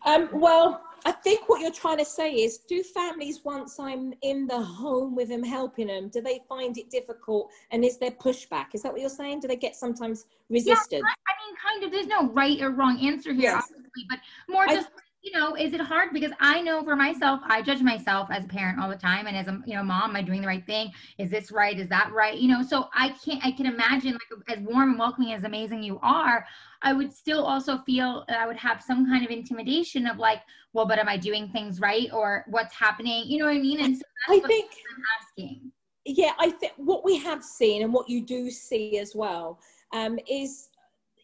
Um, 0.04 0.28
well, 0.32 0.82
I 1.06 1.12
think 1.12 1.48
what 1.48 1.60
you're 1.60 1.70
trying 1.70 1.98
to 1.98 2.04
say 2.04 2.32
is 2.32 2.58
do 2.58 2.82
families, 2.82 3.40
once 3.44 3.78
I'm 3.78 4.14
in 4.22 4.46
the 4.46 4.60
home 4.60 5.14
with 5.14 5.28
them, 5.28 5.42
helping 5.42 5.88
them, 5.88 6.08
do 6.08 6.22
they 6.22 6.40
find 6.48 6.76
it 6.78 6.90
difficult? 6.90 7.50
And 7.70 7.84
is 7.84 7.98
there 7.98 8.10
pushback? 8.10 8.68
Is 8.74 8.82
that 8.82 8.92
what 8.92 9.00
you're 9.00 9.10
saying? 9.10 9.40
Do 9.40 9.48
they 9.48 9.56
get 9.56 9.76
sometimes 9.76 10.26
resisted? 10.48 11.02
Yeah, 11.02 11.14
I 11.28 11.32
mean, 11.46 11.56
kind 11.62 11.84
of. 11.84 11.92
There's 11.92 12.06
no 12.06 12.32
right 12.32 12.60
or 12.62 12.70
wrong 12.70 12.98
answer 13.06 13.32
here, 13.32 13.52
yes. 13.52 13.64
obviously, 13.64 14.06
but 14.08 14.18
more 14.48 14.66
just 14.66 14.88
you 15.24 15.32
know, 15.32 15.56
is 15.56 15.72
it 15.72 15.80
hard? 15.80 16.10
Because 16.12 16.32
I 16.38 16.60
know 16.60 16.84
for 16.84 16.94
myself, 16.94 17.40
I 17.44 17.62
judge 17.62 17.80
myself 17.80 18.28
as 18.30 18.44
a 18.44 18.46
parent 18.48 18.78
all 18.78 18.90
the 18.90 18.96
time. 18.96 19.26
And 19.26 19.34
as 19.34 19.48
a, 19.48 19.58
you 19.64 19.74
know, 19.74 19.82
mom, 19.82 20.10
am 20.10 20.16
I 20.16 20.20
doing 20.20 20.42
the 20.42 20.46
right 20.46 20.64
thing? 20.66 20.92
Is 21.16 21.30
this 21.30 21.50
right? 21.50 21.80
Is 21.80 21.88
that 21.88 22.12
right? 22.12 22.38
You 22.38 22.48
know, 22.48 22.62
so 22.62 22.90
I 22.92 23.08
can't, 23.24 23.44
I 23.44 23.50
can 23.50 23.64
imagine 23.64 24.12
like 24.12 24.58
as 24.58 24.62
warm 24.62 24.90
and 24.90 24.98
welcoming, 24.98 25.32
as 25.32 25.44
amazing 25.44 25.82
you 25.82 25.98
are, 26.02 26.46
I 26.82 26.92
would 26.92 27.10
still 27.10 27.42
also 27.42 27.78
feel 27.78 28.26
I 28.28 28.46
would 28.46 28.58
have 28.58 28.82
some 28.82 29.06
kind 29.06 29.24
of 29.24 29.30
intimidation 29.30 30.06
of 30.06 30.18
like, 30.18 30.42
well, 30.74 30.84
but 30.84 30.98
am 30.98 31.08
I 31.08 31.16
doing 31.16 31.48
things 31.48 31.80
right? 31.80 32.10
Or 32.12 32.44
what's 32.50 32.74
happening? 32.74 33.24
You 33.26 33.38
know 33.38 33.46
what 33.46 33.56
I 33.56 33.60
mean? 33.60 33.82
And 33.82 33.96
so 33.96 34.02
I 34.28 34.40
think 34.40 34.72
I'm 34.72 35.02
asking. 35.22 35.72
Yeah, 36.04 36.32
I 36.38 36.50
think 36.50 36.74
what 36.76 37.02
we 37.02 37.16
have 37.16 37.42
seen 37.42 37.82
and 37.82 37.94
what 37.94 38.10
you 38.10 38.20
do 38.20 38.50
see 38.50 38.98
as 38.98 39.14
well 39.14 39.58
um, 39.94 40.18
is, 40.30 40.68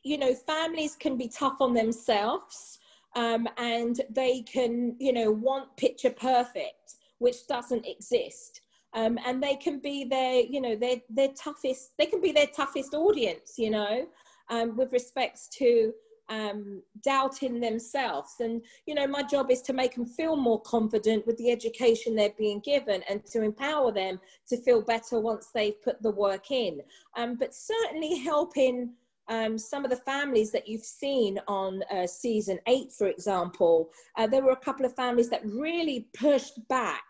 you 0.04 0.16
know, 0.16 0.34
families 0.34 0.96
can 0.96 1.18
be 1.18 1.28
tough 1.28 1.60
on 1.60 1.74
themselves 1.74 2.78
um, 3.16 3.48
and 3.56 4.00
they 4.10 4.42
can, 4.42 4.96
you 4.98 5.12
know, 5.12 5.30
want 5.30 5.76
picture 5.76 6.10
perfect, 6.10 6.94
which 7.18 7.46
doesn't 7.46 7.86
exist. 7.86 8.60
Um, 8.92 9.18
and 9.24 9.42
they 9.42 9.56
can 9.56 9.78
be 9.78 10.04
their, 10.04 10.40
you 10.40 10.60
know, 10.60 10.74
their 10.74 10.96
their 11.08 11.28
toughest. 11.28 11.92
They 11.98 12.06
can 12.06 12.20
be 12.20 12.32
their 12.32 12.48
toughest 12.48 12.94
audience, 12.94 13.54
you 13.56 13.70
know, 13.70 14.06
um, 14.48 14.76
with 14.76 14.92
respects 14.92 15.48
to 15.58 15.92
um, 16.28 16.82
doubting 17.04 17.60
themselves. 17.60 18.36
And 18.40 18.62
you 18.86 18.94
know, 18.94 19.06
my 19.06 19.22
job 19.22 19.50
is 19.50 19.62
to 19.62 19.72
make 19.72 19.94
them 19.94 20.06
feel 20.06 20.36
more 20.36 20.60
confident 20.62 21.26
with 21.26 21.36
the 21.36 21.50
education 21.50 22.14
they're 22.14 22.34
being 22.38 22.60
given, 22.60 23.02
and 23.08 23.24
to 23.26 23.42
empower 23.42 23.92
them 23.92 24.20
to 24.48 24.56
feel 24.56 24.82
better 24.82 25.20
once 25.20 25.48
they've 25.52 25.80
put 25.82 26.02
the 26.02 26.10
work 26.10 26.50
in. 26.50 26.80
Um, 27.16 27.36
but 27.36 27.54
certainly 27.54 28.18
helping 28.18 28.94
um, 29.30 29.56
some 29.56 29.84
of 29.84 29.90
the 29.90 29.96
families 29.96 30.50
that 30.52 30.68
you've 30.68 30.84
seen 30.84 31.40
on 31.48 31.82
uh, 31.90 32.06
season 32.06 32.58
eight, 32.66 32.92
for 32.92 33.06
example, 33.06 33.90
uh, 34.18 34.26
there 34.26 34.42
were 34.42 34.52
a 34.52 34.56
couple 34.56 34.84
of 34.84 34.94
families 34.94 35.30
that 35.30 35.44
really 35.46 36.08
pushed 36.12 36.58
back 36.68 37.04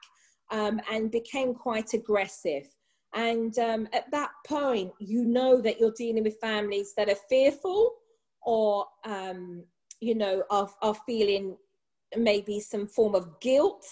um, 0.53 0.81
and 0.91 1.11
became 1.11 1.55
quite 1.55 1.95
aggressive. 1.95 2.67
And 3.15 3.59
um, 3.59 3.89
at 3.93 4.09
that 4.13 4.31
point, 4.47 4.93
you 5.01 5.25
know 5.25 5.61
that 5.61 5.81
you're 5.81 5.95
dealing 5.97 6.23
with 6.23 6.39
families 6.41 6.95
that 6.97 7.09
are 7.09 7.19
fearful 7.29 7.95
or 8.43 8.87
um, 9.05 9.65
you 10.01 10.15
know, 10.15 10.43
are, 10.51 10.69
are 10.83 10.97
feeling 11.07 11.57
maybe 12.17 12.59
some 12.61 12.87
form 12.87 13.15
of 13.15 13.39
guilt. 13.41 13.87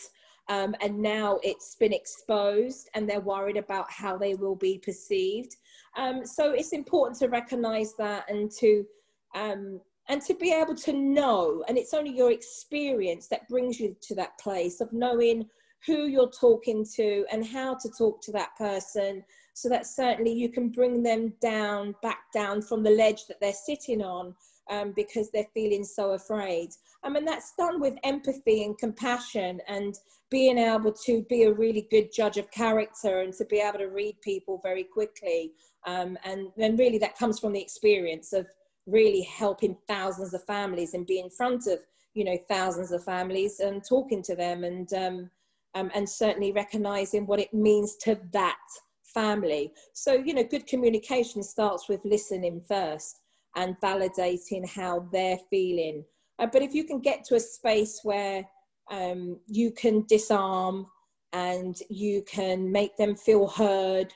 Um, 0.48 0.74
and 0.80 0.98
now 0.98 1.38
it's 1.42 1.74
been 1.74 1.92
exposed 1.92 2.88
and 2.94 3.08
they're 3.08 3.20
worried 3.20 3.58
about 3.58 3.90
how 3.90 4.16
they 4.16 4.34
will 4.34 4.56
be 4.56 4.78
perceived. 4.78 5.56
Um, 5.96 6.24
so 6.24 6.52
it's 6.52 6.72
important 6.72 7.18
to 7.18 7.28
recognize 7.28 7.94
that 7.96 8.30
and 8.30 8.50
to 8.52 8.86
um, 9.34 9.80
and 10.08 10.22
to 10.22 10.34
be 10.34 10.52
able 10.52 10.74
to 10.74 10.92
know 10.92 11.62
and 11.68 11.76
it's 11.76 11.92
only 11.92 12.16
your 12.16 12.32
experience 12.32 13.28
that 13.28 13.48
brings 13.48 13.78
you 13.78 13.94
to 14.00 14.14
that 14.14 14.38
place 14.38 14.80
of 14.80 14.90
knowing 14.92 15.46
who 15.86 16.06
you're 16.06 16.30
talking 16.30 16.84
to 16.96 17.24
and 17.30 17.46
how 17.46 17.74
to 17.74 17.90
talk 17.90 18.20
to 18.22 18.32
that 18.32 18.56
person 18.56 19.22
so 19.52 19.68
that 19.68 19.86
certainly 19.86 20.32
you 20.32 20.48
can 20.48 20.70
bring 20.70 21.02
them 21.02 21.32
down 21.42 21.94
back 22.02 22.20
down 22.32 22.62
from 22.62 22.82
the 22.82 22.90
ledge 22.90 23.26
that 23.26 23.40
they're 23.40 23.52
sitting 23.52 24.02
on 24.02 24.34
um, 24.70 24.92
because 24.96 25.30
they're 25.30 25.46
feeling 25.54 25.84
so 25.84 26.12
afraid 26.12 26.70
I 27.04 27.10
mean, 27.10 27.24
that's 27.24 27.54
done 27.56 27.80
with 27.80 27.94
empathy 28.02 28.64
and 28.64 28.76
compassion 28.76 29.60
and 29.68 29.94
being 30.30 30.58
able 30.58 30.92
to 30.92 31.22
be 31.28 31.44
a 31.44 31.52
really 31.52 31.86
good 31.90 32.12
judge 32.12 32.36
of 32.36 32.50
character 32.50 33.20
and 33.20 33.32
to 33.34 33.44
be 33.44 33.58
able 33.60 33.78
to 33.78 33.86
read 33.86 34.20
people 34.20 34.60
very 34.62 34.84
quickly. 34.84 35.52
Um, 35.86 36.18
and 36.24 36.48
then 36.56 36.76
really 36.76 36.98
that 36.98 37.16
comes 37.16 37.38
from 37.38 37.52
the 37.52 37.62
experience 37.62 38.32
of 38.32 38.46
really 38.86 39.22
helping 39.22 39.76
thousands 39.86 40.34
of 40.34 40.44
families 40.44 40.94
and 40.94 41.06
being 41.06 41.26
in 41.26 41.30
front 41.30 41.66
of, 41.66 41.78
you 42.14 42.24
know, 42.24 42.36
thousands 42.48 42.90
of 42.90 43.04
families 43.04 43.60
and 43.60 43.82
talking 43.84 44.22
to 44.24 44.34
them 44.34 44.64
and, 44.64 44.92
um, 44.92 45.30
um, 45.74 45.90
and 45.94 46.08
certainly 46.08 46.52
recognizing 46.52 47.26
what 47.26 47.38
it 47.38 47.54
means 47.54 47.96
to 47.96 48.18
that 48.32 48.58
family. 49.04 49.72
So, 49.92 50.14
you 50.14 50.34
know, 50.34 50.44
good 50.44 50.66
communication 50.66 51.42
starts 51.42 51.88
with 51.88 52.04
listening 52.04 52.60
first 52.66 53.20
and 53.56 53.76
validating 53.80 54.68
how 54.68 55.08
they're 55.12 55.38
feeling 55.48 56.04
uh, 56.38 56.46
but 56.46 56.62
if 56.62 56.74
you 56.74 56.84
can 56.84 57.00
get 57.00 57.24
to 57.24 57.34
a 57.34 57.40
space 57.40 58.00
where 58.02 58.44
um, 58.90 59.38
you 59.46 59.70
can 59.70 60.04
disarm 60.06 60.86
and 61.32 61.76
you 61.90 62.22
can 62.22 62.70
make 62.70 62.96
them 62.96 63.14
feel 63.14 63.46
heard 63.46 64.12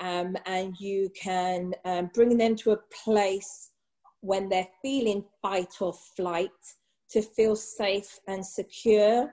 um, 0.00 0.36
and 0.46 0.76
you 0.78 1.10
can 1.20 1.72
um, 1.84 2.10
bring 2.14 2.36
them 2.36 2.56
to 2.56 2.72
a 2.72 2.80
place 3.04 3.70
when 4.20 4.48
they're 4.48 4.68
feeling 4.80 5.24
fight 5.40 5.74
or 5.80 5.92
flight 6.16 6.50
to 7.10 7.20
feel 7.20 7.54
safe 7.54 8.18
and 8.26 8.44
secure, 8.44 9.32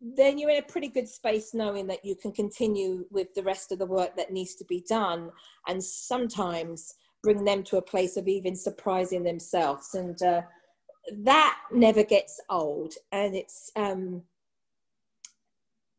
then 0.00 0.38
you're 0.38 0.50
in 0.50 0.62
a 0.62 0.72
pretty 0.72 0.88
good 0.88 1.08
space 1.08 1.54
knowing 1.54 1.86
that 1.86 2.04
you 2.04 2.16
can 2.16 2.32
continue 2.32 3.04
with 3.10 3.28
the 3.34 3.42
rest 3.42 3.70
of 3.70 3.78
the 3.78 3.86
work 3.86 4.16
that 4.16 4.32
needs 4.32 4.54
to 4.56 4.64
be 4.64 4.84
done 4.88 5.30
and 5.68 5.82
sometimes 5.82 6.94
bring 7.22 7.44
them 7.44 7.62
to 7.62 7.76
a 7.76 7.82
place 7.82 8.16
of 8.16 8.26
even 8.26 8.56
surprising 8.56 9.22
themselves. 9.22 9.94
And 9.94 10.20
uh, 10.22 10.42
that 11.10 11.58
never 11.72 12.04
gets 12.04 12.40
old. 12.48 12.94
And 13.10 13.34
it's 13.34 13.70
um 13.76 14.22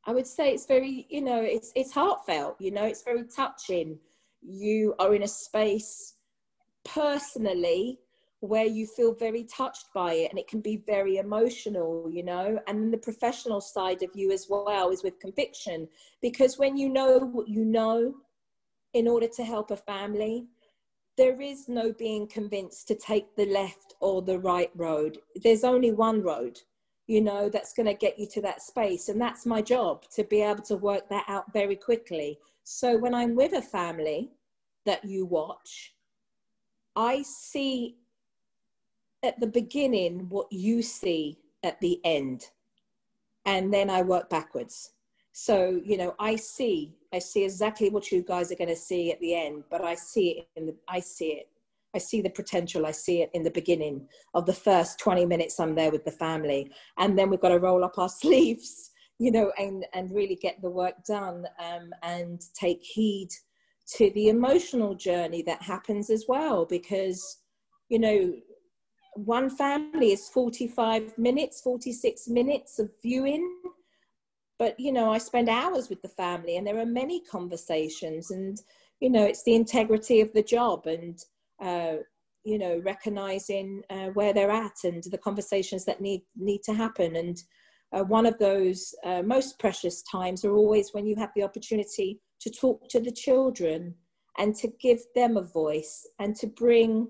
i 0.06 0.12
would 0.12 0.28
say 0.28 0.52
it's 0.52 0.66
very 0.66 1.06
you 1.10 1.22
know 1.22 1.42
it's 1.42 1.72
it's 1.76 1.94
heartfelt 1.94 2.60
you 2.60 2.72
know 2.72 2.84
it's 2.84 3.04
very 3.04 3.24
touching. 3.24 3.98
You 4.42 4.94
are 5.00 5.16
in 5.16 5.24
a 5.24 5.28
space 5.28 6.16
personally 6.84 8.00
where 8.42 8.66
you 8.66 8.86
feel 8.86 9.14
very 9.14 9.46
touched 9.46 9.88
by 9.94 10.16
it 10.16 10.30
and 10.30 10.38
it 10.38 10.50
can 10.50 10.60
be 10.60 10.84
very 10.86 11.16
emotional 11.16 12.10
you 12.12 12.24
know 12.24 12.60
and 12.68 12.92
the 12.92 12.98
professional 12.98 13.62
side 13.62 14.04
of 14.04 14.10
you 14.14 14.32
as 14.32 14.48
well 14.50 14.90
is 14.90 15.04
with 15.04 15.20
conviction. 15.20 15.88
Because 16.22 16.58
when 16.60 16.76
you 16.76 16.90
know 16.90 17.20
what 17.20 17.48
you 17.48 17.64
know 17.64 18.14
in 18.94 19.08
order 19.08 19.28
to 19.28 19.44
help 19.44 19.72
a 19.72 19.78
family 19.78 20.46
there 21.18 21.40
is 21.42 21.68
no 21.68 21.94
being 21.94 22.28
convinced 22.28 22.88
to 22.88 22.96
take 22.96 23.36
the 23.36 23.46
left 23.46 23.94
or 24.00 24.22
the 24.22 24.40
right 24.40 24.72
road. 24.76 25.20
There's 25.44 25.64
only 25.64 25.92
one 25.92 26.24
road, 26.24 26.60
you 27.08 27.22
know, 27.22 27.50
that's 27.50 27.74
going 27.74 27.86
to 27.86 27.94
get 27.94 28.18
you 28.18 28.28
to 28.32 28.42
that 28.42 28.62
space. 28.62 29.10
And 29.10 29.22
that's 29.22 29.46
my 29.46 29.62
job 29.62 30.06
to 30.16 30.24
be 30.24 30.42
able 30.42 30.64
to 30.64 30.76
work 30.76 31.10
that 31.10 31.26
out 31.28 31.54
very 31.54 31.76
quickly. 31.76 32.40
So 32.64 32.98
when 32.98 33.14
I'm 33.14 33.36
with 33.36 33.54
a 33.54 33.62
family 33.62 34.32
that 34.86 35.06
you 35.06 35.26
watch, 35.26 35.94
I 36.96 37.22
see 37.22 37.98
at 39.22 39.40
the 39.40 39.48
beginning 39.48 40.28
what 40.30 40.48
you 40.52 40.82
see 40.82 41.40
at 41.64 41.80
the 41.80 42.00
end. 42.04 42.50
And 43.46 43.74
then 43.74 43.90
I 43.90 44.02
work 44.02 44.30
backwards. 44.30 44.93
So, 45.34 45.82
you 45.84 45.98
know, 45.98 46.14
I 46.20 46.36
see, 46.36 46.94
I 47.12 47.18
see 47.18 47.44
exactly 47.44 47.90
what 47.90 48.12
you 48.12 48.22
guys 48.22 48.52
are 48.52 48.56
going 48.56 48.70
to 48.70 48.76
see 48.76 49.12
at 49.12 49.20
the 49.20 49.36
end, 49.36 49.64
but 49.72 49.84
I 49.84 49.96
see 49.96 50.30
it 50.30 50.48
in 50.56 50.68
the, 50.68 50.76
I 50.88 51.00
see 51.00 51.30
it. 51.34 51.50
I 51.96 52.00
see 52.00 52.22
the 52.22 52.30
potential. 52.30 52.86
I 52.86 52.92
see 52.92 53.22
it 53.22 53.30
in 53.34 53.44
the 53.44 53.52
beginning 53.52 54.08
of 54.34 54.46
the 54.46 54.54
first 54.54 55.00
20 55.00 55.26
minutes 55.26 55.60
I'm 55.60 55.76
there 55.76 55.92
with 55.92 56.06
the 56.06 56.12
family. 56.12 56.72
And 56.98 57.18
then 57.18 57.30
we've 57.30 57.40
got 57.40 57.50
to 57.50 57.60
roll 57.60 57.84
up 57.84 57.98
our 57.98 58.10
sleeves, 58.22 58.92
you 59.18 59.32
know, 59.32 59.52
and, 59.58 59.86
and 59.94 60.14
really 60.14 60.36
get 60.36 60.62
the 60.62 60.70
work 60.70 61.04
done 61.08 61.46
um, 61.60 61.92
and 62.04 62.42
take 62.54 62.82
heed 62.82 63.30
to 63.96 64.12
the 64.12 64.30
emotional 64.30 64.94
journey 64.94 65.42
that 65.44 65.62
happens 65.64 66.12
as 66.12 66.26
well. 66.28 66.66
Because, 66.66 67.40
you 67.90 68.00
know, 68.00 68.34
one 69.16 69.50
family 69.50 70.12
is 70.12 70.30
45 70.30 71.18
minutes, 71.18 71.62
46 71.62 72.28
minutes 72.28 72.78
of 72.80 72.90
viewing 73.02 73.48
but 74.60 74.80
you 74.80 74.92
know 74.92 75.12
i 75.12 75.18
spend 75.18 75.50
hours 75.50 75.90
with 75.90 76.02
the 76.02 76.08
family 76.08 76.58
and 76.58 76.66
there 76.66 76.80
are 76.80 76.86
many 76.86 77.22
conversations 77.22 78.32
and 78.32 78.62
you 79.00 79.10
know 79.10 79.26
it's 79.26 79.44
the 79.44 79.56
integrity 79.56 80.22
of 80.22 80.32
the 80.34 80.44
job 80.44 80.86
and 80.86 81.20
uh, 81.62 81.98
you 82.44 82.58
know 82.58 82.82
recognizing 82.84 83.82
uh, 83.90 84.08
where 84.08 84.34
they're 84.34 84.52
at 84.52 84.76
and 84.84 85.04
the 85.04 85.18
conversations 85.18 85.86
that 85.86 86.02
need 86.02 86.22
need 86.36 86.62
to 86.64 86.74
happen. 86.74 87.16
And 87.16 87.42
uh, 87.92 88.04
one 88.04 88.26
of 88.26 88.38
those 88.40 88.94
uh, 89.04 89.22
most 89.22 89.60
precious 89.60 90.02
times 90.04 90.44
are 90.44 90.56
always 90.56 90.94
when 90.94 91.06
you 91.06 91.16
have 91.16 91.32
the 91.36 91.44
opportunity 91.44 92.20
to 92.42 92.50
talk 92.50 92.90
to 92.90 93.00
the 93.00 93.12
children 93.12 93.96
and 94.38 94.56
to 94.56 94.68
give 94.82 95.00
them 95.16 95.38
a 95.38 95.44
voice 95.44 96.08
and 96.20 96.36
to 96.38 96.48
bring 96.48 97.08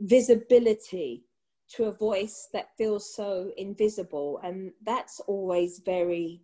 visibility 0.00 1.24
to 1.68 1.84
a 1.84 1.92
voice 1.92 2.48
that 2.52 2.70
feels 2.76 3.14
so 3.14 3.50
invisible. 3.56 4.40
And 4.42 4.72
that's 4.84 5.20
always 5.20 5.80
very 5.84 6.42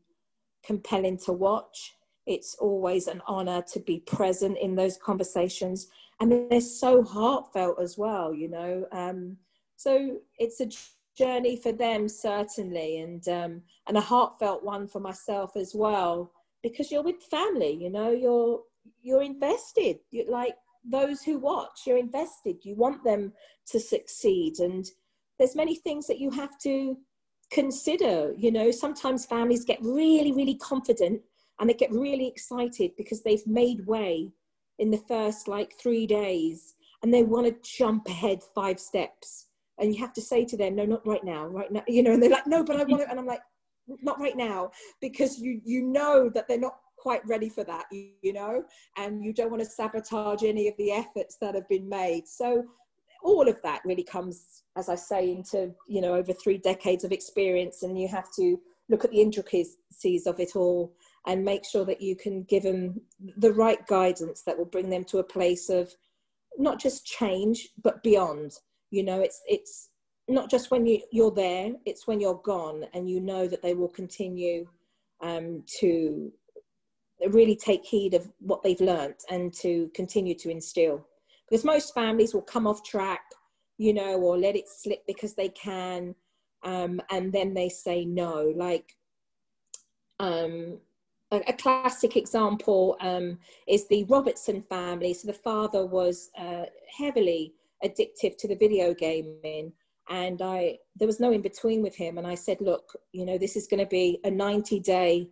compelling 0.64 1.18
to 1.18 1.32
watch. 1.32 1.94
It's 2.26 2.54
always 2.56 3.06
an 3.06 3.22
honor 3.26 3.62
to 3.72 3.80
be 3.80 4.00
present 4.00 4.58
in 4.58 4.74
those 4.74 4.96
conversations. 4.98 5.88
And 6.20 6.50
they're 6.50 6.60
so 6.60 7.02
heartfelt 7.02 7.80
as 7.80 7.96
well, 7.96 8.34
you 8.34 8.48
know. 8.48 8.86
Um, 8.92 9.36
so 9.76 10.18
it's 10.38 10.60
a 10.60 10.68
journey 11.16 11.56
for 11.56 11.72
them, 11.72 12.08
certainly, 12.08 13.00
and, 13.00 13.26
um, 13.28 13.62
and 13.86 13.96
a 13.96 14.00
heartfelt 14.00 14.62
one 14.62 14.86
for 14.88 15.00
myself 15.00 15.56
as 15.56 15.74
well, 15.74 16.32
because 16.62 16.90
you're 16.90 17.02
with 17.02 17.22
family, 17.30 17.72
you 17.72 17.88
know, 17.88 18.10
you're, 18.10 18.60
you're 19.00 19.22
invested. 19.22 19.98
You're 20.10 20.30
like 20.30 20.54
those 20.84 21.22
who 21.22 21.38
watch, 21.38 21.82
you're 21.86 21.98
invested. 21.98 22.56
You 22.62 22.74
want 22.74 23.04
them 23.04 23.32
to 23.70 23.78
succeed. 23.80 24.58
And 24.58 24.84
there's 25.38 25.56
many 25.56 25.76
things 25.76 26.06
that 26.08 26.18
you 26.18 26.30
have 26.30 26.58
to 26.60 26.96
consider 27.50 28.32
you 28.36 28.52
know 28.52 28.70
sometimes 28.70 29.24
families 29.24 29.64
get 29.64 29.78
really 29.82 30.32
really 30.32 30.56
confident 30.56 31.20
and 31.58 31.68
they 31.68 31.74
get 31.74 31.90
really 31.92 32.26
excited 32.26 32.92
because 32.96 33.22
they've 33.22 33.46
made 33.46 33.86
way 33.86 34.30
in 34.78 34.90
the 34.90 35.02
first 35.08 35.48
like 35.48 35.72
three 35.80 36.06
days 36.06 36.74
and 37.02 37.12
they 37.12 37.22
want 37.22 37.46
to 37.46 37.70
jump 37.76 38.08
ahead 38.08 38.42
five 38.54 38.78
steps. 38.78 39.46
And 39.80 39.94
you 39.94 40.00
have 40.00 40.12
to 40.14 40.20
say 40.20 40.44
to 40.44 40.56
them 40.56 40.74
no 40.74 40.84
not 40.84 41.06
right 41.06 41.22
now 41.22 41.46
right 41.46 41.70
now 41.70 41.84
you 41.86 42.02
know 42.02 42.12
and 42.12 42.20
they're 42.20 42.30
like 42.30 42.48
no 42.48 42.64
but 42.64 42.74
i 42.74 42.82
want 42.82 43.00
to 43.00 43.08
and 43.08 43.20
i'm 43.20 43.26
like 43.26 43.42
not 44.02 44.18
right 44.18 44.36
now 44.36 44.72
because 45.00 45.38
you 45.38 45.60
you 45.64 45.82
know 45.82 46.28
that 46.34 46.48
they're 46.48 46.58
not 46.58 46.78
quite 46.96 47.24
ready 47.28 47.48
for 47.48 47.62
that 47.62 47.84
you, 47.92 48.10
you 48.22 48.32
know 48.32 48.64
and 48.96 49.24
you 49.24 49.32
don't 49.32 49.52
want 49.52 49.62
to 49.62 49.68
sabotage 49.68 50.42
any 50.42 50.66
of 50.66 50.76
the 50.78 50.90
efforts 50.90 51.36
that 51.40 51.54
have 51.54 51.68
been 51.68 51.88
made. 51.88 52.26
So 52.26 52.64
all 53.22 53.48
of 53.48 53.60
that 53.62 53.82
really 53.84 54.04
comes, 54.04 54.62
as 54.76 54.88
I 54.88 54.94
say, 54.94 55.30
into 55.30 55.74
you 55.86 56.00
know 56.00 56.14
over 56.14 56.32
three 56.32 56.58
decades 56.58 57.04
of 57.04 57.12
experience, 57.12 57.82
and 57.82 58.00
you 58.00 58.08
have 58.08 58.32
to 58.36 58.58
look 58.88 59.04
at 59.04 59.10
the 59.10 59.20
intricacies 59.20 60.26
of 60.26 60.40
it 60.40 60.56
all 60.56 60.94
and 61.26 61.44
make 61.44 61.64
sure 61.64 61.84
that 61.84 62.00
you 62.00 62.16
can 62.16 62.42
give 62.44 62.62
them 62.62 63.00
the 63.36 63.52
right 63.52 63.86
guidance 63.86 64.42
that 64.42 64.56
will 64.56 64.64
bring 64.64 64.88
them 64.88 65.04
to 65.04 65.18
a 65.18 65.24
place 65.24 65.68
of 65.68 65.92
not 66.56 66.80
just 66.80 67.04
change 67.04 67.68
but 67.82 68.02
beyond. 68.02 68.52
You 68.90 69.04
know, 69.04 69.20
it's 69.20 69.42
it's 69.46 69.90
not 70.28 70.50
just 70.50 70.70
when 70.70 70.86
you, 70.86 71.00
you're 71.12 71.30
there; 71.30 71.72
it's 71.84 72.06
when 72.06 72.20
you're 72.20 72.40
gone, 72.44 72.84
and 72.94 73.08
you 73.08 73.20
know 73.20 73.46
that 73.46 73.62
they 73.62 73.74
will 73.74 73.88
continue 73.88 74.66
um, 75.20 75.64
to 75.80 76.32
really 77.30 77.56
take 77.56 77.84
heed 77.84 78.14
of 78.14 78.28
what 78.38 78.62
they've 78.62 78.80
learnt 78.80 79.24
and 79.28 79.52
to 79.52 79.90
continue 79.94 80.34
to 80.36 80.50
instill 80.50 81.04
because 81.48 81.64
most 81.64 81.94
families 81.94 82.34
will 82.34 82.42
come 82.42 82.66
off 82.66 82.82
track, 82.82 83.22
you 83.78 83.94
know, 83.94 84.20
or 84.20 84.36
let 84.36 84.56
it 84.56 84.68
slip 84.68 85.06
because 85.06 85.34
they 85.34 85.48
can, 85.48 86.14
um, 86.62 87.00
and 87.10 87.32
then 87.32 87.54
they 87.54 87.68
say 87.68 88.04
no. 88.04 88.52
Like 88.56 88.96
um, 90.20 90.78
a, 91.30 91.42
a, 91.48 91.52
classic 91.52 92.16
example 92.16 92.96
um, 93.00 93.38
is 93.66 93.86
the 93.88 94.04
Robertson 94.04 94.62
family. 94.62 95.14
So 95.14 95.26
the 95.26 95.32
father 95.32 95.86
was 95.86 96.30
uh, 96.38 96.64
heavily 96.96 97.54
addictive 97.84 98.36
to 98.38 98.48
the 98.48 98.56
video 98.56 98.92
gaming, 98.92 99.72
and 100.10 100.42
I 100.42 100.78
there 100.96 101.06
was 101.06 101.20
no 101.20 101.32
in 101.32 101.42
between 101.42 101.82
with 101.82 101.94
him. 101.94 102.18
And 102.18 102.26
I 102.26 102.34
said, 102.34 102.60
look, 102.60 102.92
you 103.12 103.24
know, 103.24 103.38
this 103.38 103.56
is 103.56 103.68
going 103.68 103.80
to 103.80 103.86
be 103.86 104.18
a 104.24 104.30
90 104.30 104.80
day 104.80 105.30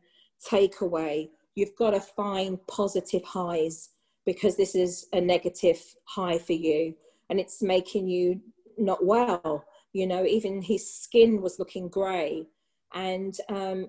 takeaway. 0.48 1.28
You've 1.54 1.76
got 1.76 1.90
to 1.90 2.00
find 2.00 2.64
positive 2.68 3.24
highs 3.24 3.90
because 4.26 4.56
this 4.56 4.74
is 4.74 5.06
a 5.12 5.20
negative 5.20 5.80
high 6.04 6.38
for 6.38 6.52
you, 6.52 6.94
and 7.30 7.40
it's 7.40 7.62
making 7.62 8.08
you 8.08 8.40
not 8.76 9.04
well. 9.04 9.64
You 9.92 10.06
know, 10.06 10.26
even 10.26 10.60
his 10.60 10.92
skin 10.92 11.40
was 11.40 11.58
looking 11.58 11.88
grey, 11.88 12.46
and 12.92 13.34
um, 13.48 13.88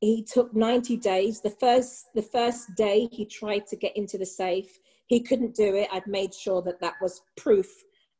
he 0.00 0.24
took 0.24 0.54
90 0.54 0.96
days. 0.96 1.40
The 1.40 1.50
first 1.50 2.06
the 2.14 2.22
first 2.22 2.74
day 2.76 3.08
he 3.12 3.24
tried 3.24 3.66
to 3.68 3.76
get 3.76 3.96
into 3.96 4.18
the 4.18 4.26
safe, 4.26 4.78
he 5.06 5.20
couldn't 5.20 5.54
do 5.54 5.76
it. 5.76 5.88
I'd 5.92 6.06
made 6.06 6.34
sure 6.34 6.62
that 6.62 6.80
that 6.80 6.94
was 7.00 7.22
proof 7.36 7.66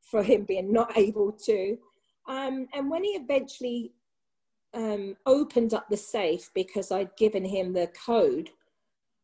for 0.03 0.23
him 0.23 0.45
being 0.45 0.73
not 0.73 0.97
able 0.97 1.33
to 1.33 1.79
um, 2.27 2.69
and 2.73 2.91
when 2.91 3.05
he 3.05 3.11
eventually 3.11 3.93
um, 4.73 5.17
opened 5.27 5.75
up 5.75 5.89
the 5.89 5.97
safe 5.97 6.51
because 6.55 6.91
I'd 6.91 7.17
given 7.17 7.45
him 7.45 7.73
the 7.73 7.91
code, 8.05 8.51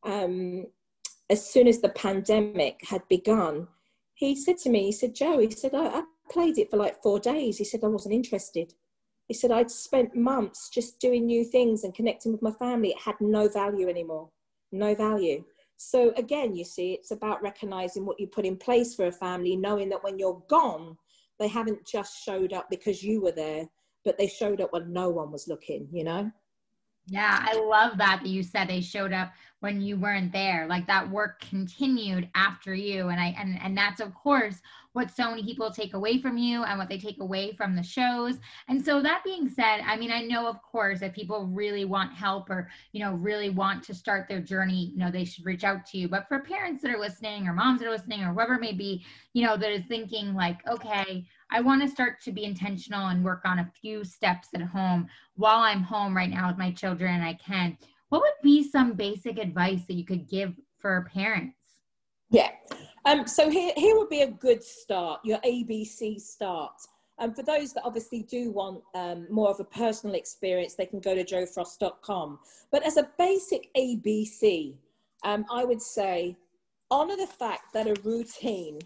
um, 0.04 0.66
as 1.30 1.48
soon 1.48 1.68
as 1.68 1.80
the 1.80 1.88
pandemic 1.90 2.80
had 2.86 3.02
begun, 3.08 3.68
he 4.14 4.34
said 4.36 4.58
to 4.58 4.68
me, 4.68 4.84
he 4.84 4.92
said, 4.92 5.14
Jo, 5.14 5.38
he 5.38 5.50
said, 5.50 5.74
I, 5.74 5.86
I 5.86 6.02
played 6.30 6.58
it 6.58 6.70
for 6.70 6.76
like 6.76 7.02
four 7.02 7.20
days. 7.20 7.56
He 7.56 7.64
said, 7.64 7.84
I 7.84 7.86
wasn't 7.86 8.14
interested. 8.14 8.74
He 9.28 9.34
said, 9.34 9.52
I'd 9.52 9.70
spent 9.70 10.16
months 10.16 10.68
just 10.68 10.98
doing 11.00 11.24
new 11.24 11.44
things 11.44 11.84
and 11.84 11.94
connecting 11.94 12.32
with 12.32 12.42
my 12.42 12.50
family. 12.50 12.90
It 12.90 13.00
had 13.00 13.14
no 13.20 13.48
value 13.48 13.88
anymore, 13.88 14.28
no 14.72 14.94
value. 14.94 15.44
So 15.76 16.12
again, 16.16 16.54
you 16.54 16.64
see, 16.64 16.92
it's 16.94 17.12
about 17.12 17.42
recognizing 17.42 18.04
what 18.04 18.18
you 18.18 18.26
put 18.26 18.44
in 18.44 18.56
place 18.56 18.94
for 18.94 19.06
a 19.06 19.12
family, 19.12 19.56
knowing 19.56 19.88
that 19.90 20.02
when 20.02 20.18
you're 20.18 20.42
gone, 20.50 20.98
they 21.38 21.48
haven't 21.48 21.86
just 21.86 22.22
showed 22.22 22.52
up 22.52 22.68
because 22.68 23.02
you 23.02 23.22
were 23.22 23.32
there, 23.32 23.66
but 24.04 24.18
they 24.18 24.26
showed 24.26 24.60
up 24.60 24.72
when 24.72 24.92
no 24.92 25.08
one 25.08 25.30
was 25.30 25.48
looking, 25.48 25.88
you 25.92 26.04
know? 26.04 26.30
Yeah, 27.06 27.44
I 27.44 27.54
love 27.58 27.98
that 27.98 28.20
that 28.22 28.28
you 28.28 28.42
said 28.42 28.68
they 28.68 28.80
showed 28.80 29.12
up 29.12 29.32
when 29.60 29.80
you 29.80 29.96
weren't 29.96 30.32
there. 30.32 30.66
Like 30.68 30.86
that 30.86 31.10
work 31.10 31.40
continued 31.40 32.28
after 32.34 32.74
you. 32.74 33.08
And 33.08 33.20
I 33.20 33.34
and 33.38 33.58
and 33.62 33.76
that's 33.76 34.00
of 34.00 34.14
course 34.14 34.60
what 34.92 35.10
so 35.10 35.30
many 35.30 35.44
people 35.44 35.70
take 35.70 35.94
away 35.94 36.20
from 36.20 36.36
you 36.36 36.64
and 36.64 36.78
what 36.78 36.88
they 36.88 36.98
take 36.98 37.20
away 37.20 37.52
from 37.52 37.76
the 37.76 37.82
shows. 37.82 38.38
And 38.68 38.84
so 38.84 39.00
that 39.02 39.22
being 39.24 39.48
said, 39.48 39.80
I 39.86 39.96
mean, 39.96 40.10
I 40.10 40.22
know 40.22 40.48
of 40.48 40.60
course 40.62 41.02
if 41.02 41.12
people 41.12 41.46
really 41.46 41.84
want 41.84 42.12
help 42.12 42.50
or, 42.50 42.68
you 42.92 43.00
know, 43.00 43.14
really 43.14 43.50
want 43.50 43.84
to 43.84 43.94
start 43.94 44.28
their 44.28 44.40
journey, 44.40 44.90
you 44.92 44.98
know, 44.98 45.10
they 45.10 45.24
should 45.24 45.46
reach 45.46 45.62
out 45.64 45.86
to 45.86 45.98
you. 45.98 46.08
But 46.08 46.26
for 46.28 46.40
parents 46.40 46.82
that 46.82 46.90
are 46.90 46.98
listening 46.98 47.46
or 47.46 47.52
moms 47.52 47.80
that 47.80 47.86
are 47.86 47.92
listening 47.92 48.22
or 48.22 48.32
whoever 48.32 48.58
may 48.58 48.72
be, 48.72 49.04
you 49.32 49.46
know, 49.46 49.56
that 49.56 49.72
is 49.72 49.84
thinking 49.86 50.34
like, 50.34 50.66
okay, 50.68 51.26
I 51.52 51.60
want 51.60 51.82
to 51.82 51.88
start 51.88 52.20
to 52.22 52.32
be 52.32 52.44
intentional 52.44 53.08
and 53.08 53.24
work 53.24 53.42
on 53.44 53.58
a 53.58 53.72
few 53.80 54.04
steps 54.04 54.48
at 54.54 54.62
home 54.62 55.08
while 55.34 55.58
I'm 55.58 55.82
home 55.82 56.16
right 56.16 56.30
now 56.30 56.48
with 56.48 56.58
my 56.58 56.70
children 56.70 57.14
and 57.14 57.24
I 57.24 57.34
can. 57.34 57.76
What 58.08 58.22
would 58.22 58.42
be 58.42 58.62
some 58.62 58.92
basic 58.92 59.38
advice 59.38 59.84
that 59.86 59.94
you 59.94 60.04
could 60.04 60.28
give 60.28 60.54
for 60.78 61.08
parents? 61.12 61.56
Yeah. 62.30 62.50
Um, 63.04 63.26
so 63.26 63.50
here, 63.50 63.72
here 63.76 63.96
would 63.96 64.08
be 64.08 64.22
a 64.22 64.30
good 64.30 64.62
start, 64.62 65.20
your 65.24 65.38
ABC 65.38 66.20
start. 66.20 66.74
And 67.18 67.30
um, 67.30 67.34
for 67.34 67.42
those 67.42 67.72
that 67.74 67.82
obviously 67.84 68.22
do 68.22 68.50
want 68.50 68.82
um, 68.94 69.26
more 69.30 69.50
of 69.50 69.60
a 69.60 69.64
personal 69.64 70.14
experience, 70.14 70.74
they 70.74 70.86
can 70.86 71.00
go 71.00 71.14
to 71.14 71.24
jofrost.com. 71.24 72.38
But 72.70 72.86
as 72.86 72.96
a 72.96 73.10
basic 73.18 73.68
ABC, 73.76 74.74
um, 75.24 75.44
I 75.52 75.64
would 75.64 75.82
say 75.82 76.36
honor 76.90 77.16
the 77.16 77.26
fact 77.26 77.72
that 77.74 77.88
a 77.88 78.00
routine 78.04 78.78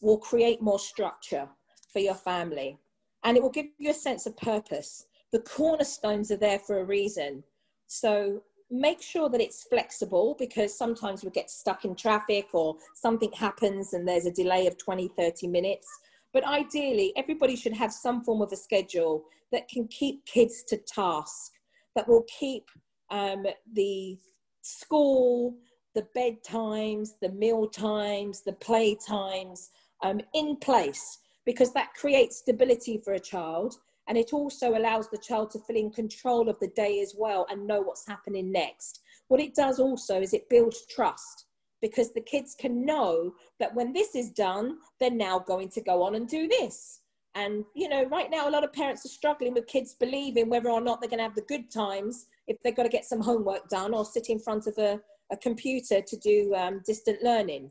will 0.00 0.18
create 0.18 0.60
more 0.60 0.78
structure 0.78 1.48
for 1.92 2.00
your 2.00 2.14
family 2.14 2.78
and 3.24 3.36
it 3.36 3.42
will 3.42 3.50
give 3.50 3.66
you 3.78 3.90
a 3.90 3.94
sense 3.94 4.26
of 4.26 4.36
purpose. 4.36 5.06
The 5.32 5.40
cornerstones 5.40 6.30
are 6.30 6.36
there 6.36 6.58
for 6.58 6.80
a 6.80 6.84
reason. 6.84 7.42
So 7.86 8.42
make 8.70 9.02
sure 9.02 9.28
that 9.28 9.40
it's 9.40 9.64
flexible 9.64 10.34
because 10.38 10.76
sometimes 10.76 11.24
we 11.24 11.30
get 11.30 11.50
stuck 11.50 11.84
in 11.84 11.94
traffic 11.94 12.48
or 12.52 12.76
something 12.94 13.30
happens 13.32 13.92
and 13.92 14.06
there's 14.06 14.26
a 14.26 14.32
delay 14.32 14.66
of 14.66 14.78
20, 14.78 15.08
30 15.08 15.46
minutes. 15.46 15.86
But 16.32 16.44
ideally, 16.44 17.12
everybody 17.16 17.56
should 17.56 17.74
have 17.74 17.92
some 17.92 18.22
form 18.22 18.40
of 18.40 18.52
a 18.52 18.56
schedule 18.56 19.24
that 19.52 19.68
can 19.68 19.86
keep 19.88 20.24
kids 20.24 20.64
to 20.68 20.78
task, 20.78 21.52
that 21.94 22.08
will 22.08 22.24
keep 22.38 22.64
um, 23.10 23.44
the 23.74 24.18
school, 24.62 25.54
the 25.94 26.06
bedtimes, 26.16 27.10
the 27.20 27.28
meal 27.28 27.68
times, 27.68 28.40
the 28.40 28.54
play 28.54 28.96
times 29.06 29.70
um, 30.02 30.20
in 30.34 30.56
place 30.56 31.18
because 31.44 31.72
that 31.72 31.94
creates 31.94 32.38
stability 32.38 32.98
for 32.98 33.14
a 33.14 33.20
child 33.20 33.76
and 34.08 34.18
it 34.18 34.32
also 34.32 34.76
allows 34.76 35.08
the 35.10 35.18
child 35.18 35.50
to 35.50 35.60
feel 35.60 35.76
in 35.76 35.90
control 35.90 36.48
of 36.48 36.58
the 36.60 36.68
day 36.68 37.00
as 37.00 37.14
well 37.16 37.46
and 37.50 37.66
know 37.66 37.80
what's 37.80 38.06
happening 38.06 38.50
next. 38.50 39.00
What 39.28 39.40
it 39.40 39.54
does 39.54 39.78
also 39.78 40.20
is 40.20 40.34
it 40.34 40.48
builds 40.48 40.86
trust 40.86 41.46
because 41.80 42.12
the 42.12 42.20
kids 42.20 42.54
can 42.58 42.84
know 42.84 43.32
that 43.58 43.74
when 43.74 43.92
this 43.92 44.14
is 44.14 44.30
done, 44.30 44.78
they're 45.00 45.10
now 45.10 45.38
going 45.38 45.68
to 45.70 45.80
go 45.80 46.02
on 46.02 46.14
and 46.14 46.28
do 46.28 46.48
this. 46.48 47.00
And, 47.34 47.64
you 47.74 47.88
know, 47.88 48.04
right 48.04 48.30
now, 48.30 48.48
a 48.48 48.50
lot 48.50 48.64
of 48.64 48.72
parents 48.72 49.04
are 49.06 49.08
struggling 49.08 49.54
with 49.54 49.66
kids 49.66 49.96
believing 49.98 50.48
whether 50.48 50.68
or 50.68 50.80
not 50.80 51.00
they're 51.00 51.08
going 51.08 51.18
to 51.18 51.24
have 51.24 51.34
the 51.34 51.42
good 51.42 51.70
times 51.70 52.26
if 52.46 52.58
they've 52.62 52.76
got 52.76 52.82
to 52.82 52.88
get 52.88 53.04
some 53.04 53.20
homework 53.20 53.68
done 53.68 53.94
or 53.94 54.04
sit 54.04 54.28
in 54.28 54.38
front 54.38 54.66
of 54.66 54.76
a, 54.78 55.00
a 55.30 55.36
computer 55.36 56.02
to 56.02 56.16
do 56.18 56.54
um, 56.54 56.82
distant 56.86 57.22
learning. 57.22 57.70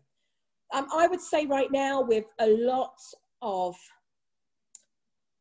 Um, 0.74 0.88
I 0.94 1.08
would 1.08 1.22
say 1.22 1.46
right 1.46 1.72
now, 1.72 2.02
with 2.02 2.26
a 2.40 2.48
lot 2.48 2.96
of 3.42 3.76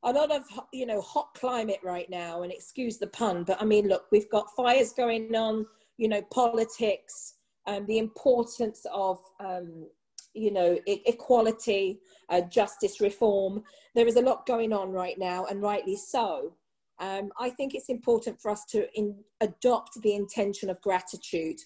a 0.05 0.13
lot 0.13 0.31
of 0.31 0.45
you 0.73 0.87
know 0.87 1.01
hot 1.01 1.29
climate 1.35 1.81
right 1.83 2.09
now 2.09 2.43
and 2.43 2.53
excuse 2.53 2.99
the 2.99 3.07
pun 3.09 3.45
but 3.45 3.61
i 3.61 3.65
mean 3.65 3.87
look 3.87 4.07
we've 4.11 4.31
got 4.31 4.55
fires 4.57 4.93
going 4.93 5.35
on 5.37 5.67
you 5.99 6.09
know 6.09 6.23
politics 6.33 7.35
and 7.67 7.81
um, 7.81 7.87
the 7.87 7.99
importance 7.99 8.87
of 8.93 9.19
um, 9.39 9.87
you 10.35 10.51
know 10.51 10.79
e- 10.87 11.03
equality 11.07 12.01
uh, 12.31 12.41
justice 12.43 13.01
reform. 13.01 13.63
There 13.95 14.07
is 14.07 14.17
a 14.17 14.23
lot 14.23 14.47
going 14.47 14.73
on 14.73 14.93
right 14.93 15.19
now 15.19 15.47
and 15.47 15.61
rightly 15.63 15.97
so. 15.97 16.55
Um, 16.99 17.33
i 17.39 17.49
think 17.51 17.75
it's 17.75 17.89
important 17.89 18.41
for 18.41 18.51
us 18.51 18.65
to 18.73 18.87
in, 18.95 19.17
adopt 19.41 20.01
the 20.03 20.15
intention 20.15 20.71
of 20.71 20.81
gratitude. 20.81 21.59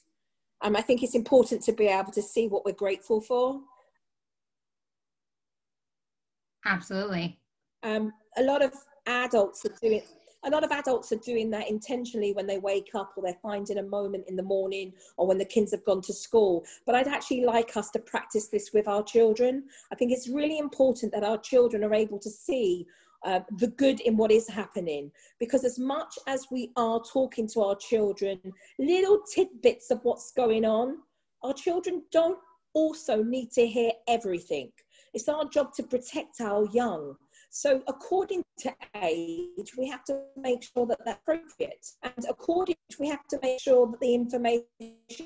Um, 0.63 0.77
i 0.77 0.81
think 0.81 1.03
it's 1.03 1.15
important 1.15 1.63
to 1.65 1.73
be 1.73 1.87
able 1.87 2.13
to 2.13 2.23
see 2.23 2.49
what 2.49 2.65
we're 2.65 2.73
grateful 2.73 3.21
for 3.21 3.61
absolutely 6.65 7.39
um, 7.83 8.13
a 8.37 8.43
lot 8.43 8.63
of 8.63 8.73
adults 9.07 9.65
are 9.67 9.75
doing 9.83 10.03
a 10.45 10.51
lot 10.51 10.65
of 10.65 10.71
adults 10.71 11.11
are 11.13 11.17
doing 11.17 11.51
that 11.51 11.71
intentionally 11.71 12.33
when 12.33 12.47
they 12.47 12.59
wake 12.59 12.91
up 12.95 13.13
or 13.17 13.23
they're 13.23 13.39
finding 13.43 13.79
a 13.79 13.83
moment 13.83 14.25
in 14.29 14.37
the 14.37 14.43
morning 14.43 14.93
or 15.17 15.27
when 15.27 15.39
the 15.39 15.45
kids 15.45 15.71
have 15.73 15.85
gone 15.85 16.03
to 16.03 16.13
school. 16.13 16.65
But 16.85 16.95
I'd 16.95 17.09
actually 17.09 17.45
like 17.45 17.77
us 17.77 17.91
to 17.93 17.99
practice 17.99 18.49
this 18.49 18.71
with 18.75 18.87
our 18.87 19.03
children. 19.03 19.65
I 19.91 19.95
think 19.95 20.13
it's 20.13 20.29
really 20.29 20.59
important 20.59 21.13
that 21.13 21.25
our 21.25 21.39
children 21.39 21.83
are 21.83 21.95
able 21.95 22.19
to 22.19 22.29
see 22.29 22.87
uh, 23.25 23.41
the 23.57 23.69
good 23.69 24.01
in 24.01 24.19
what 24.19 24.31
is 24.31 24.47
happening. 24.47 25.11
Because 25.41 25.65
as 25.65 25.79
much 25.79 26.19
as 26.27 26.47
we 26.51 26.73
are 26.77 27.01
talking 27.11 27.49
to 27.49 27.63
our 27.63 27.77
children, 27.77 28.39
little 28.79 29.23
tidbits 29.35 29.91
of 29.91 30.01
what's 30.03 30.31
going 30.33 30.67
on, 30.67 30.99
our 31.43 31.55
children 31.55 32.03
don't 32.13 32.39
also 32.75 33.23
need 33.23 33.51
to 33.53 33.67
hear 33.67 33.93
everything. 34.09 34.71
It's 35.15 35.29
our 35.29 35.45
job 35.49 35.73
to 35.75 35.85
protect 35.85 36.41
our 36.41 36.67
young. 36.73 37.15
So 37.51 37.83
according 37.87 38.43
to 38.59 38.75
age, 38.97 39.73
we 39.79 39.87
have 39.87 40.05
to 40.07 40.23
make 40.37 40.65
sure 40.65 40.87
that 40.87 40.99
that's 41.05 41.21
appropriate. 41.23 41.87
And 42.03 42.27
according 42.29 42.75
to, 42.91 42.97
we 42.99 43.09
have 43.09 43.27
to 43.29 43.39
make 43.41 43.61
sure 43.61 43.87
that 43.87 44.01
the 44.01 44.13
information 44.13 44.67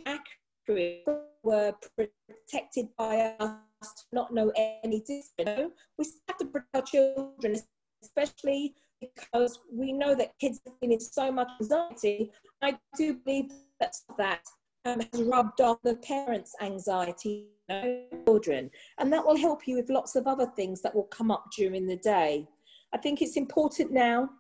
accurate 0.05 1.05
were 1.43 1.72
protected 1.97 2.89
by 2.99 3.34
us 3.41 3.55
to 3.82 4.05
not 4.12 4.34
know 4.34 4.53
any 4.84 5.01
different. 5.01 5.72
We 5.97 6.05
have 6.28 6.36
to 6.36 6.45
protect 6.45 6.74
our 6.74 6.82
children, 6.82 7.57
especially 8.03 8.74
because 9.01 9.61
we 9.72 9.93
know 9.93 10.14
that 10.14 10.39
kids 10.39 10.61
are 10.66 10.74
feeling 10.80 11.01
so 11.01 11.32
much 11.32 11.49
anxiety. 11.62 12.30
I 12.61 12.76
do 12.99 13.14
believe 13.14 13.53
that 13.80 13.95
that 14.18 14.43
um, 14.84 15.01
has 15.01 15.22
rubbed 15.22 15.62
off 15.62 15.78
the 15.82 15.95
parents' 15.97 16.55
anxiety 16.61 17.47
children. 17.69 18.71
And 18.99 19.12
that 19.12 19.25
will 19.25 19.37
help 19.37 19.66
you 19.66 19.77
with 19.77 19.91
lots 19.91 20.16
of 20.16 20.27
other 20.27 20.47
things 20.57 20.83
that 20.83 20.95
will 20.95 21.05
come 21.05 21.31
up 21.31 21.47
during 21.57 21.87
the 21.87 21.97
day. 21.97 22.47
I 22.93 22.99
think 22.99 23.21
it's 23.21 23.37
important 23.37 23.93
now, 23.93 24.31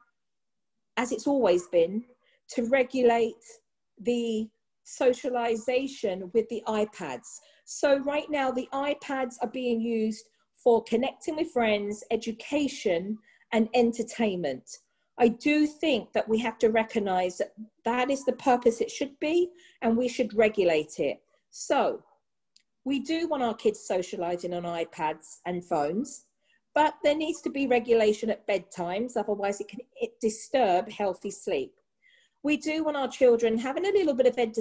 as 0.96 1.12
it's 1.12 1.26
always 1.26 1.66
been, 1.68 2.04
to 2.50 2.68
regulate 2.68 3.34
the 4.00 4.48
socialization 4.84 6.30
with 6.32 6.48
the 6.48 6.62
iPads. 6.66 7.40
So, 7.66 7.98
right 7.98 8.28
now, 8.30 8.50
the 8.50 8.68
iPads 8.72 9.34
are 9.42 9.50
being 9.50 9.80
used 9.80 10.24
for 10.56 10.82
connecting 10.84 11.36
with 11.36 11.50
friends, 11.50 12.02
education, 12.10 13.18
and 13.52 13.68
entertainment. 13.74 14.64
I 15.18 15.28
do 15.28 15.66
think 15.66 16.12
that 16.12 16.28
we 16.28 16.38
have 16.38 16.58
to 16.58 16.68
recognize 16.68 17.38
that 17.38 17.52
that 17.84 18.10
is 18.10 18.24
the 18.24 18.34
purpose 18.34 18.80
it 18.80 18.90
should 18.90 19.18
be, 19.20 19.50
and 19.82 19.96
we 19.96 20.08
should 20.08 20.32
regulate 20.34 20.98
it. 20.98 21.18
So, 21.50 22.02
we 22.88 23.00
do 23.00 23.28
want 23.28 23.42
our 23.42 23.54
kids 23.54 23.80
socializing 23.80 24.54
on 24.54 24.62
iPads 24.62 25.38
and 25.46 25.64
phones, 25.64 26.24
but 26.74 26.94
there 27.04 27.14
needs 27.14 27.40
to 27.42 27.50
be 27.50 27.66
regulation 27.66 28.30
at 28.30 28.46
bedtimes, 28.46 29.16
otherwise, 29.16 29.60
it 29.60 29.68
can 29.68 29.80
disturb 30.20 30.90
healthy 30.90 31.30
sleep. 31.30 31.72
We 32.42 32.56
do 32.56 32.84
want 32.84 32.96
our 32.96 33.08
children 33.08 33.58
having 33.58 33.84
a 33.84 33.90
little 33.90 34.14
bit 34.14 34.26
of 34.26 34.38
ed- 34.38 34.54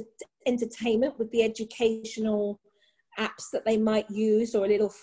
entertainment 0.45 1.17
with 1.17 1.31
the 1.31 1.43
educational 1.43 2.59
apps 3.17 3.49
that 3.53 3.65
they 3.65 3.77
might 3.77 4.09
use 4.09 4.55
or 4.55 4.65
a 4.65 4.69
little 4.69 4.93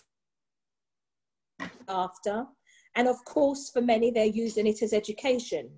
after. 1.89 2.47
And 2.97 3.09
of 3.09 3.25
course, 3.25 3.71
for 3.71 3.81
many, 3.81 4.11
they're 4.11 4.27
using 4.27 4.67
it 4.67 4.83
as 4.83 4.93
education. 4.93 5.71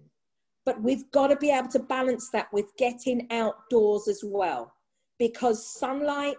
But 0.64 0.82
we've 0.82 1.09
got 1.12 1.28
to 1.28 1.36
be 1.36 1.51
able 1.51 1.68
to 1.68 1.78
balance 1.78 2.28
that 2.30 2.53
with 2.53 2.76
getting 2.76 3.28
outdoors 3.30 4.09
as 4.09 4.22
well, 4.24 4.72
because 5.18 5.78
sunlight, 5.78 6.36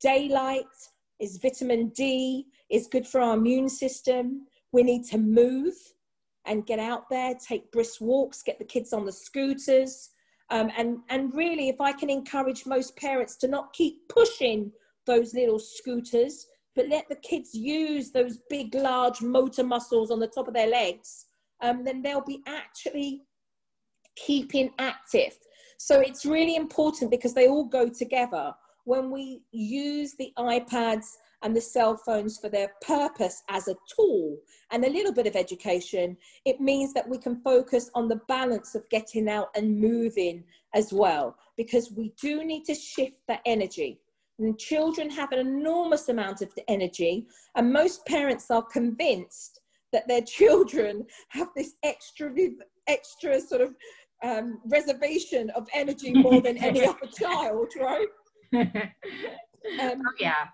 daylight 0.00 0.64
is 1.20 1.38
vitamin 1.42 1.88
D, 1.88 2.46
is 2.70 2.88
good 2.88 3.06
for 3.06 3.20
our 3.20 3.36
immune 3.36 3.68
system. 3.68 4.46
We 4.72 4.82
need 4.82 5.04
to 5.06 5.18
move 5.18 5.74
and 6.46 6.66
get 6.66 6.78
out 6.78 7.08
there, 7.10 7.34
take 7.34 7.72
brisk 7.72 8.00
walks, 8.00 8.42
get 8.42 8.58
the 8.58 8.64
kids 8.64 8.92
on 8.92 9.04
the 9.04 9.12
scooters. 9.12 10.10
Um, 10.50 10.70
and, 10.76 10.98
and 11.08 11.34
really, 11.34 11.68
if 11.68 11.80
I 11.80 11.92
can 11.92 12.10
encourage 12.10 12.66
most 12.66 12.96
parents 12.96 13.36
to 13.38 13.48
not 13.48 13.72
keep 13.72 14.08
pushing 14.08 14.70
those 15.06 15.34
little 15.34 15.58
scooters, 15.58 16.46
but 16.74 16.88
let 16.88 17.08
the 17.08 17.16
kids 17.16 17.54
use 17.54 18.12
those 18.12 18.38
big, 18.50 18.74
large 18.74 19.22
motor 19.22 19.64
muscles 19.64 20.10
on 20.10 20.20
the 20.20 20.28
top 20.28 20.46
of 20.46 20.54
their 20.54 20.68
legs, 20.68 21.26
um, 21.62 21.84
then 21.84 22.02
they'll 22.02 22.20
be 22.20 22.42
actually 22.46 23.22
keeping 24.14 24.70
active. 24.78 25.36
So 25.78 26.00
it's 26.00 26.24
really 26.24 26.56
important 26.56 27.10
because 27.10 27.34
they 27.34 27.48
all 27.48 27.64
go 27.64 27.88
together. 27.88 28.52
When 28.86 29.10
we 29.10 29.42
use 29.50 30.14
the 30.14 30.32
iPads 30.38 31.06
and 31.42 31.54
the 31.54 31.60
cell 31.60 31.96
phones 31.96 32.38
for 32.38 32.48
their 32.48 32.70
purpose 32.86 33.42
as 33.48 33.66
a 33.66 33.74
tool 33.96 34.38
and 34.70 34.84
a 34.84 34.88
little 34.88 35.12
bit 35.12 35.26
of 35.26 35.34
education, 35.34 36.16
it 36.44 36.60
means 36.60 36.94
that 36.94 37.08
we 37.08 37.18
can 37.18 37.42
focus 37.42 37.90
on 37.96 38.06
the 38.06 38.20
balance 38.28 38.76
of 38.76 38.88
getting 38.88 39.28
out 39.28 39.48
and 39.56 39.80
moving 39.80 40.44
as 40.72 40.92
well, 40.92 41.36
because 41.56 41.90
we 41.90 42.12
do 42.20 42.44
need 42.44 42.64
to 42.66 42.76
shift 42.76 43.18
that 43.26 43.40
energy. 43.44 43.98
And 44.38 44.56
children 44.56 45.10
have 45.10 45.32
an 45.32 45.40
enormous 45.40 46.08
amount 46.08 46.40
of 46.40 46.52
energy, 46.68 47.26
and 47.56 47.72
most 47.72 48.06
parents 48.06 48.52
are 48.52 48.62
convinced 48.62 49.62
that 49.92 50.06
their 50.06 50.22
children 50.38 51.04
have 51.30 51.48
this 51.56 51.74
extra, 51.82 52.32
extra 52.86 53.40
sort 53.40 53.62
of 53.62 53.74
um, 54.22 54.60
reservation 54.66 55.50
of 55.50 55.66
energy 55.74 56.12
more 56.12 56.40
than 56.40 56.56
any 56.58 56.86
other 56.86 57.08
child, 57.18 57.72
right? 57.80 58.06
Um, 59.80 60.00
oh, 60.06 60.12
yeah. 60.20 60.46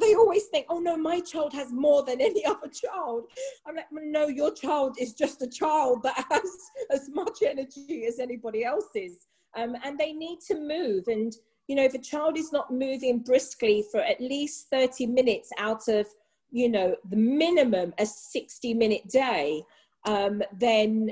They 0.00 0.14
always 0.14 0.44
think, 0.46 0.66
oh 0.68 0.78
no, 0.78 0.96
my 0.96 1.20
child 1.20 1.52
has 1.54 1.72
more 1.72 2.04
than 2.04 2.20
any 2.20 2.44
other 2.46 2.68
child. 2.68 3.24
I'm 3.66 3.76
like, 3.76 3.86
no, 3.92 4.28
your 4.28 4.52
child 4.52 4.96
is 5.00 5.14
just 5.14 5.42
a 5.42 5.46
child 5.46 6.02
that 6.02 6.24
has 6.30 6.50
as 6.90 7.08
much 7.10 7.42
energy 7.42 8.06
as 8.06 8.18
anybody 8.18 8.64
else's. 8.64 9.26
Um, 9.56 9.74
and 9.84 9.98
they 9.98 10.12
need 10.12 10.40
to 10.48 10.54
move. 10.54 11.04
And, 11.08 11.34
you 11.66 11.76
know, 11.76 11.84
if 11.84 11.94
a 11.94 11.98
child 11.98 12.36
is 12.36 12.52
not 12.52 12.70
moving 12.70 13.20
briskly 13.20 13.84
for 13.90 14.00
at 14.00 14.20
least 14.20 14.68
30 14.70 15.06
minutes 15.06 15.50
out 15.58 15.88
of, 15.88 16.06
you 16.50 16.68
know, 16.68 16.94
the 17.08 17.16
minimum 17.16 17.94
a 17.98 18.04
60 18.06 18.74
minute 18.74 19.08
day, 19.08 19.62
um, 20.04 20.42
then 20.58 21.10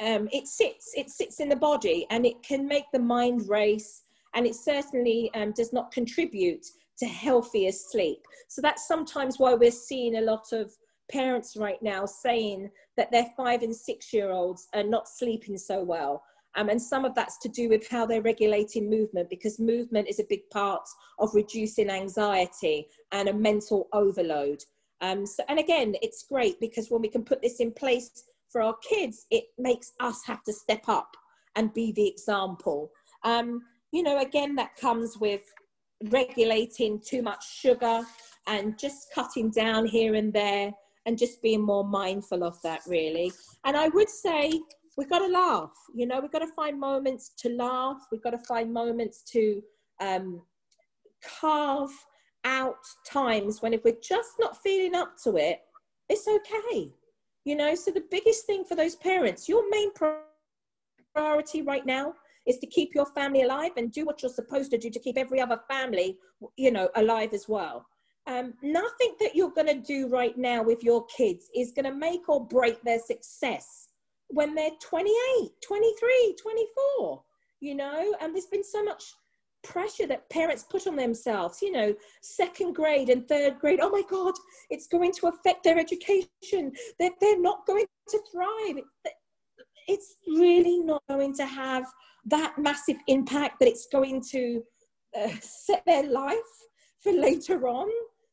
um, 0.00 0.28
it 0.32 0.46
sits 0.46 0.92
it 0.96 1.10
sits 1.10 1.40
in 1.40 1.48
the 1.50 1.56
body 1.56 2.06
and 2.10 2.24
it 2.24 2.42
can 2.42 2.66
make 2.66 2.84
the 2.90 2.98
mind 2.98 3.46
race 3.48 4.04
and 4.34 4.46
it 4.46 4.54
certainly 4.54 5.30
um, 5.34 5.52
does 5.52 5.72
not 5.72 5.92
contribute 5.92 6.64
to 6.98 7.06
healthier 7.06 7.72
sleep. 7.72 8.24
So 8.48 8.60
that's 8.62 8.86
sometimes 8.86 9.38
why 9.38 9.54
we're 9.54 9.70
seeing 9.70 10.16
a 10.16 10.20
lot 10.20 10.52
of 10.52 10.70
parents 11.10 11.56
right 11.56 11.82
now 11.82 12.06
saying 12.06 12.70
that 12.96 13.10
their 13.10 13.26
five 13.36 13.62
and 13.62 13.74
six 13.74 14.12
year 14.12 14.30
olds 14.30 14.68
are 14.74 14.84
not 14.84 15.08
sleeping 15.08 15.58
so 15.58 15.82
well. 15.82 16.22
Um, 16.56 16.68
and 16.68 16.82
some 16.82 17.04
of 17.04 17.14
that's 17.14 17.38
to 17.38 17.48
do 17.48 17.68
with 17.68 17.88
how 17.88 18.06
they're 18.06 18.22
regulating 18.22 18.90
movement 18.90 19.30
because 19.30 19.60
movement 19.60 20.08
is 20.08 20.18
a 20.18 20.26
big 20.28 20.48
part 20.50 20.86
of 21.18 21.34
reducing 21.34 21.90
anxiety 21.90 22.88
and 23.12 23.28
a 23.28 23.32
mental 23.32 23.88
overload. 23.92 24.62
Um, 25.00 25.24
so, 25.26 25.44
and 25.48 25.58
again 25.58 25.94
it's 26.02 26.24
great 26.24 26.58
because 26.60 26.90
when 26.90 27.02
we 27.02 27.08
can 27.08 27.24
put 27.24 27.40
this 27.40 27.60
in 27.60 27.72
place 27.72 28.24
for 28.50 28.62
our 28.62 28.74
kids, 28.88 29.26
it 29.30 29.44
makes 29.58 29.92
us 30.00 30.22
have 30.26 30.42
to 30.44 30.52
step 30.52 30.88
up 30.88 31.16
and 31.56 31.72
be 31.72 31.92
the 31.92 32.08
example. 32.08 32.90
Um, 33.22 33.62
you 33.92 34.02
know, 34.02 34.20
again, 34.20 34.54
that 34.56 34.76
comes 34.76 35.18
with 35.18 35.42
regulating 36.10 37.00
too 37.00 37.22
much 37.22 37.44
sugar 37.58 38.02
and 38.46 38.78
just 38.78 39.08
cutting 39.14 39.50
down 39.50 39.86
here 39.86 40.14
and 40.14 40.32
there 40.32 40.72
and 41.06 41.18
just 41.18 41.42
being 41.42 41.60
more 41.60 41.84
mindful 41.84 42.44
of 42.44 42.60
that, 42.62 42.80
really. 42.86 43.32
And 43.64 43.76
I 43.76 43.88
would 43.88 44.08
say 44.08 44.52
we've 44.96 45.10
got 45.10 45.20
to 45.20 45.26
laugh, 45.26 45.72
you 45.94 46.06
know, 46.06 46.20
we've 46.20 46.32
got 46.32 46.40
to 46.40 46.52
find 46.54 46.78
moments 46.78 47.32
to 47.38 47.50
laugh, 47.50 47.98
we've 48.10 48.22
got 48.22 48.30
to 48.30 48.38
find 48.38 48.72
moments 48.72 49.22
to 49.32 49.62
um, 50.00 50.42
carve 51.40 51.90
out 52.44 52.76
times 53.06 53.60
when 53.60 53.74
if 53.74 53.84
we're 53.84 53.96
just 54.02 54.30
not 54.38 54.62
feeling 54.62 54.94
up 54.94 55.14
to 55.24 55.36
it, 55.36 55.60
it's 56.08 56.26
okay 56.26 56.90
you 57.44 57.56
know, 57.56 57.74
so 57.74 57.90
the 57.90 58.04
biggest 58.10 58.46
thing 58.46 58.64
for 58.64 58.74
those 58.74 58.96
parents, 58.96 59.48
your 59.48 59.68
main 59.70 59.90
priority 61.14 61.62
right 61.62 61.86
now 61.86 62.14
is 62.50 62.58
to 62.58 62.66
keep 62.66 62.94
your 62.94 63.06
family 63.06 63.42
alive 63.42 63.72
and 63.76 63.92
do 63.92 64.04
what 64.04 64.22
you're 64.22 64.30
supposed 64.30 64.70
to 64.72 64.78
do 64.78 64.90
to 64.90 64.98
keep 64.98 65.16
every 65.16 65.40
other 65.40 65.60
family, 65.68 66.18
you 66.56 66.70
know, 66.70 66.88
alive 66.96 67.32
as 67.32 67.48
well. 67.48 67.86
Um, 68.26 68.54
nothing 68.62 69.14
that 69.20 69.34
you're 69.34 69.50
going 69.50 69.66
to 69.66 69.80
do 69.80 70.08
right 70.08 70.36
now 70.36 70.62
with 70.62 70.84
your 70.84 71.06
kids 71.06 71.48
is 71.54 71.72
going 71.72 71.86
to 71.86 71.94
make 71.94 72.28
or 72.28 72.46
break 72.46 72.82
their 72.82 72.98
success 72.98 73.88
when 74.28 74.54
they're 74.54 74.70
28, 74.80 75.50
23, 75.66 76.36
24, 76.40 77.22
you 77.60 77.74
know, 77.74 78.14
and 78.20 78.34
there's 78.34 78.46
been 78.46 78.64
so 78.64 78.84
much 78.84 79.14
pressure 79.62 80.06
that 80.06 80.28
parents 80.30 80.62
put 80.62 80.86
on 80.86 80.96
themselves, 80.96 81.60
you 81.60 81.72
know, 81.72 81.94
second 82.22 82.74
grade 82.74 83.08
and 83.08 83.26
third 83.28 83.58
grade. 83.58 83.80
Oh 83.82 83.90
my 83.90 84.02
God, 84.08 84.34
it's 84.70 84.86
going 84.86 85.12
to 85.14 85.26
affect 85.28 85.64
their 85.64 85.78
education. 85.78 86.72
They're, 86.98 87.10
they're 87.20 87.40
not 87.40 87.66
going 87.66 87.86
to 88.08 88.18
thrive. 88.32 88.82
It's 89.88 90.16
really 90.26 90.78
not 90.78 91.02
going 91.08 91.34
to 91.34 91.46
have 91.46 91.84
that 92.26 92.58
massive 92.58 92.96
impact 93.06 93.60
that 93.60 93.68
it's 93.68 93.86
going 93.90 94.22
to 94.30 94.62
uh, 95.18 95.28
set 95.40 95.82
their 95.86 96.08
life 96.08 96.36
for 97.02 97.12
later 97.12 97.68
on. 97.68 97.88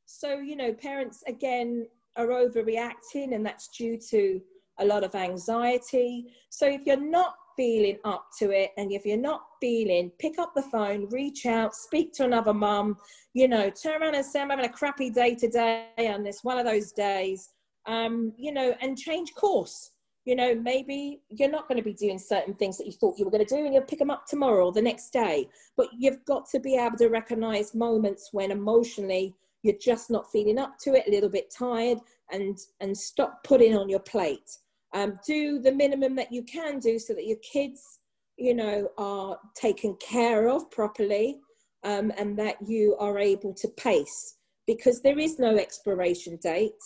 So, 0.05 0.39
you 0.39 0.55
know, 0.55 0.73
parents 0.73 1.23
again 1.27 1.87
are 2.15 2.27
overreacting, 2.27 3.33
and 3.33 3.45
that's 3.45 3.67
due 3.69 3.99
to 4.09 4.41
a 4.79 4.85
lot 4.85 5.03
of 5.03 5.15
anxiety. 5.15 6.25
So, 6.49 6.67
if 6.67 6.81
you're 6.85 6.97
not 6.97 7.35
feeling 7.57 7.97
up 8.05 8.27
to 8.37 8.51
it 8.51 8.69
and 8.77 8.91
if 8.91 9.03
you're 9.03 9.17
not 9.17 9.41
feeling 9.59 10.11
pick 10.19 10.37
up 10.37 10.53
the 10.55 10.61
phone 10.61 11.09
reach 11.09 11.47
out 11.47 11.73
speak 11.73 12.13
to 12.13 12.23
another 12.23 12.53
mum 12.53 12.95
you 13.33 13.47
know 13.47 13.67
turn 13.69 13.99
around 13.99 14.13
and 14.13 14.23
say 14.23 14.39
i'm 14.39 14.51
having 14.51 14.65
a 14.65 14.69
crappy 14.69 15.09
day 15.09 15.33
today 15.33 15.87
and 15.97 16.27
it's 16.27 16.43
one 16.43 16.59
of 16.59 16.65
those 16.65 16.91
days 16.91 17.49
um, 17.87 18.31
you 18.37 18.51
know 18.51 18.75
and 18.81 18.95
change 18.95 19.33
course 19.33 19.91
you 20.27 20.35
know 20.35 20.53
maybe 20.53 21.21
you're 21.29 21.49
not 21.49 21.69
going 21.69 21.77
to 21.77 21.83
be 21.83 21.93
doing 21.93 22.19
certain 22.19 22.53
things 22.53 22.77
that 22.77 22.85
you 22.85 22.91
thought 22.91 23.17
you 23.17 23.23
were 23.23 23.31
going 23.31 23.45
to 23.45 23.55
do 23.55 23.63
and 23.63 23.73
you'll 23.73 23.83
pick 23.83 23.99
them 23.99 24.11
up 24.11 24.25
tomorrow 24.25 24.65
or 24.65 24.73
the 24.73 24.81
next 24.81 25.11
day. 25.13 25.47
But 25.77 25.87
you've 25.97 26.23
got 26.25 26.49
to 26.49 26.59
be 26.59 26.75
able 26.75 26.97
to 26.97 27.07
recognize 27.07 27.73
moments 27.73 28.29
when 28.33 28.51
emotionally 28.51 29.33
you're 29.63 29.77
just 29.81 30.11
not 30.11 30.29
feeling 30.29 30.59
up 30.59 30.77
to 30.79 30.95
it 30.95 31.07
a 31.07 31.11
little 31.11 31.29
bit 31.29 31.49
tired 31.49 31.99
and 32.29 32.57
and 32.81 32.95
stop 32.95 33.41
putting 33.45 33.77
on 33.77 33.87
your 33.87 34.01
plate. 34.01 34.51
Um, 34.93 35.17
do 35.25 35.59
the 35.59 35.71
minimum 35.71 36.13
that 36.17 36.33
you 36.33 36.43
can 36.43 36.79
do 36.79 36.99
so 36.99 37.13
that 37.13 37.25
your 37.25 37.37
kids 37.37 37.99
you 38.35 38.53
know 38.53 38.89
are 38.97 39.39
taken 39.55 39.95
care 39.95 40.49
of 40.49 40.69
properly 40.71 41.39
um, 41.85 42.11
and 42.17 42.37
that 42.37 42.57
you 42.67 42.97
are 42.99 43.17
able 43.17 43.53
to 43.53 43.69
pace. 43.77 44.35
Because 44.65 45.01
there 45.01 45.19
is 45.19 45.39
no 45.39 45.55
expiration 45.55 46.37
date 46.43 46.83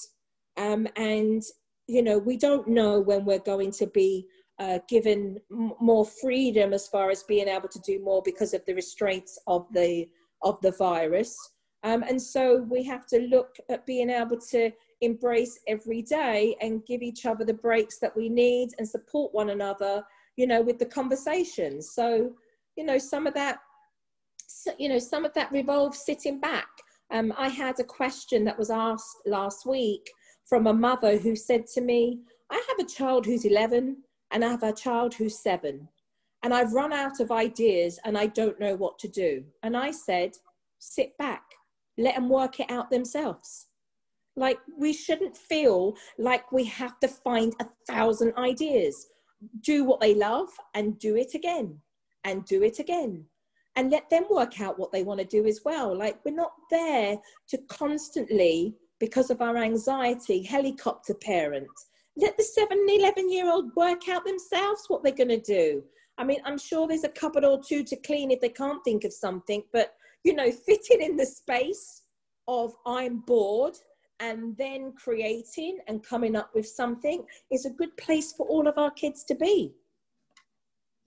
um, 0.57 0.87
and 0.95 1.41
you 1.91 2.01
know 2.01 2.17
we 2.17 2.37
don't 2.37 2.67
know 2.67 2.99
when 2.99 3.25
we're 3.25 3.39
going 3.53 3.71
to 3.71 3.87
be 3.87 4.25
uh, 4.59 4.79
given 4.87 5.39
m- 5.51 5.73
more 5.79 6.05
freedom 6.05 6.73
as 6.73 6.87
far 6.87 7.09
as 7.09 7.23
being 7.23 7.47
able 7.47 7.69
to 7.69 7.79
do 7.79 8.03
more 8.03 8.21
because 8.23 8.53
of 8.53 8.61
the 8.65 8.73
restraints 8.73 9.39
of 9.47 9.65
the 9.73 10.07
of 10.43 10.59
the 10.61 10.71
virus 10.71 11.35
um, 11.83 12.03
and 12.03 12.21
so 12.21 12.65
we 12.69 12.83
have 12.83 13.07
to 13.07 13.19
look 13.21 13.55
at 13.69 13.85
being 13.85 14.09
able 14.09 14.39
to 14.51 14.71
embrace 15.01 15.59
every 15.67 16.03
day 16.03 16.55
and 16.61 16.85
give 16.85 17.01
each 17.01 17.25
other 17.25 17.43
the 17.43 17.53
breaks 17.53 17.97
that 17.99 18.15
we 18.15 18.29
need 18.29 18.69
and 18.77 18.87
support 18.87 19.33
one 19.33 19.49
another, 19.49 20.03
you 20.37 20.45
know, 20.45 20.61
with 20.61 20.77
the 20.77 20.85
conversations. 20.85 21.89
So, 21.91 22.33
you 22.75 22.85
know, 22.85 22.99
some 22.99 23.25
of 23.25 23.33
that, 23.33 23.59
you 24.77 24.89
know, 24.89 24.99
some 24.99 25.25
of 25.25 25.33
that 25.33 25.51
revolves 25.51 26.05
sitting 26.05 26.39
back. 26.39 26.69
Um, 27.09 27.33
I 27.37 27.47
had 27.47 27.79
a 27.79 27.83
question 27.83 28.45
that 28.45 28.59
was 28.59 28.69
asked 28.69 29.17
last 29.25 29.65
week 29.65 30.07
from 30.45 30.67
a 30.67 30.73
mother 30.73 31.17
who 31.17 31.35
said 31.35 31.67
to 31.67 31.81
me, 31.81 32.19
I 32.49 32.63
have 32.69 32.85
a 32.85 32.89
child 32.89 33.25
who's 33.25 33.45
11 33.45 33.97
and 34.31 34.45
I 34.45 34.49
have 34.49 34.63
a 34.63 34.73
child 34.73 35.13
who's 35.13 35.39
seven, 35.39 35.87
and 36.43 36.53
I've 36.53 36.73
run 36.73 36.93
out 36.93 37.19
of 37.19 37.31
ideas 37.31 37.99
and 38.05 38.17
I 38.17 38.27
don't 38.27 38.59
know 38.59 38.75
what 38.75 38.97
to 38.99 39.07
do. 39.07 39.43
And 39.63 39.75
I 39.77 39.91
said, 39.91 40.31
sit 40.79 41.17
back, 41.17 41.43
let 41.97 42.15
them 42.15 42.29
work 42.29 42.59
it 42.59 42.71
out 42.71 42.89
themselves 42.89 43.67
Like 44.35 44.59
we 44.77 44.93
shouldn't 44.93 45.37
feel 45.37 45.95
like 46.17 46.51
we 46.51 46.65
have 46.65 46.99
to 47.01 47.07
find 47.07 47.53
a 47.59 47.67
thousand 47.87 48.33
ideas. 48.37 49.07
Do 49.61 49.83
what 49.83 49.99
they 49.99 50.15
love 50.15 50.49
and 50.73 50.97
do 50.99 51.15
it 51.17 51.35
again 51.35 51.79
and 52.23 52.45
do 52.45 52.63
it 52.63 52.79
again 52.79 53.25
and 53.75 53.91
let 53.91 54.09
them 54.09 54.25
work 54.29 54.61
out 54.61 54.79
what 54.79 54.91
they 54.91 55.03
want 55.03 55.19
to 55.19 55.25
do 55.25 55.45
as 55.47 55.61
well. 55.65 55.95
Like 55.97 56.23
we're 56.25 56.35
not 56.35 56.53
there 56.69 57.17
to 57.49 57.57
constantly, 57.69 58.75
because 59.01 59.31
of 59.31 59.41
our 59.41 59.57
anxiety, 59.57 60.43
helicopter 60.43 61.15
parent. 61.15 61.67
Let 62.15 62.37
the 62.37 62.43
seven, 62.43 62.77
and 62.77 63.01
11 63.01 63.31
year 63.31 63.51
old 63.51 63.75
work 63.75 64.07
out 64.07 64.23
themselves 64.23 64.85
what 64.87 65.03
they're 65.03 65.11
going 65.11 65.29
to 65.29 65.41
do. 65.41 65.83
I 66.19 66.23
mean, 66.23 66.39
I'm 66.45 66.59
sure 66.59 66.87
there's 66.87 67.03
a 67.03 67.09
cupboard 67.09 67.43
or 67.43 67.59
two 67.67 67.83
to 67.85 67.95
clean 67.95 68.29
if 68.29 68.39
they 68.39 68.49
can't 68.49 68.83
think 68.85 69.03
of 69.03 69.11
something, 69.11 69.63
but 69.73 69.95
you 70.23 70.35
know, 70.35 70.51
fitting 70.67 71.01
in 71.01 71.17
the 71.17 71.25
space 71.25 72.03
of 72.47 72.73
I'm 72.85 73.21
bored 73.21 73.73
and 74.19 74.55
then 74.57 74.93
creating 74.93 75.79
and 75.87 76.03
coming 76.03 76.35
up 76.35 76.51
with 76.53 76.67
something 76.67 77.25
is 77.51 77.65
a 77.65 77.71
good 77.71 77.97
place 77.97 78.31
for 78.31 78.45
all 78.45 78.67
of 78.67 78.77
our 78.77 78.91
kids 78.91 79.23
to 79.23 79.35
be. 79.35 79.73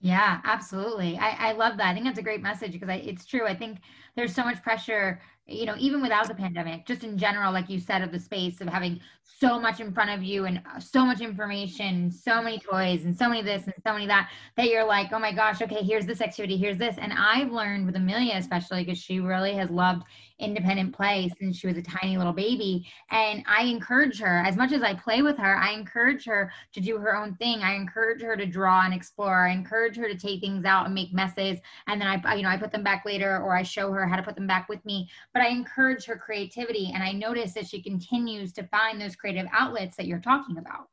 Yeah, 0.01 0.41
absolutely. 0.43 1.17
I, 1.17 1.49
I 1.49 1.51
love 1.53 1.77
that. 1.77 1.87
I 1.87 1.93
think 1.93 2.05
that's 2.05 2.19
a 2.19 2.23
great 2.23 2.41
message 2.41 2.73
because 2.73 2.89
I, 2.89 2.95
it's 2.95 3.25
true. 3.25 3.47
I 3.47 3.55
think 3.55 3.79
there's 4.15 4.35
so 4.35 4.43
much 4.43 4.61
pressure, 4.61 5.21
you 5.47 5.65
know, 5.65 5.75
even 5.77 6.01
without 6.01 6.27
the 6.27 6.33
pandemic, 6.33 6.85
just 6.85 7.03
in 7.03 7.17
general, 7.17 7.53
like 7.53 7.69
you 7.69 7.79
said, 7.79 8.01
of 8.01 8.11
the 8.11 8.19
space 8.19 8.61
of 8.61 8.67
having 8.67 8.99
so 9.23 9.59
much 9.59 9.79
in 9.79 9.93
front 9.93 10.09
of 10.09 10.23
you 10.23 10.45
and 10.45 10.61
uh, 10.73 10.79
so 10.79 11.05
much 11.05 11.21
information, 11.21 12.09
so 12.09 12.41
many 12.41 12.57
toys 12.57 13.05
and 13.05 13.15
so 13.15 13.29
many 13.29 13.41
this 13.41 13.65
and 13.65 13.73
so 13.85 13.93
many 13.93 14.07
that, 14.07 14.29
that 14.57 14.69
you're 14.69 14.85
like, 14.85 15.11
oh 15.11 15.19
my 15.19 15.31
gosh, 15.31 15.61
okay, 15.61 15.83
here's 15.83 16.05
this 16.05 16.21
activity, 16.21 16.57
here's 16.57 16.77
this. 16.77 16.95
And 16.97 17.13
I've 17.13 17.51
learned 17.51 17.85
with 17.85 17.95
Amelia, 17.95 18.35
especially 18.37 18.83
because 18.83 18.97
she 18.97 19.19
really 19.19 19.53
has 19.53 19.69
loved 19.69 20.03
independent 20.39 20.93
play 20.93 21.31
since 21.39 21.57
she 21.57 21.67
was 21.67 21.77
a 21.77 21.81
tiny 21.81 22.17
little 22.17 22.33
baby. 22.33 22.85
And 23.11 23.43
I 23.47 23.63
encourage 23.63 24.19
her, 24.19 24.43
as 24.45 24.57
much 24.57 24.71
as 24.71 24.83
I 24.83 24.93
play 24.93 25.21
with 25.21 25.37
her, 25.37 25.55
I 25.55 25.71
encourage 25.71 26.25
her 26.25 26.51
to 26.73 26.81
do 26.81 26.97
her 26.97 27.15
own 27.15 27.35
thing. 27.35 27.61
I 27.61 27.75
encourage 27.75 28.21
her 28.21 28.35
to 28.35 28.45
draw 28.45 28.83
and 28.83 28.93
explore. 28.93 29.47
I 29.47 29.51
encourage 29.51 29.95
her 29.97 30.07
to 30.07 30.17
take 30.17 30.41
things 30.41 30.65
out 30.65 30.85
and 30.85 30.95
make 30.95 31.13
messes. 31.13 31.59
And 31.87 32.01
then 32.01 32.07
I, 32.07 32.35
you 32.35 32.43
know, 32.43 32.49
I 32.49 32.57
put 32.57 32.71
them 32.71 32.83
back 32.83 33.05
later 33.05 33.41
or 33.41 33.55
I 33.55 33.63
show 33.63 33.91
her 33.91 34.07
how 34.07 34.17
to 34.17 34.23
put 34.23 34.35
them 34.35 34.47
back 34.47 34.67
with 34.67 34.83
me. 34.85 35.09
But 35.35 35.43
I 35.43 35.49
encourage 35.49 36.05
her 36.05 36.15
creativity. 36.15 36.91
And 36.93 37.03
I 37.03 37.11
notice 37.11 37.53
that 37.53 37.67
she 37.67 37.81
continues 37.83 38.51
to 38.53 38.63
find 38.63 38.99
those 38.99 39.15
creative 39.15 39.45
outlets 39.53 39.95
that 39.97 40.07
you're 40.07 40.19
talking 40.19 40.57
about. 40.57 40.87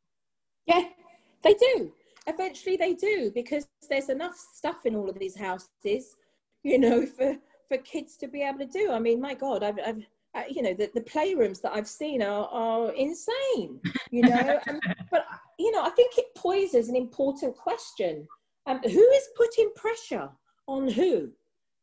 Yeah, 0.66 0.82
they 1.43 1.55
do. 1.55 1.93
Eventually 2.26 2.76
they 2.76 2.93
do 2.93 3.32
because 3.34 3.66
there's 3.88 4.11
enough 4.11 4.36
stuff 4.36 4.84
in 4.84 4.95
all 4.95 5.09
of 5.09 5.18
these 5.18 5.36
houses, 5.36 6.16
you 6.62 6.78
know, 6.78 7.07
for 7.07 7.38
for 7.68 7.78
kids 7.78 8.16
to 8.18 8.28
be 8.28 8.43
able 8.43 8.59
to 8.59 8.66
do. 8.66 8.93
I 8.93 8.99
mean, 8.99 9.20
my 9.20 9.34
God, 9.34 9.62
I've, 9.62 9.78
I've 9.86 10.05
uh, 10.34 10.43
you 10.49 10.62
know, 10.62 10.72
the, 10.72 10.90
the 10.95 11.01
playrooms 11.01 11.61
that 11.61 11.74
I've 11.74 11.88
seen 11.88 12.22
are, 12.22 12.49
are 12.49 12.93
insane, 12.93 13.80
you 14.11 14.22
know. 14.22 14.61
um, 14.68 14.80
but, 15.11 15.26
you 15.59 15.70
know, 15.70 15.82
I 15.82 15.90
think 15.90 16.16
it 16.16 16.34
poses 16.34 16.88
an 16.88 16.97
important 16.97 17.57
question. 17.57 18.26
Um, 18.66 18.78
who 18.82 19.11
is 19.11 19.28
putting 19.36 19.70
pressure 19.76 20.30
on 20.66 20.88
who? 20.88 21.30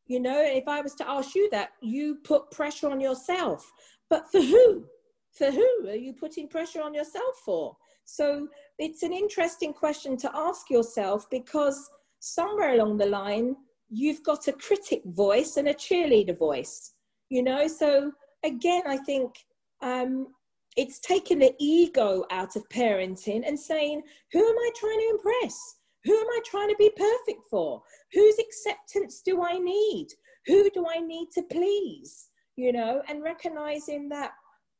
You 0.09 0.19
know, 0.19 0.41
if 0.43 0.67
I 0.67 0.81
was 0.81 0.95
to 0.95 1.09
ask 1.09 1.35
you 1.35 1.47
that, 1.51 1.69
you 1.81 2.17
put 2.23 2.49
pressure 2.49 2.89
on 2.89 2.99
yourself. 2.99 3.71
But 4.09 4.29
for 4.31 4.41
who? 4.41 4.85
For 5.31 5.51
who 5.51 5.87
are 5.87 5.95
you 5.95 6.13
putting 6.13 6.49
pressure 6.49 6.81
on 6.81 6.95
yourself 6.95 7.35
for? 7.45 7.77
So 8.05 8.47
it's 8.79 9.03
an 9.03 9.13
interesting 9.13 9.71
question 9.71 10.17
to 10.17 10.31
ask 10.35 10.71
yourself 10.71 11.29
because 11.29 11.89
somewhere 12.19 12.73
along 12.73 12.97
the 12.97 13.05
line, 13.05 13.55
you've 13.89 14.23
got 14.23 14.47
a 14.47 14.53
critic 14.53 15.03
voice 15.05 15.57
and 15.57 15.67
a 15.67 15.75
cheerleader 15.75 16.37
voice, 16.37 16.93
you 17.29 17.43
know? 17.43 17.67
So 17.67 18.11
again, 18.43 18.81
I 18.87 18.97
think 18.97 19.35
um, 19.83 20.29
it's 20.75 20.99
taking 20.99 21.37
the 21.37 21.53
ego 21.59 22.25
out 22.31 22.55
of 22.55 22.67
parenting 22.69 23.47
and 23.47 23.59
saying, 23.59 24.01
who 24.31 24.39
am 24.39 24.57
I 24.57 24.71
trying 24.75 24.99
to 24.99 25.09
impress? 25.11 25.75
Who 26.05 26.17
am 26.17 26.27
I 26.27 26.39
trying 26.45 26.69
to 26.69 26.75
be 26.77 26.91
perfect 26.95 27.45
for? 27.49 27.81
Whose 28.13 28.39
acceptance 28.39 29.21
do 29.23 29.43
I 29.43 29.57
need? 29.57 30.07
Who 30.47 30.69
do 30.69 30.85
I 30.89 30.99
need 30.99 31.29
to 31.33 31.43
please? 31.43 32.29
You 32.55 32.73
know, 32.73 33.01
and 33.07 33.23
recognizing 33.23 34.09
that 34.09 34.31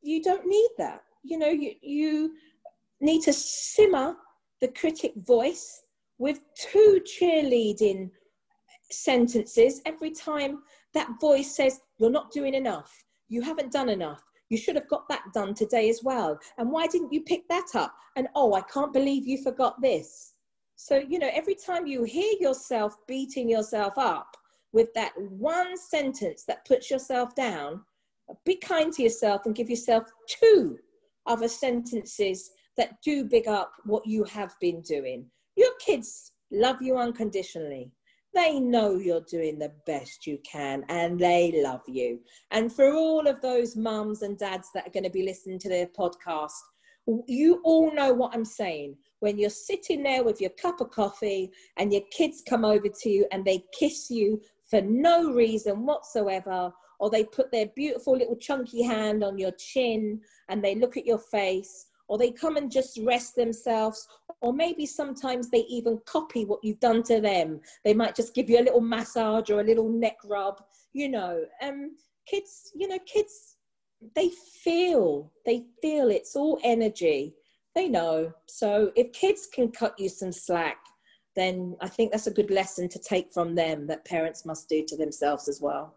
you 0.02 0.22
don't 0.22 0.46
need 0.46 0.70
that. 0.78 1.02
You 1.24 1.38
know, 1.38 1.50
you, 1.50 1.74
you 1.82 2.34
need 3.02 3.22
to 3.24 3.34
simmer 3.34 4.16
the 4.62 4.70
critic 4.70 5.14
voice 5.18 5.84
with 6.18 6.42
two 6.56 7.02
cheerleading 7.06 8.12
sentences 8.92 9.82
every 9.86 10.12
time 10.12 10.60
that 10.94 11.10
voice 11.22 11.56
says, 11.56 11.82
You're 11.98 12.10
not 12.10 12.32
doing 12.32 12.54
enough. 12.54 12.92
You 13.28 13.42
haven't 13.42 13.72
done 13.72 13.90
enough. 13.90 14.24
You 14.50 14.58
should 14.58 14.76
have 14.76 14.88
got 14.88 15.08
that 15.10 15.22
done 15.34 15.54
today 15.54 15.90
as 15.90 16.02
well. 16.04 16.40
And 16.58 16.72
why 16.72 16.88
didn't 16.88 17.14
you 17.14 17.22
pick 17.22 17.48
that 17.50 17.68
up? 17.76 17.94
And 18.16 18.28
oh, 18.36 18.54
I 18.54 18.62
can't 18.62 18.92
believe 18.92 19.28
you 19.28 19.42
forgot 19.44 19.80
this. 19.82 20.29
So, 20.82 20.96
you 20.96 21.20
know, 21.20 21.30
every 21.34 21.56
time 21.56 21.88
you 21.88 22.04
hear 22.04 22.36
yourself 22.40 22.96
beating 23.06 23.50
yourself 23.50 23.98
up 23.98 24.38
with 24.72 24.94
that 24.94 25.12
one 25.18 25.76
sentence 25.76 26.46
that 26.48 26.64
puts 26.66 26.90
yourself 26.90 27.36
down, 27.36 27.82
be 28.46 28.56
kind 28.56 28.94
to 28.94 29.04
yourself 29.04 29.42
and 29.46 29.54
give 29.54 29.70
yourself 29.70 30.06
two 30.30 30.78
other 31.26 31.50
sentences 31.50 32.52
that 32.78 33.02
do 33.04 33.26
big 33.26 33.46
up 33.46 33.74
what 33.84 34.08
you 34.08 34.24
have 34.24 34.56
been 34.62 34.80
doing. 34.80 35.26
Your 35.58 35.72
kids 35.86 36.32
love 36.50 36.82
you 36.82 36.98
unconditionally 36.98 37.92
they 38.36 38.60
know 38.60 38.96
you're 38.96 39.26
doing 39.28 39.58
the 39.58 39.74
best 39.88 40.28
you 40.28 40.38
can 40.50 40.86
and 40.88 41.20
they 41.20 41.62
love 41.64 41.82
you. 41.88 42.20
And 42.52 42.72
for 42.72 42.94
all 42.94 43.28
of 43.28 43.42
those 43.42 43.76
mums 43.76 44.22
and 44.22 44.38
dads 44.38 44.70
that 44.76 44.86
are 44.86 44.92
going 44.92 45.04
to 45.04 45.10
be 45.10 45.24
listening 45.24 45.58
to 45.60 45.70
their 45.70 45.88
podcast, 45.88 46.52
you 47.28 47.60
all 47.64 47.92
know 47.92 48.14
what 48.14 48.36
I'm 48.36 48.46
saying. 48.46 48.96
When 49.20 49.38
you're 49.38 49.50
sitting 49.50 50.04
there 50.04 50.24
with 50.24 50.40
your 50.40 50.52
cup 50.52 50.82
of 50.82 50.92
coffee 50.92 51.52
and 51.78 51.92
your 51.92 52.04
kids 52.12 52.42
come 52.48 52.64
over 52.64 52.88
to 52.88 53.10
you 53.10 53.26
and 53.32 53.44
they 53.44 53.64
kiss 53.78 54.10
you 54.10 54.42
for 54.70 54.82
no 54.82 55.32
reason 55.32 55.86
whatsoever, 55.86 56.72
or 57.00 57.10
they 57.10 57.24
put 57.24 57.52
their 57.52 57.68
beautiful 57.76 58.18
little 58.18 58.36
chunky 58.36 58.84
hand 58.84 59.24
on 59.24 59.38
your 59.38 59.52
chin 59.52 60.22
and 60.50 60.64
they 60.64 60.76
look 60.76 60.98
at 60.98 61.06
your 61.06 61.18
face, 61.18 61.88
or 62.08 62.18
they 62.18 62.32
come 62.32 62.58
and 62.58 62.72
just 62.72 63.00
rest 63.04 63.36
themselves, 63.36 64.08
or 64.42 64.52
maybe 64.52 64.86
sometimes 64.86 65.50
they 65.50 65.66
even 65.70 66.00
copy 66.06 66.44
what 66.44 66.60
you've 66.64 66.80
done 66.80 67.04
to 67.04 67.22
them. 67.22 67.62
They 67.86 67.94
might 67.94 68.16
just 68.16 68.34
give 68.34 68.50
you 68.50 68.60
a 68.60 68.64
little 68.66 68.82
massage 68.82 69.50
or 69.50 69.60
a 69.60 69.64
little 69.64 69.90
neck 69.90 70.18
rub, 70.26 70.62
you 70.94 71.10
know. 71.10 71.44
Um, 71.62 71.96
kids, 72.26 72.72
you 72.76 72.88
know, 72.88 73.00
kids, 73.06 73.58
they 74.16 74.30
feel, 74.64 75.32
they 75.46 75.66
feel 75.82 76.10
it's 76.10 76.36
all 76.36 76.60
energy. 76.64 77.36
They 77.80 77.88
know. 77.88 78.34
So 78.46 78.92
if 78.98 79.14
kids 79.14 79.48
can 79.54 79.72
cut 79.72 79.98
you 79.98 80.10
some 80.10 80.34
slack, 80.34 80.80
then 81.38 81.78
I 81.80 81.88
think 81.88 82.12
that's 82.12 82.28
a 82.28 82.34
good 82.34 82.52
lesson 82.52 82.90
to 82.90 83.00
take 83.00 83.32
from 83.32 83.56
them 83.56 83.88
that 83.88 84.04
parents 84.04 84.46
must 84.46 84.68
do 84.68 84.84
to 84.86 84.98
themselves 84.98 85.48
as 85.48 85.62
well. 85.62 85.96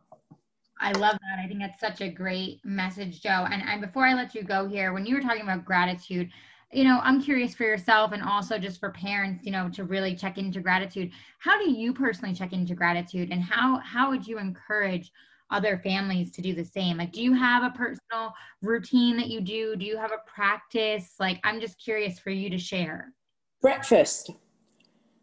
I 0.78 0.92
love 0.92 1.18
that. 1.18 1.44
I 1.44 1.48
think 1.48 1.58
that's 1.58 1.80
such 1.80 2.00
a 2.00 2.08
great 2.08 2.60
message, 2.64 3.20
Jo. 3.20 3.48
And, 3.50 3.64
and 3.64 3.80
before 3.80 4.06
I 4.06 4.14
let 4.14 4.32
you 4.32 4.44
go 4.44 4.68
here, 4.68 4.92
when 4.92 5.04
you 5.04 5.16
were 5.16 5.20
talking 5.20 5.42
about 5.42 5.64
gratitude, 5.64 6.30
you 6.72 6.84
know, 6.84 7.00
I'm 7.02 7.20
curious 7.20 7.52
for 7.52 7.64
yourself 7.64 8.12
and 8.12 8.22
also 8.22 8.58
just 8.58 8.78
for 8.78 8.90
parents, 8.90 9.44
you 9.44 9.50
know, 9.50 9.68
to 9.70 9.82
really 9.82 10.14
check 10.14 10.38
into 10.38 10.60
gratitude. 10.60 11.10
How 11.40 11.58
do 11.58 11.68
you 11.68 11.92
personally 11.92 12.32
check 12.32 12.52
into 12.52 12.76
gratitude 12.76 13.32
and 13.32 13.42
how 13.42 13.80
how 13.80 14.08
would 14.10 14.24
you 14.24 14.38
encourage 14.38 15.10
other 15.52 15.78
families 15.78 16.30
to 16.32 16.42
do 16.42 16.54
the 16.54 16.64
same? 16.64 16.98
Like 16.98 17.12
do 17.12 17.22
you 17.22 17.34
have 17.34 17.62
a 17.62 17.70
personal 17.70 18.34
routine 18.62 19.16
that 19.18 19.28
you 19.28 19.40
do? 19.40 19.76
Do 19.76 19.84
you 19.84 19.96
have 19.96 20.12
a 20.12 20.28
practice? 20.30 21.14
Like 21.20 21.40
I'm 21.44 21.60
just 21.60 21.78
curious 21.78 22.18
for 22.18 22.30
you 22.30 22.50
to 22.50 22.58
share. 22.58 23.12
Breakfast. 23.60 24.30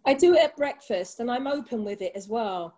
I 0.06 0.14
do 0.14 0.34
it 0.34 0.44
at 0.44 0.56
breakfast 0.56 1.20
and 1.20 1.30
I'm 1.30 1.48
open 1.48 1.84
with 1.84 2.02
it 2.02 2.14
as 2.16 2.28
well. 2.28 2.78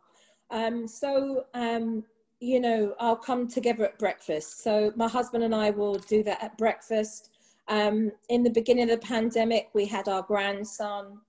Um, 0.50 0.88
so 0.88 1.46
um, 1.54 2.04
you 2.42 2.60
know, 2.60 2.96
I'll 3.00 3.16
come 3.16 3.48
together 3.48 3.86
at 3.86 4.00
breakfast. 4.00 4.64
So 4.64 4.92
my 4.96 5.08
husband 5.08 5.44
and 5.44 5.54
I 5.54 5.70
will 5.70 5.96
do 5.96 6.24
that 6.24 6.44
at 6.44 6.58
breakfast. 6.58 7.30
Um, 7.68 8.12
in 8.30 8.42
the 8.42 8.50
beginning 8.50 8.90
of 8.90 9.00
the 9.00 9.08
pandemic, 9.08 9.70
we 9.74 9.86
had 9.86 10.10
our 10.10 10.24
grandson, 10.24 11.20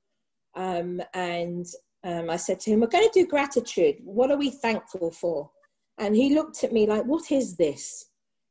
um, 0.57 1.01
and 1.13 1.67
um, 2.03 2.31
I 2.31 2.37
said 2.37 2.59
to 2.61 2.71
him, 2.71 2.81
"We're 2.81 2.87
going 2.87 3.09
to 3.09 3.21
do 3.21 3.27
gratitude. 3.27 3.97
What 4.03 4.31
are 4.31 4.39
we 4.39 4.51
thankful 4.51 5.11
for?" 5.13 5.51
And 5.99 6.17
he 6.17 6.35
looked 6.35 6.65
at 6.65 6.73
me 6.73 6.87
like, 6.87 7.05
"What 7.05 7.31
is 7.31 7.57
this?" 7.57 8.07